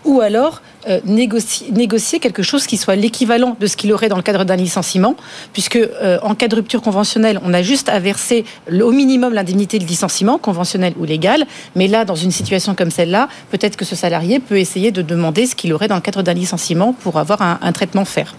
ou 0.05 0.21
alors 0.21 0.63
euh, 0.89 1.01
négocier, 1.05 2.19
quelque 2.19 2.43
chose 2.43 2.67
qui 2.67 2.77
soit 2.77 2.97
l'équivalent 2.97 3.57
de 3.61 3.67
ce 3.67 3.77
qu'il 3.77 3.93
aurait 3.93 4.09
dans 4.09 4.17
le 4.17 4.23
cadre 4.23 4.45
d'un 4.45 4.57
licenciement, 4.57 5.17
puisque 5.53 5.79
en 6.23 6.35
cas 6.35 6.49
de 6.49 6.55
rupture 6.55 6.83
conventionnelle, 6.83 7.41
on 7.45 7.53
a 7.53 7.63
juste 7.63 7.89
à 7.89 7.99
verser 7.99 8.45
au 8.71 8.93
minimum 8.93 9.35
l'indemnité 9.35 9.79
de 9.79 9.85
licenciement, 9.85 10.39
conventionnelle 10.39 10.95
ou 10.99 11.05
légale, 11.05 11.47
mais 11.75 11.89
là, 11.89 12.05
dans 12.05 12.15
une 12.15 12.31
situation 12.31 12.75
comme 12.75 12.91
celle-là, 12.91 13.29
peut-être 13.51 13.77
que 13.77 13.85
ce 13.85 13.97
salarié 13.97 14.41
peut 14.41 14.59
essayer 14.59 14.93
de 14.93 15.03
demander 15.03 15.47
ce 15.47 15.55
qu'il 15.55 15.73
aurait 15.73 15.89
dans 15.89 15.97
le 15.97 16.01
cadre 16.01 16.23
d'un 16.23 16.35
licenciement 16.35 16.93
pour 16.93 17.19
avoir 17.19 17.43
un, 17.43 17.73
traitement 17.73 18.05
faire. 18.05 18.35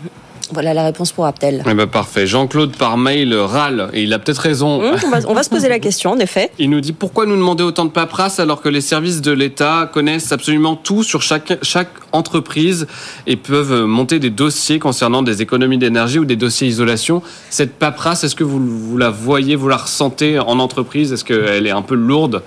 Voilà 0.51 0.73
la 0.73 0.83
réponse 0.83 1.11
pour 1.11 1.25
Abdel. 1.25 1.63
Eh 1.69 1.73
ben 1.73 1.87
parfait. 1.87 2.25
Jean-Claude 2.25 2.75
par 2.75 2.97
mail 2.97 3.33
râle 3.35 3.89
et 3.93 4.03
il 4.03 4.13
a 4.13 4.19
peut-être 4.19 4.39
raison. 4.39 4.81
Mmh, 4.81 4.97
on, 5.27 5.33
va, 5.33 5.43
se 5.43 5.49
poser 5.49 5.69
la 5.69 5.79
question, 5.79 6.11
en 6.11 6.19
effet. 6.19 6.51
Il 6.57 6.69
nous 6.69 6.81
dit 6.81 6.93
pourquoi 6.93 7.25
nous 7.25 7.35
demander 7.35 7.63
autant 7.63 7.85
de 7.85 7.91
paperasse 7.91 8.39
alors 8.39 8.61
que 8.61 8.69
les 8.69 8.81
services 8.81 9.21
de 9.21 9.31
l'État 9.31 9.89
connaissent 9.91 10.31
absolument 10.31 10.75
tout 10.75 11.03
sur 11.03 11.21
chaque, 11.21 11.59
chaque 11.61 11.91
entreprise 12.11 12.87
et 13.27 13.35
peuvent 13.35 13.85
monter 13.85 14.19
des 14.19 14.29
dossiers 14.29 14.79
concernant 14.79 15.21
des 15.21 15.41
économies 15.41 15.77
d'énergie 15.77 16.19
ou 16.19 16.25
des 16.25 16.35
dossiers 16.35 16.67
isolation? 16.67 17.21
Cette 17.49 17.73
paperasse, 17.73 18.23
est-ce 18.23 18.35
que 18.35 18.43
vous, 18.43 18.59
vous 18.59 18.97
la 18.97 19.09
voyez, 19.09 19.55
vous 19.55 19.67
la 19.67 19.77
ressentez 19.77 20.39
en 20.39 20.59
entreprise? 20.59 21.13
Est-ce 21.13 21.23
qu'elle 21.23 21.67
est 21.67 21.71
un 21.71 21.83
peu 21.83 21.95
lourde? 21.95 22.41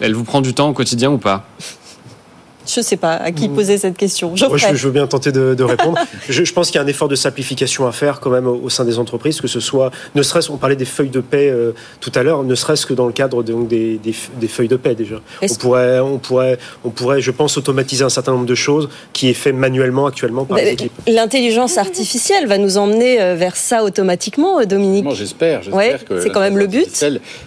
Elle 0.00 0.14
vous 0.14 0.24
prend 0.24 0.40
du 0.40 0.54
temps 0.54 0.68
au 0.68 0.72
quotidien 0.72 1.10
ou 1.10 1.18
pas? 1.18 1.46
Je 2.68 2.80
ne 2.80 2.84
sais 2.84 2.96
pas 2.96 3.14
à 3.14 3.32
qui 3.32 3.48
mm. 3.48 3.54
poser 3.54 3.78
cette 3.78 3.96
question. 3.96 4.36
je, 4.36 4.86
veux 4.86 4.90
bien 4.90 5.06
tenter 5.06 5.32
de, 5.32 5.62
répondre. 5.62 5.98
je, 6.28 6.52
pense 6.52 6.70
qu'il 6.70 6.76
y 6.76 6.78
a 6.78 6.84
un 6.84 6.88
effort 6.88 7.08
de 7.08 7.14
simplification 7.14 7.86
à 7.86 7.92
faire 7.92 8.20
quand 8.20 8.30
même 8.30 8.46
au, 8.46 8.68
sein 8.68 8.84
des 8.84 8.98
entreprises, 8.98 9.40
que 9.40 9.48
ce 9.48 9.60
soit, 9.60 9.90
ne 10.14 10.22
serait-ce, 10.22 10.50
on 10.50 10.56
parlait 10.56 10.76
des 10.76 10.84
feuilles 10.84 11.08
de 11.08 11.20
paie 11.20 11.50
euh, 11.50 11.72
tout 12.00 12.12
à 12.14 12.22
l'heure, 12.22 12.44
ne 12.44 12.54
serait-ce 12.54 12.86
que 12.86 12.94
dans 12.94 13.06
le 13.06 13.12
cadre 13.12 13.42
des, 13.42 13.98
des, 13.98 14.48
feuilles 14.48 14.68
de 14.68 14.76
paie 14.76 14.94
déjà. 14.94 15.16
On 15.42 15.54
pourrait, 15.54 16.00
on, 16.00 16.18
pourrait, 16.18 16.58
on 16.84 16.90
pourrait, 16.90 17.20
je 17.20 17.30
pense, 17.30 17.56
automatiser 17.56 18.04
un 18.04 18.08
certain 18.08 18.32
nombre 18.32 18.46
de 18.46 18.54
choses 18.54 18.88
qui 19.12 19.28
est 19.28 19.34
fait 19.34 19.52
manuellement 19.52 20.06
actuellement 20.06 20.44
par 20.44 20.58
les 20.58 20.70
équipes. 20.70 20.92
L'intelligence 21.06 21.78
artificielle 21.78 22.46
va 22.46 22.58
nous 22.58 22.76
emmener 22.76 23.20
euh, 23.20 23.34
vers 23.34 23.56
ça 23.56 23.82
automatiquement, 23.84 24.60
euh, 24.60 24.64
Dominique 24.64 25.06
J'espère. 25.14 25.62
J'espère 25.62 26.04
que 26.04 26.20
c'est 26.20 26.30
quand 26.30 26.40
même 26.40 26.58
le 26.58 26.66
but. 26.66 26.88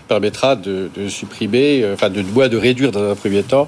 permettra 0.07 0.55
de, 0.55 0.89
supprimer, 1.09 1.85
enfin 1.93 2.09
de, 2.09 2.21
de 2.21 2.57
réduire 2.57 2.91
dans 2.91 3.11
un 3.11 3.15
premier 3.15 3.43
temps 3.43 3.67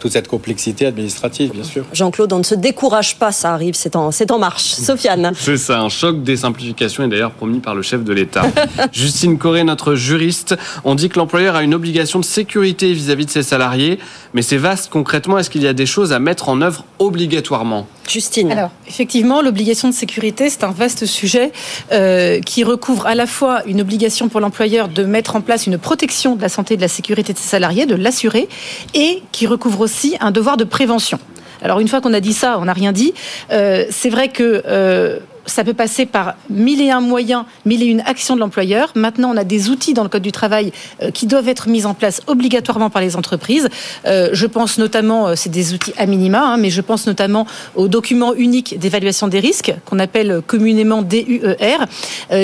toute 0.00 0.12
cette 0.12 0.28
complexité 0.28 0.73
administrative, 0.82 1.52
bien 1.52 1.64
sûr. 1.64 1.84
Jean-Claude, 1.92 2.32
on 2.32 2.38
ne 2.38 2.42
se 2.42 2.54
décourage 2.54 3.16
pas, 3.16 3.32
ça 3.32 3.52
arrive, 3.52 3.74
c'est 3.74 3.96
en, 3.96 4.10
en 4.10 4.38
marche. 4.38 4.64
Sofiane. 4.64 5.32
C'est 5.36 5.56
ça, 5.56 5.80
un 5.80 5.88
choc 5.88 6.22
des 6.22 6.36
simplifications 6.36 7.04
est 7.04 7.08
d'ailleurs 7.08 7.32
promis 7.32 7.60
par 7.60 7.74
le 7.74 7.82
chef 7.82 8.02
de 8.04 8.12
l'État. 8.12 8.42
Justine 8.92 9.38
Corré, 9.38 9.64
notre 9.64 9.94
juriste, 9.94 10.56
on 10.84 10.94
dit 10.94 11.08
que 11.08 11.18
l'employeur 11.18 11.56
a 11.56 11.62
une 11.62 11.74
obligation 11.74 12.18
de 12.18 12.24
sécurité 12.24 12.92
vis-à-vis 12.92 13.26
de 13.26 13.30
ses 13.30 13.42
salariés, 13.42 13.98
mais 14.32 14.42
c'est 14.42 14.56
vaste 14.56 14.90
concrètement. 14.90 15.38
Est-ce 15.38 15.50
qu'il 15.50 15.62
y 15.62 15.68
a 15.68 15.72
des 15.72 15.86
choses 15.86 16.12
à 16.12 16.18
mettre 16.18 16.48
en 16.48 16.60
œuvre 16.60 16.84
obligatoirement? 16.98 17.86
Justine. 18.08 18.52
Alors, 18.52 18.70
effectivement, 18.86 19.40
l'obligation 19.40 19.88
de 19.88 19.94
sécurité, 19.94 20.50
c'est 20.50 20.64
un 20.64 20.72
vaste 20.72 21.06
sujet 21.06 21.52
euh, 21.92 22.40
qui 22.40 22.64
recouvre 22.64 23.06
à 23.06 23.14
la 23.14 23.26
fois 23.26 23.62
une 23.66 23.80
obligation 23.80 24.28
pour 24.28 24.40
l'employeur 24.40 24.88
de 24.88 25.04
mettre 25.04 25.36
en 25.36 25.40
place 25.40 25.66
une 25.66 25.78
protection 25.78 26.36
de 26.36 26.42
la 26.42 26.48
santé 26.48 26.74
et 26.74 26.76
de 26.76 26.82
la 26.82 26.88
sécurité 26.88 27.32
de 27.32 27.38
ses 27.38 27.48
salariés, 27.48 27.86
de 27.86 27.94
l'assurer, 27.94 28.48
et 28.94 29.22
qui 29.32 29.46
recouvre 29.46 29.80
aussi 29.80 30.16
un 30.20 30.30
devoir 30.30 30.56
de 30.56 30.63
prévention. 30.64 31.18
Alors 31.62 31.80
une 31.80 31.88
fois 31.88 32.00
qu'on 32.00 32.12
a 32.12 32.20
dit 32.20 32.34
ça, 32.34 32.58
on 32.58 32.66
n'a 32.66 32.72
rien 32.72 32.92
dit. 32.92 33.14
Euh, 33.50 33.86
c'est 33.90 34.10
vrai 34.10 34.28
que 34.28 34.62
euh, 34.66 35.18
ça 35.46 35.64
peut 35.64 35.74
passer 35.74 36.06
par 36.06 36.34
mille 36.50 36.80
et 36.80 36.90
un 36.90 37.00
moyens, 37.00 37.44
mille 37.64 37.82
et 37.82 37.86
une 37.86 38.02
actions 38.06 38.34
de 38.34 38.40
l'employeur. 38.40 38.92
Maintenant, 38.94 39.32
on 39.32 39.36
a 39.36 39.44
des 39.44 39.70
outils 39.70 39.94
dans 39.94 40.02
le 40.02 40.08
Code 40.08 40.22
du 40.22 40.32
travail 40.32 40.72
euh, 41.02 41.10
qui 41.10 41.26
doivent 41.26 41.48
être 41.48 41.68
mis 41.68 41.86
en 41.86 41.94
place 41.94 42.20
obligatoirement 42.26 42.90
par 42.90 43.02
les 43.02 43.16
entreprises. 43.16 43.68
Euh, 44.06 44.30
je 44.32 44.46
pense 44.46 44.78
notamment, 44.78 45.28
euh, 45.28 45.34
c'est 45.36 45.50
des 45.50 45.74
outils 45.74 45.92
à 45.96 46.06
minima, 46.06 46.42
hein, 46.42 46.56
mais 46.56 46.70
je 46.70 46.80
pense 46.80 47.06
notamment 47.06 47.46
au 47.74 47.88
document 47.88 48.34
unique 48.34 48.78
d'évaluation 48.78 49.28
des 49.28 49.40
risques, 49.40 49.74
qu'on 49.84 49.98
appelle 49.98 50.42
communément 50.46 51.02
DUER, 51.02 51.86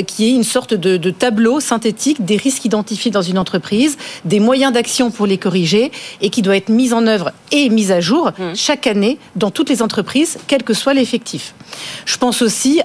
qui 0.07 0.27
est 0.27 0.31
une 0.31 0.45
sorte 0.45 0.75
de, 0.75 1.11
tableau 1.11 1.61
synthétique 1.61 2.25
des 2.25 2.37
risques 2.37 2.65
identifiés 2.65 3.11
dans 3.11 3.23
une 3.23 3.39
entreprise, 3.39 3.97
des 4.25 4.41
moyens 4.41 4.73
d'action 4.73 5.11
pour 5.11 5.27
les 5.27 5.39
corriger, 5.39 5.91
et 6.21 6.31
qui 6.31 6.43
doit 6.43 6.57
être 6.57 6.69
mis 6.69 6.93
en 6.93 7.07
œuvre 7.07 7.33
et 7.53 7.69
mis 7.69 7.93
à 7.93 8.01
jour 8.01 8.31
mmh. 8.31 8.55
chaque 8.55 8.87
année 8.87 9.19
dans 9.37 9.51
toutes 9.51 9.69
les 9.69 9.83
entreprises, 9.83 10.39
quel 10.47 10.63
que 10.63 10.75
soit 10.75 10.95
l'effectif. 10.95 11.55
Je 12.05 12.17
pense 12.17 12.43
aussi 12.43 12.81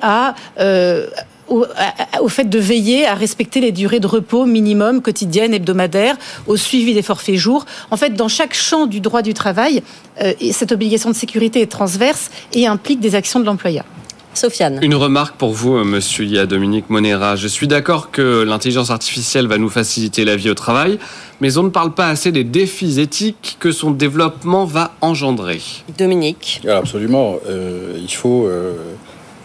euh, 0.59 1.07
au, 1.47 2.27
fait 2.27 2.45
de 2.45 2.59
veiller 2.59 3.05
à 3.05 3.13
respecter 3.13 3.61
les 3.61 3.71
durées 3.71 3.99
de 3.99 4.07
repos 4.07 4.45
minimum, 4.45 5.01
quotidiennes, 5.01 5.53
hebdomadaires, 5.53 6.17
au 6.47 6.57
suivi 6.57 6.93
des 6.93 7.03
forfaits 7.03 7.35
jours. 7.35 7.65
En 7.91 7.97
fait, 7.97 8.11
dans 8.11 8.27
chaque 8.27 8.53
champ 8.53 8.87
du 8.87 8.99
droit 8.99 9.21
du 9.21 9.33
travail, 9.33 9.83
euh, 10.21 10.33
cette 10.51 10.71
obligation 10.71 11.09
de 11.09 11.15
sécurité 11.15 11.61
est 11.61 11.71
transverse 11.71 12.31
et 12.53 12.67
implique 12.67 12.99
des 12.99 13.15
actions 13.15 13.39
de 13.39 13.45
l'employeur. 13.45 13.85
Sofiane. 14.33 14.79
Une 14.81 14.95
remarque 14.95 15.37
pour 15.37 15.53
vous, 15.53 15.77
euh, 15.77 15.85
monsieur 15.85 16.25
Ia 16.25 16.45
Dominique 16.45 16.89
Monera. 16.89 17.37
Je 17.37 17.47
suis 17.47 17.67
d'accord 17.67 18.11
que 18.11 18.43
l'intelligence 18.43 18.89
artificielle 18.89 19.47
va 19.47 19.57
nous 19.57 19.69
faciliter 19.69 20.25
la 20.25 20.35
vie 20.35 20.49
au 20.49 20.55
travail, 20.55 20.99
mais 21.39 21.57
on 21.57 21.63
ne 21.63 21.69
parle 21.69 21.93
pas 21.93 22.09
assez 22.09 22.33
des 22.33 22.43
défis 22.43 22.99
éthiques 22.99 23.55
que 23.61 23.71
son 23.71 23.91
développement 23.91 24.65
va 24.65 24.91
engendrer. 24.99 25.61
Dominique. 25.97 26.61
absolument. 26.67 27.37
il 27.47 28.13
faut 28.13 28.49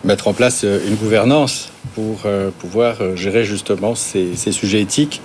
mettre 0.04 0.28
en 0.28 0.32
place 0.32 0.62
euh, 0.64 0.80
une 0.86 0.94
gouvernance 0.94 1.70
pour 1.94 2.22
euh, 2.24 2.50
pouvoir 2.58 2.96
euh, 3.00 3.16
gérer 3.16 3.44
justement 3.44 3.94
ces, 3.94 4.34
sujets 4.52 4.80
éthiques, 4.80 5.20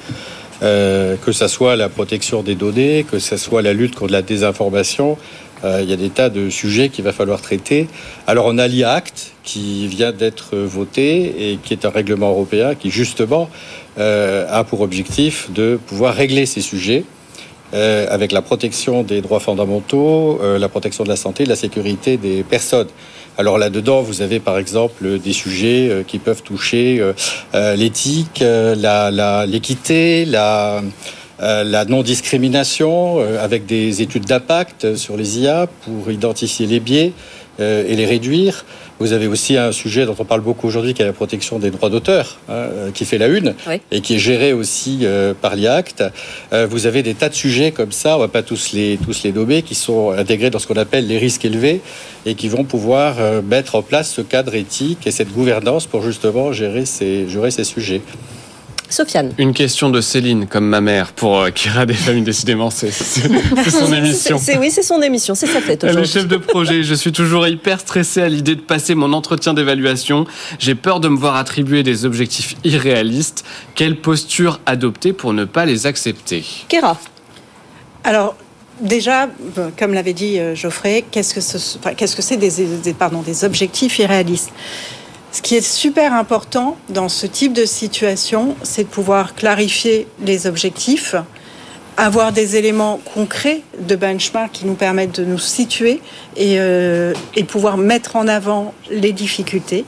que 0.62 1.32
ce 1.32 1.48
soit 1.48 1.76
la 1.76 1.90
protection 1.90 2.42
des 2.42 2.56
données, 2.56 3.06
que 3.10 3.20
ce 3.20 3.38
soit 3.38 3.62
la 3.62 3.74
lutte 3.74 3.96
contre 3.96 4.14
la 4.14 4.22
désinformation. 4.22 5.18
il 5.64 5.90
y 5.90 5.94
a 5.94 5.98
des 5.98 6.10
tas 6.10 6.30
de 6.30 6.50
sujets 6.50 6.90
qu'il 6.90 7.04
va 7.04 7.12
falloir 7.12 7.42
traiter. 7.42 7.88
Alors 8.26 8.46
on 8.48 8.58
a 8.58 8.68
l'IACT 8.68 9.34
qui 9.44 9.88
vient 9.88 10.12
d'être 10.12 10.56
voté 10.58 11.52
et 11.52 11.60
qui 11.62 11.74
est 11.74 11.86
un 11.86 11.90
règlement 11.90 12.30
européen 12.30 12.74
qui 12.74 12.90
justement 12.90 13.50
a 13.98 14.64
pour 14.64 14.82
objectif 14.82 15.52
de 15.52 15.78
pouvoir 15.88 16.16
régler 16.16 16.46
ces 16.46 16.62
sujets. 16.62 17.04
avec 17.74 18.32
la 18.32 18.42
protection 18.42 19.04
des 19.04 19.22
droits 19.22 19.42
fondamentaux, 19.42 20.40
la 20.58 20.70
protection 20.70 21.04
de 21.04 21.10
la 21.10 21.18
santé, 21.18 21.46
la 21.46 21.58
sécurité 21.58 22.18
des 22.18 22.44
personnes. 22.44 22.90
Alors 23.38 23.58
là-dedans, 23.58 24.02
vous 24.02 24.22
avez 24.22 24.40
par 24.40 24.58
exemple 24.58 25.20
des 25.20 25.34
sujets 25.34 25.90
euh, 25.90 26.04
qui 26.04 26.20
peuvent 26.20 26.42
toucher 26.42 27.00
euh, 27.02 27.12
euh, 27.54 27.76
l'éthique, 27.76 28.42
l'équité, 28.42 30.24
la, 30.24 30.82
la 31.40 31.86
non-discrimination, 31.86 33.20
avec 33.42 33.66
des 33.66 34.02
études 34.02 34.26
d'impact 34.26 34.96
sur 34.96 35.18
les 35.18 35.40
IA 35.40 35.68
pour 35.84 36.10
identifier 36.10 36.66
les 36.66 36.80
biais 36.80 37.12
et 37.60 37.96
les 37.96 38.06
réduire. 38.06 38.66
Vous 39.00 39.12
avez 39.12 39.28
aussi 39.28 39.58
un 39.58 39.74
sujet 39.74 40.06
dont 40.06 40.16
on 40.18 40.24
parle 40.24 40.40
beaucoup 40.40 40.68
aujourd'hui, 40.68 40.94
qui 40.94 41.02
est 41.02 41.06
la 41.06 41.12
protection 41.12 41.60
des 41.60 41.70
droits 41.70 41.90
d'auteur, 41.90 42.38
hein, 42.48 42.54
euh, 42.54 42.92
qui 42.92 43.04
fait 43.04 43.18
la 43.18 43.28
une 43.28 43.54
et 43.92 44.00
qui 44.00 44.16
est 44.16 44.20
géré 44.20 44.54
aussi 44.54 45.00
euh, 45.04 45.34
par 45.34 45.56
l'IACT. 45.56 46.04
Euh, 46.54 46.66
vous 46.66 46.86
avez 46.88 47.04
des 47.04 47.14
tas 47.14 47.28
de 47.28 47.34
sujets 47.34 47.72
comme 47.72 47.92
ça, 47.92 48.16
on 48.16 48.20
va 48.20 48.30
pas 48.30 48.42
tous 48.42 48.72
les 48.72 48.98
tous 49.04 49.24
les 49.24 49.34
nommer, 49.34 49.64
qui 49.64 49.76
sont 49.76 50.12
intégrés 50.12 50.50
dans 50.50 50.60
ce 50.60 50.68
qu'on 50.68 50.78
appelle 50.78 51.08
les 51.08 51.18
risques 51.18 51.44
élevés 51.44 51.82
et 52.26 52.36
qui 52.36 52.48
vont 52.48 52.64
pouvoir 52.64 53.18
mettre 53.44 53.76
en 53.76 53.82
place 53.82 54.12
ce 54.12 54.22
cadre 54.22 54.56
éthique 54.56 55.06
et 55.06 55.12
cette 55.12 55.32
gouvernance 55.34 55.88
pour 55.88 56.02
justement 56.02 56.54
gérer 56.54 56.86
ces 56.86 57.28
gérer 57.28 57.52
ces 57.52 57.66
sujets. 57.66 58.02
Sofiane. 58.90 59.34
Une 59.38 59.54
question 59.54 59.90
de 59.90 60.02
Céline, 60.02 60.48
comme 60.48 60.68
ma 60.68 60.82
mère, 60.82 61.12
pour 61.12 61.40
euh, 61.40 61.50
Kira 61.50 61.86
des 61.86 61.94
familles, 61.94 62.24
décidément, 62.24 62.70
c'est 62.70 62.92
son 62.92 63.94
émission. 63.94 64.40
oui, 64.60 64.72
c'est 64.72 64.84
son 64.84 65.02
émission, 65.02 65.36
c'est 65.36 65.48
sa 65.48 65.62
fête 65.62 65.84
aujourd'hui. 65.84 66.02
Le 66.04 66.08
chef 66.08 66.28
de 66.28 66.38
projet, 66.38 66.84
je 66.84 66.94
suis 66.94 67.12
toujours 67.12 67.48
hyper 67.48 67.80
stressé 67.80 68.22
à 68.22 68.30
l'idée 68.30 68.56
de 68.56 68.62
passer 68.62 68.96
mon 68.96 69.14
entretien 69.14 69.54
d'évaluation. 69.54 70.26
J'ai 70.60 70.76
peur 70.76 71.00
de 71.00 71.08
me 71.08 71.18
voir 71.18 71.36
attribuer 71.36 71.84
des 71.84 72.06
objectifs 72.06 72.56
irréalistes. 72.64 73.46
Quelle 73.76 73.98
posture 73.98 74.60
adopter 74.66 75.14
pour 75.14 75.34
ne 75.34 75.46
pas 75.46 75.66
les 75.66 75.88
accepter? 75.88 76.44
Kira. 76.68 77.00
Alors, 78.04 78.36
Déjà, 78.82 79.30
comme 79.80 79.94
l'avait 79.94 80.14
dit 80.14 80.38
euh, 80.38 80.54
Geoffrey, 80.54 81.06
qu'est-ce 81.10 81.34
que 81.34 81.40
c'est 82.22 82.36
des, 82.38 82.94
pardon, 82.94 83.22
des 83.22 83.46
objectifs 83.46 84.00
irréalistes? 84.00 84.52
Ce 85.36 85.42
qui 85.42 85.56
est 85.56 85.62
super 85.62 86.14
important 86.14 86.78
dans 86.88 87.10
ce 87.10 87.28
type 87.28 87.52
de 87.52 87.66
situation, 87.66 88.56
c'est 88.64 88.84
de 88.84 88.88
pouvoir 88.88 89.36
clarifier 89.36 90.08
les 90.24 90.48
objectifs, 90.48 91.14
avoir 91.98 92.32
des 92.32 92.56
éléments 92.56 93.02
concrets 93.14 93.62
de 93.78 93.98
benchmark 93.98 94.54
qui 94.54 94.66
nous 94.66 94.76
permettent 94.76 95.20
de 95.20 95.26
nous 95.26 95.38
situer 95.38 96.00
et, 96.38 96.56
euh, 96.58 97.14
pouvoir 97.50 97.76
mettre 97.76 98.16
en 98.16 98.30
avant 98.30 98.74
les 98.90 99.12
difficultés. 99.12 99.84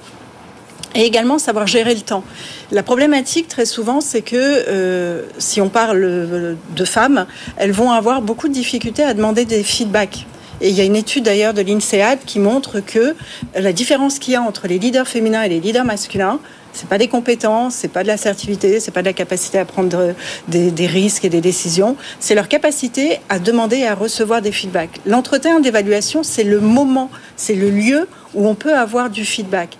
Et 0.95 1.03
également 1.03 1.39
savoir 1.39 1.65
gérer 1.65 1.95
le 1.95 2.01
temps. 2.01 2.25
La 2.71 2.83
problématique 2.83 3.47
très 3.47 3.65
souvent, 3.65 4.01
c'est 4.01 4.23
que 4.23 4.35
euh, 4.35 5.23
si 5.37 5.61
on 5.61 5.69
parle 5.69 6.57
de 6.75 6.85
femmes, 6.85 7.25
elles 7.55 7.71
vont 7.71 7.91
avoir 7.91 8.21
beaucoup 8.21 8.49
de 8.49 8.53
difficultés 8.53 9.03
à 9.03 9.13
demander 9.13 9.45
des 9.45 9.63
feedbacks. 9.63 10.25
Et 10.61 10.69
il 10.69 10.75
y 10.75 10.81
a 10.81 10.83
une 10.83 10.95
étude 10.95 11.23
d'ailleurs 11.23 11.53
de 11.53 11.61
l'INSEAD 11.61 12.19
qui 12.25 12.39
montre 12.39 12.79
que 12.79 13.15
la 13.55 13.73
différence 13.73 14.19
qu'il 14.19 14.33
y 14.33 14.35
a 14.35 14.41
entre 14.41 14.67
les 14.67 14.79
leaders 14.79 15.07
féminins 15.07 15.43
et 15.43 15.49
les 15.49 15.59
leaders 15.59 15.85
masculins, 15.85 16.39
C'est 16.77 16.87
pas 16.87 16.99
des 16.99 17.07
compétences, 17.07 17.73
c'est 17.73 17.87
pas 17.87 18.03
de 18.03 18.07
l'assertivité, 18.07 18.79
c'est 18.79 18.91
pas 18.91 19.01
de 19.01 19.07
la 19.07 19.13
capacité 19.13 19.57
à 19.57 19.65
prendre 19.65 20.13
des, 20.47 20.69
des 20.69 20.85
risques 20.85 21.25
et 21.25 21.29
des 21.29 21.41
décisions. 21.41 21.95
C'est 22.19 22.35
leur 22.35 22.47
capacité 22.47 23.19
à 23.29 23.39
demander 23.39 23.77
et 23.77 23.87
à 23.87 23.95
recevoir 23.95 24.43
des 24.43 24.51
feedbacks. 24.51 24.99
L'entretien 25.07 25.59
d'évaluation, 25.59 26.21
c'est 26.21 26.43
le 26.43 26.59
moment, 26.59 27.09
c'est 27.35 27.55
le 27.55 27.71
lieu 27.71 28.07
où 28.35 28.47
on 28.47 28.53
peut 28.53 28.75
avoir 28.75 29.09
du 29.09 29.25
feedback. 29.25 29.77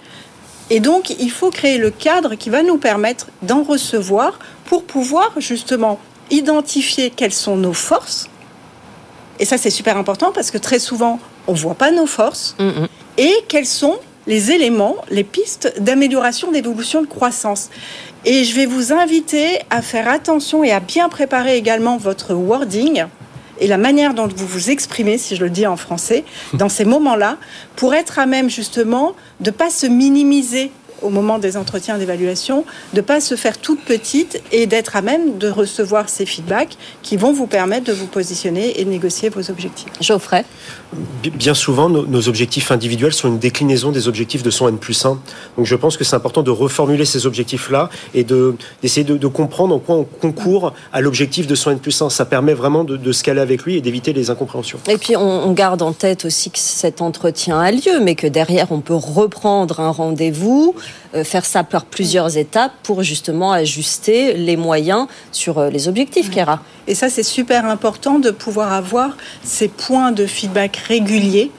Et 0.72 0.80
donc, 0.80 1.12
il 1.12 1.30
faut 1.30 1.52
créer 1.52 1.78
le 1.78 1.92
cadre 1.92 2.34
qui 2.34 2.50
va 2.50 2.64
nous 2.64 2.78
permettre 2.78 3.28
d'en 3.44 3.62
recevoir 3.62 4.40
pour 4.66 4.84
pouvoir 4.84 5.32
justement 5.38 6.00
identifier 6.32 7.12
quelles 7.12 7.32
sont 7.32 7.56
nos 7.56 7.74
forces. 7.74 8.28
Et 9.40 9.46
ça, 9.46 9.58
c'est 9.58 9.70
super 9.70 9.98
important 9.98 10.32
parce 10.34 10.52
que 10.52 10.58
très 10.58 10.80
souvent, 10.80 11.20
on 11.48 11.54
ne 11.54 11.58
voit 11.58 11.76
pas 11.76 11.92
nos 11.92 12.08
forces. 12.08 12.56
Mm, 12.60 12.66
mm. 12.66 12.88
Et 13.18 13.34
quels 13.48 13.66
sont 13.66 13.98
les 14.28 14.52
éléments, 14.52 14.98
les 15.10 15.24
pistes 15.24 15.74
d'amélioration, 15.80 16.52
d'évolution, 16.52 17.02
de 17.02 17.08
croissance. 17.08 17.70
Et 18.26 18.44
je 18.44 18.56
vais 18.56 18.66
vous 18.66 18.92
inviter 18.92 19.60
à 19.70 19.82
faire 19.82 20.10
attention 20.10 20.64
et 20.64 20.72
à 20.72 20.82
bien 20.82 21.08
préparer 21.08 21.56
également 21.58 21.98
votre 21.98 22.34
wording 22.34 23.06
et 23.60 23.68
la 23.68 23.78
manière 23.78 24.14
dont 24.14 24.28
vous 24.28 24.46
vous 24.46 24.70
exprimez, 24.70 25.18
si 25.18 25.36
je 25.36 25.44
le 25.44 25.50
dis 25.50 25.66
en 25.66 25.78
français, 25.78 26.24
dans 26.54 26.70
ces 26.70 26.86
moments-là, 26.86 27.38
pour 27.76 27.94
être 27.94 28.20
à 28.20 28.26
même 28.26 28.50
justement 28.50 29.16
de 29.40 29.50
ne 29.50 29.56
pas 29.56 29.70
se 29.70 29.88
minimiser 29.88 30.72
au 31.02 31.10
moment 31.10 31.40
des 31.40 31.58
entretiens 31.58 31.98
d'évaluation, 31.98 32.66
de 32.94 32.98
ne 32.98 33.02
pas 33.02 33.20
se 33.22 33.36
faire 33.36 33.58
toute 33.58 33.82
petite 33.82 34.42
et 34.52 34.66
d'être 34.66 34.96
à 34.96 35.02
même 35.02 35.38
de 35.38 35.50
recevoir 35.50 36.10
ces 36.10 36.26
feedbacks 36.26 36.78
qui 37.04 37.18
vont 37.18 37.34
vous 37.34 37.48
permettre 37.48 37.86
de 37.86 37.94
vous 37.94 38.08
positionner 38.08 38.80
et 38.80 38.86
de 38.86 38.90
négocier 38.90 39.30
vos 39.30 39.50
objectifs. 39.50 39.88
Geoffrey 40.02 40.46
Bien 41.34 41.54
souvent, 41.54 41.90
nos, 41.90 42.28
objectifs 42.30 42.72
individuels 42.72 43.14
sont 43.14 43.28
une 43.28 43.40
déclinaison 43.40 43.92
des 43.92 44.08
objectifs 44.08 44.42
de 44.44 44.50
son 44.50 44.68
N 44.70 44.78
plus 44.78 45.06
1. 45.06 45.20
Donc 45.58 45.66
je 45.66 45.76
pense 45.76 45.98
que 45.98 46.04
c'est 46.04 46.16
important 46.16 46.44
de 46.44 46.52
reformuler 46.52 47.06
ces 47.06 47.26
objectifs-là 47.26 47.90
et 48.14 48.24
de- 48.24 48.56
d'essayer 48.82 49.04
de, 49.04 49.18
de 49.18 49.28
comprendre 49.28 49.76
en 49.76 49.80
quoi 49.80 49.96
on 49.98 50.04
concourt 50.04 50.74
à 50.94 51.02
l'objectif 51.02 51.46
de 51.48 51.56
son 51.56 51.72
N 51.72 51.80
plus 51.80 52.02
1. 52.02 52.10
Ça 52.10 52.26
permet 52.26 52.54
vraiment 52.54 52.84
de, 52.84 52.98
de 52.98 53.12
se 53.12 53.24
caler 53.24 53.42
avec 53.42 53.64
lui 53.64 53.76
et 53.76 53.82
d'éviter 53.82 54.14
les 54.14 54.30
incompréhensions. 54.30 54.80
Et 54.88 54.98
puis 54.98 55.16
on, 55.16 55.22
on 55.48 55.52
garde 55.52 55.82
en 55.82 55.92
tête 55.94 56.26
aussi 56.26 56.50
que 56.50 56.60
cet 56.60 57.02
entretien 57.02 57.60
a 57.60 57.72
lieu, 57.72 58.00
mais 58.02 58.16
que 58.16 58.28
derrière 58.28 58.72
on 58.72 58.80
peut 58.80 58.96
reprendre 58.96 59.80
un 59.80 59.92
rendez-vous, 59.92 60.74
faire 61.24 61.46
ça 61.46 61.64
par 61.64 61.86
plusieurs 61.86 62.38
étapes 62.38 62.72
pour 62.84 63.04
justement 63.04 63.52
ajuster 63.52 64.34
les 64.34 64.58
moyens 64.58 65.08
sur 65.32 65.58
euh, 65.58 65.70
les 65.70 65.88
objectifs, 65.88 66.30
Kéra. 66.30 66.60
Et 66.88 66.96
ça, 66.96 67.10
c'est 67.10 67.24
super 67.24 67.66
important 67.66 68.20
de 68.20 68.32
pouvoir 68.32 68.74
avoir 68.74 69.18
ces 69.44 69.68
points 69.68 70.12
de 70.12 70.26
feedback 70.26 70.78
réguliers 70.88 71.52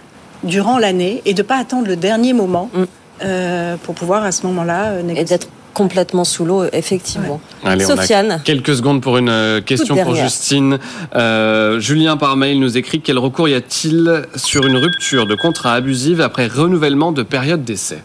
durant 0.45 0.79
l'année 0.79 1.23
et 1.25 1.35
de 1.35 1.43
ne 1.43 1.47
pas 1.47 1.57
attendre 1.59 1.87
le 1.89 1.97
dernier 1.97 2.33
moment 2.33 2.71
Mm. 2.73 2.85
euh, 3.25 3.77
pour 3.83 3.95
pouvoir 3.95 4.23
à 4.25 4.31
ce 4.33 4.47
moment-là 4.47 4.91
euh, 4.93 5.01
Et 5.01 5.03
négocier. 5.03 5.25
d'être 5.25 5.49
complètement 5.75 6.25
sous 6.25 6.45
l'eau, 6.45 6.65
effectivement. 6.73 7.41
Allez, 7.65 7.85
on 7.87 7.91
a 7.91 7.97
Sofiane. 7.97 8.43
quelques 8.45 8.75
secondes 8.77 9.01
pour 9.01 9.17
une 9.19 9.29
euh, 9.29 9.61
question 9.61 9.97
pour. 9.97 10.15
Justine. 10.17 10.79
Euh, 11.15 11.79
Julien 11.79 12.17
par 12.17 12.37
mail 12.37 12.59
nous 12.59 12.77
écrit 12.77 13.01
quel 13.01 13.19
recours 13.19 13.49
y 13.49 13.55
a-t-il 13.55 14.25
sur 14.35 14.67
une 14.67 14.77
rupture 14.77 15.27
de 15.27 15.35
contrat 15.37 15.75
abusive 15.75 16.21
après 16.21 16.47
renouvellement 16.49 17.13
de 17.13 17.23
période 17.23 17.63
d'essai? 17.65 17.99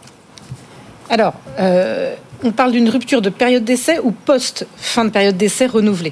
Alors, 1.14 1.34
euh, 1.60 2.16
on 2.44 2.52
parle 2.52 2.72
d'une 2.72 2.90
rupture 2.90 3.22
de 3.22 3.30
période 3.30 3.64
d'essai 3.64 4.00
ou 4.02 4.10
post-fin 4.10 5.06
de 5.06 5.12
période 5.12 5.38
d'essai 5.38 5.68
renouvelée 5.68 6.12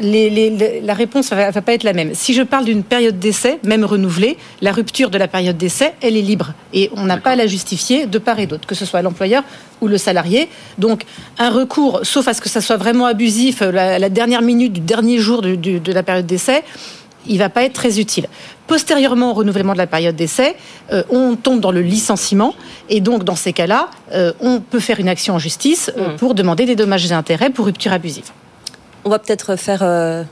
Les- 0.00 0.30
les- 0.30 0.48
les- 0.48 0.80
la 0.80 0.94
réponse 0.94 1.28
va, 1.28 1.50
va 1.50 1.60
pas 1.60 1.74
être 1.74 1.82
la 1.82 1.92
même. 1.92 2.14
Si 2.14 2.32
je 2.32 2.40
parle 2.40 2.64
d'une 2.64 2.84
période 2.84 3.18
d'essai, 3.18 3.58
même 3.64 3.84
renouvelée, 3.84 4.38
la 4.62 4.72
rupture 4.72 5.10
de 5.10 5.18
la 5.18 5.28
période 5.28 5.58
d'essai, 5.58 5.92
elle 6.00 6.16
est 6.16 6.22
libre. 6.22 6.54
Et 6.72 6.88
on 6.96 7.02
n'a 7.04 7.18
pas 7.18 7.32
à 7.32 7.36
la 7.36 7.46
justifier 7.46 8.06
de 8.06 8.18
part 8.18 8.38
et 8.40 8.46
d'autre, 8.46 8.66
que 8.66 8.74
ce 8.74 8.86
soit 8.86 9.02
l'employeur 9.02 9.42
ou 9.82 9.88
le 9.88 9.98
salarié. 9.98 10.48
Donc, 10.78 11.02
un 11.38 11.50
recours, 11.50 12.00
sauf 12.04 12.28
à 12.28 12.32
ce 12.32 12.40
que 12.40 12.48
ça 12.48 12.62
soit 12.62 12.78
vraiment 12.78 13.04
abusif, 13.04 13.60
la, 13.60 13.98
la 13.98 14.08
dernière 14.08 14.40
minute 14.40 14.72
du 14.72 14.80
dernier 14.80 15.18
jour 15.18 15.42
du- 15.42 15.80
de 15.80 15.92
la 15.92 16.02
période 16.02 16.24
d'essai, 16.26 16.62
il 17.26 17.36
va 17.38 17.50
pas 17.50 17.64
être 17.64 17.74
très 17.74 18.00
utile. 18.00 18.26
Postérieurement 18.68 19.30
au 19.32 19.34
renouvellement 19.34 19.72
de 19.72 19.78
la 19.78 19.86
période 19.88 20.14
d'essai, 20.14 20.54
euh, 20.92 21.02
on 21.10 21.34
tombe 21.36 21.58
dans 21.60 21.72
le 21.72 21.80
licenciement 21.80 22.54
et 22.88 23.00
donc 23.00 23.24
dans 23.24 23.34
ces 23.34 23.52
cas-là, 23.52 23.88
euh, 24.12 24.32
on 24.40 24.60
peut 24.60 24.78
faire 24.78 25.00
une 25.00 25.08
action 25.08 25.34
en 25.34 25.38
justice 25.40 25.90
euh, 25.96 26.12
Mm. 26.12 26.16
pour 26.16 26.34
demander 26.34 26.66
des 26.66 26.76
dommages 26.76 27.10
et 27.10 27.14
intérêts 27.14 27.50
pour 27.50 27.64
rupture 27.66 27.92
abusive. 27.92 28.30
On 29.04 29.10
va 29.10 29.18
peut-être 29.18 29.56
faire 29.56 29.80
euh, 29.82 30.22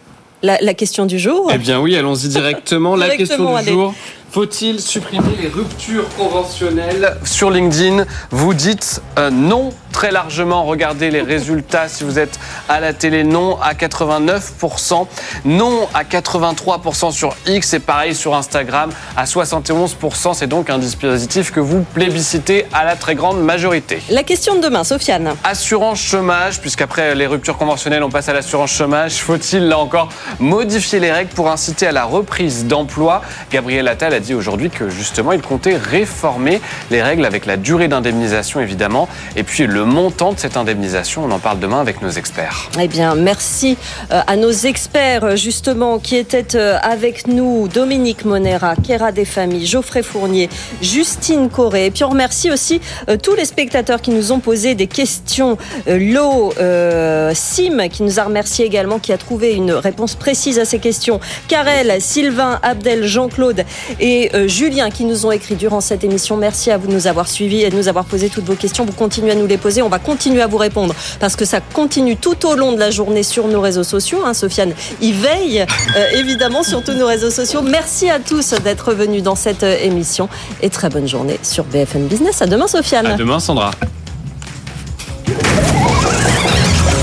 la, 0.42 0.58
la 0.60 0.74
question 0.74 1.06
du 1.06 1.18
jour. 1.18 1.50
Eh 1.52 1.58
bien 1.58 1.80
oui, 1.80 1.96
allons-y 1.96 2.28
directement. 2.28 2.94
La 2.94 3.06
Directement, 3.06 3.26
question 3.26 3.52
du 3.52 3.58
allez. 3.58 3.72
jour. 3.72 3.94
Faut-il 4.36 4.82
supprimer 4.82 5.34
les 5.40 5.48
ruptures 5.48 6.06
conventionnelles 6.14 7.16
sur 7.24 7.50
LinkedIn 7.50 8.04
Vous 8.30 8.52
dites 8.52 9.00
euh, 9.18 9.30
non 9.30 9.72
très 9.96 10.10
largement. 10.10 10.64
Regardez 10.64 11.10
les 11.10 11.22
résultats 11.22 11.88
si 11.88 12.04
vous 12.04 12.18
êtes 12.18 12.38
à 12.68 12.80
la 12.80 12.92
télé. 12.92 13.24
Non 13.24 13.58
à 13.62 13.72
89%. 13.72 15.06
Non 15.46 15.88
à 15.94 16.04
83% 16.04 17.12
sur 17.12 17.34
X 17.46 17.72
et 17.72 17.78
pareil 17.78 18.14
sur 18.14 18.34
Instagram 18.34 18.90
à 19.16 19.24
71%. 19.24 20.34
C'est 20.34 20.48
donc 20.48 20.68
un 20.68 20.76
dispositif 20.76 21.50
que 21.50 21.60
vous 21.60 21.80
plébiscitez 21.94 22.66
à 22.74 22.84
la 22.84 22.94
très 22.94 23.14
grande 23.14 23.40
majorité. 23.40 24.02
La 24.10 24.22
question 24.22 24.56
de 24.56 24.60
demain, 24.60 24.84
Sofiane. 24.84 25.34
Assurance 25.44 25.98
chômage, 25.98 26.60
puisqu'après 26.60 27.14
les 27.14 27.26
ruptures 27.26 27.56
conventionnelles, 27.56 28.02
on 28.02 28.10
passe 28.10 28.28
à 28.28 28.34
l'assurance 28.34 28.72
chômage. 28.72 29.14
Faut-il, 29.14 29.66
là 29.66 29.78
encore, 29.78 30.10
modifier 30.40 31.00
les 31.00 31.10
règles 31.10 31.32
pour 31.32 31.50
inciter 31.50 31.86
à 31.86 31.92
la 31.92 32.04
reprise 32.04 32.66
d'emploi? 32.66 33.22
Gabriel 33.50 33.88
Attal 33.88 34.12
a 34.12 34.20
dit 34.20 34.25
aujourd'hui 34.34 34.70
que 34.70 34.88
justement, 34.88 35.32
il 35.32 35.40
comptait 35.40 35.76
réformer 35.76 36.60
les 36.90 37.02
règles 37.02 37.24
avec 37.24 37.46
la 37.46 37.56
durée 37.56 37.88
d'indemnisation, 37.88 38.60
évidemment, 38.60 39.08
et 39.36 39.42
puis 39.42 39.66
le 39.66 39.84
montant 39.84 40.32
de 40.32 40.38
cette 40.38 40.56
indemnisation. 40.56 41.24
On 41.24 41.30
en 41.30 41.38
parle 41.38 41.58
demain 41.58 41.80
avec 41.80 42.02
nos 42.02 42.10
experts. 42.10 42.70
Eh 42.80 42.88
bien, 42.88 43.14
merci 43.14 43.76
euh, 44.10 44.20
à 44.26 44.36
nos 44.36 44.50
experts, 44.50 45.24
euh, 45.24 45.36
justement, 45.36 45.98
qui 45.98 46.16
étaient 46.16 46.56
euh, 46.56 46.78
avec 46.82 47.26
nous. 47.26 47.68
Dominique 47.68 48.24
Monera, 48.24 48.74
Kéra 48.76 49.12
Desfamilles, 49.12 49.66
Geoffrey 49.66 50.02
Fournier, 50.02 50.48
Justine 50.82 51.48
Corré. 51.48 51.86
Et 51.86 51.90
puis, 51.90 52.04
on 52.04 52.10
remercie 52.10 52.50
aussi 52.50 52.80
tous 53.22 53.34
les 53.34 53.44
spectateurs 53.44 54.00
qui 54.00 54.10
nous 54.10 54.32
ont 54.32 54.40
posé 54.40 54.74
des 54.74 54.86
questions. 54.86 55.58
Lo, 55.86 56.52
euh, 56.58 57.32
Sim, 57.34 57.88
qui 57.90 58.02
nous 58.02 58.20
a 58.20 58.24
remercié 58.24 58.64
également, 58.64 58.98
qui 58.98 59.12
a 59.12 59.18
trouvé 59.18 59.54
une 59.54 59.72
réponse 59.72 60.14
précise 60.14 60.58
à 60.58 60.64
ces 60.64 60.78
questions. 60.78 61.20
Karel, 61.48 62.00
Sylvain, 62.00 62.58
Abdel, 62.62 63.04
Jean-Claude 63.04 63.64
et 64.00 64.15
euh, 64.34 64.48
Julien, 64.48 64.90
qui 64.90 65.04
nous 65.04 65.26
ont 65.26 65.32
écrit 65.32 65.54
durant 65.54 65.80
cette 65.80 66.04
émission. 66.04 66.36
Merci 66.36 66.70
à 66.70 66.78
vous 66.78 66.86
de 66.86 66.92
nous 66.92 67.06
avoir 67.06 67.28
suivis 67.28 67.62
et 67.62 67.70
de 67.70 67.76
nous 67.76 67.88
avoir 67.88 68.04
posé 68.04 68.28
toutes 68.28 68.44
vos 68.44 68.54
questions. 68.54 68.84
Vous 68.84 68.92
continuez 68.92 69.32
à 69.32 69.34
nous 69.34 69.46
les 69.46 69.58
poser. 69.58 69.82
On 69.82 69.88
va 69.88 69.98
continuer 69.98 70.42
à 70.42 70.46
vous 70.46 70.56
répondre 70.56 70.94
parce 71.20 71.36
que 71.36 71.44
ça 71.44 71.60
continue 71.60 72.16
tout 72.16 72.46
au 72.46 72.54
long 72.54 72.72
de 72.72 72.78
la 72.78 72.90
journée 72.90 73.22
sur 73.22 73.48
nos 73.48 73.60
réseaux 73.60 73.84
sociaux. 73.84 74.20
Hein, 74.24 74.34
Sofiane 74.34 74.72
y 75.00 75.12
veille 75.12 75.64
euh, 75.96 76.18
évidemment 76.18 76.62
sur 76.62 76.82
tous 76.82 76.92
nos 76.94 77.06
réseaux 77.06 77.30
sociaux. 77.30 77.62
Merci 77.62 78.10
à 78.10 78.18
tous 78.18 78.54
d'être 78.54 78.92
venus 78.92 79.22
dans 79.22 79.36
cette 79.36 79.62
euh, 79.62 79.76
émission 79.82 80.28
et 80.62 80.70
très 80.70 80.88
bonne 80.88 81.08
journée 81.08 81.38
sur 81.42 81.64
BFM 81.64 82.06
Business. 82.06 82.42
À 82.42 82.46
demain, 82.46 82.66
Sofiane. 82.66 83.06
À 83.06 83.16
demain, 83.16 83.40
Sandra. 83.40 83.70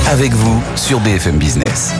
Avec 0.10 0.32
vous 0.34 0.62
sur 0.76 1.00
BFM 1.00 1.38
Business. 1.38 1.94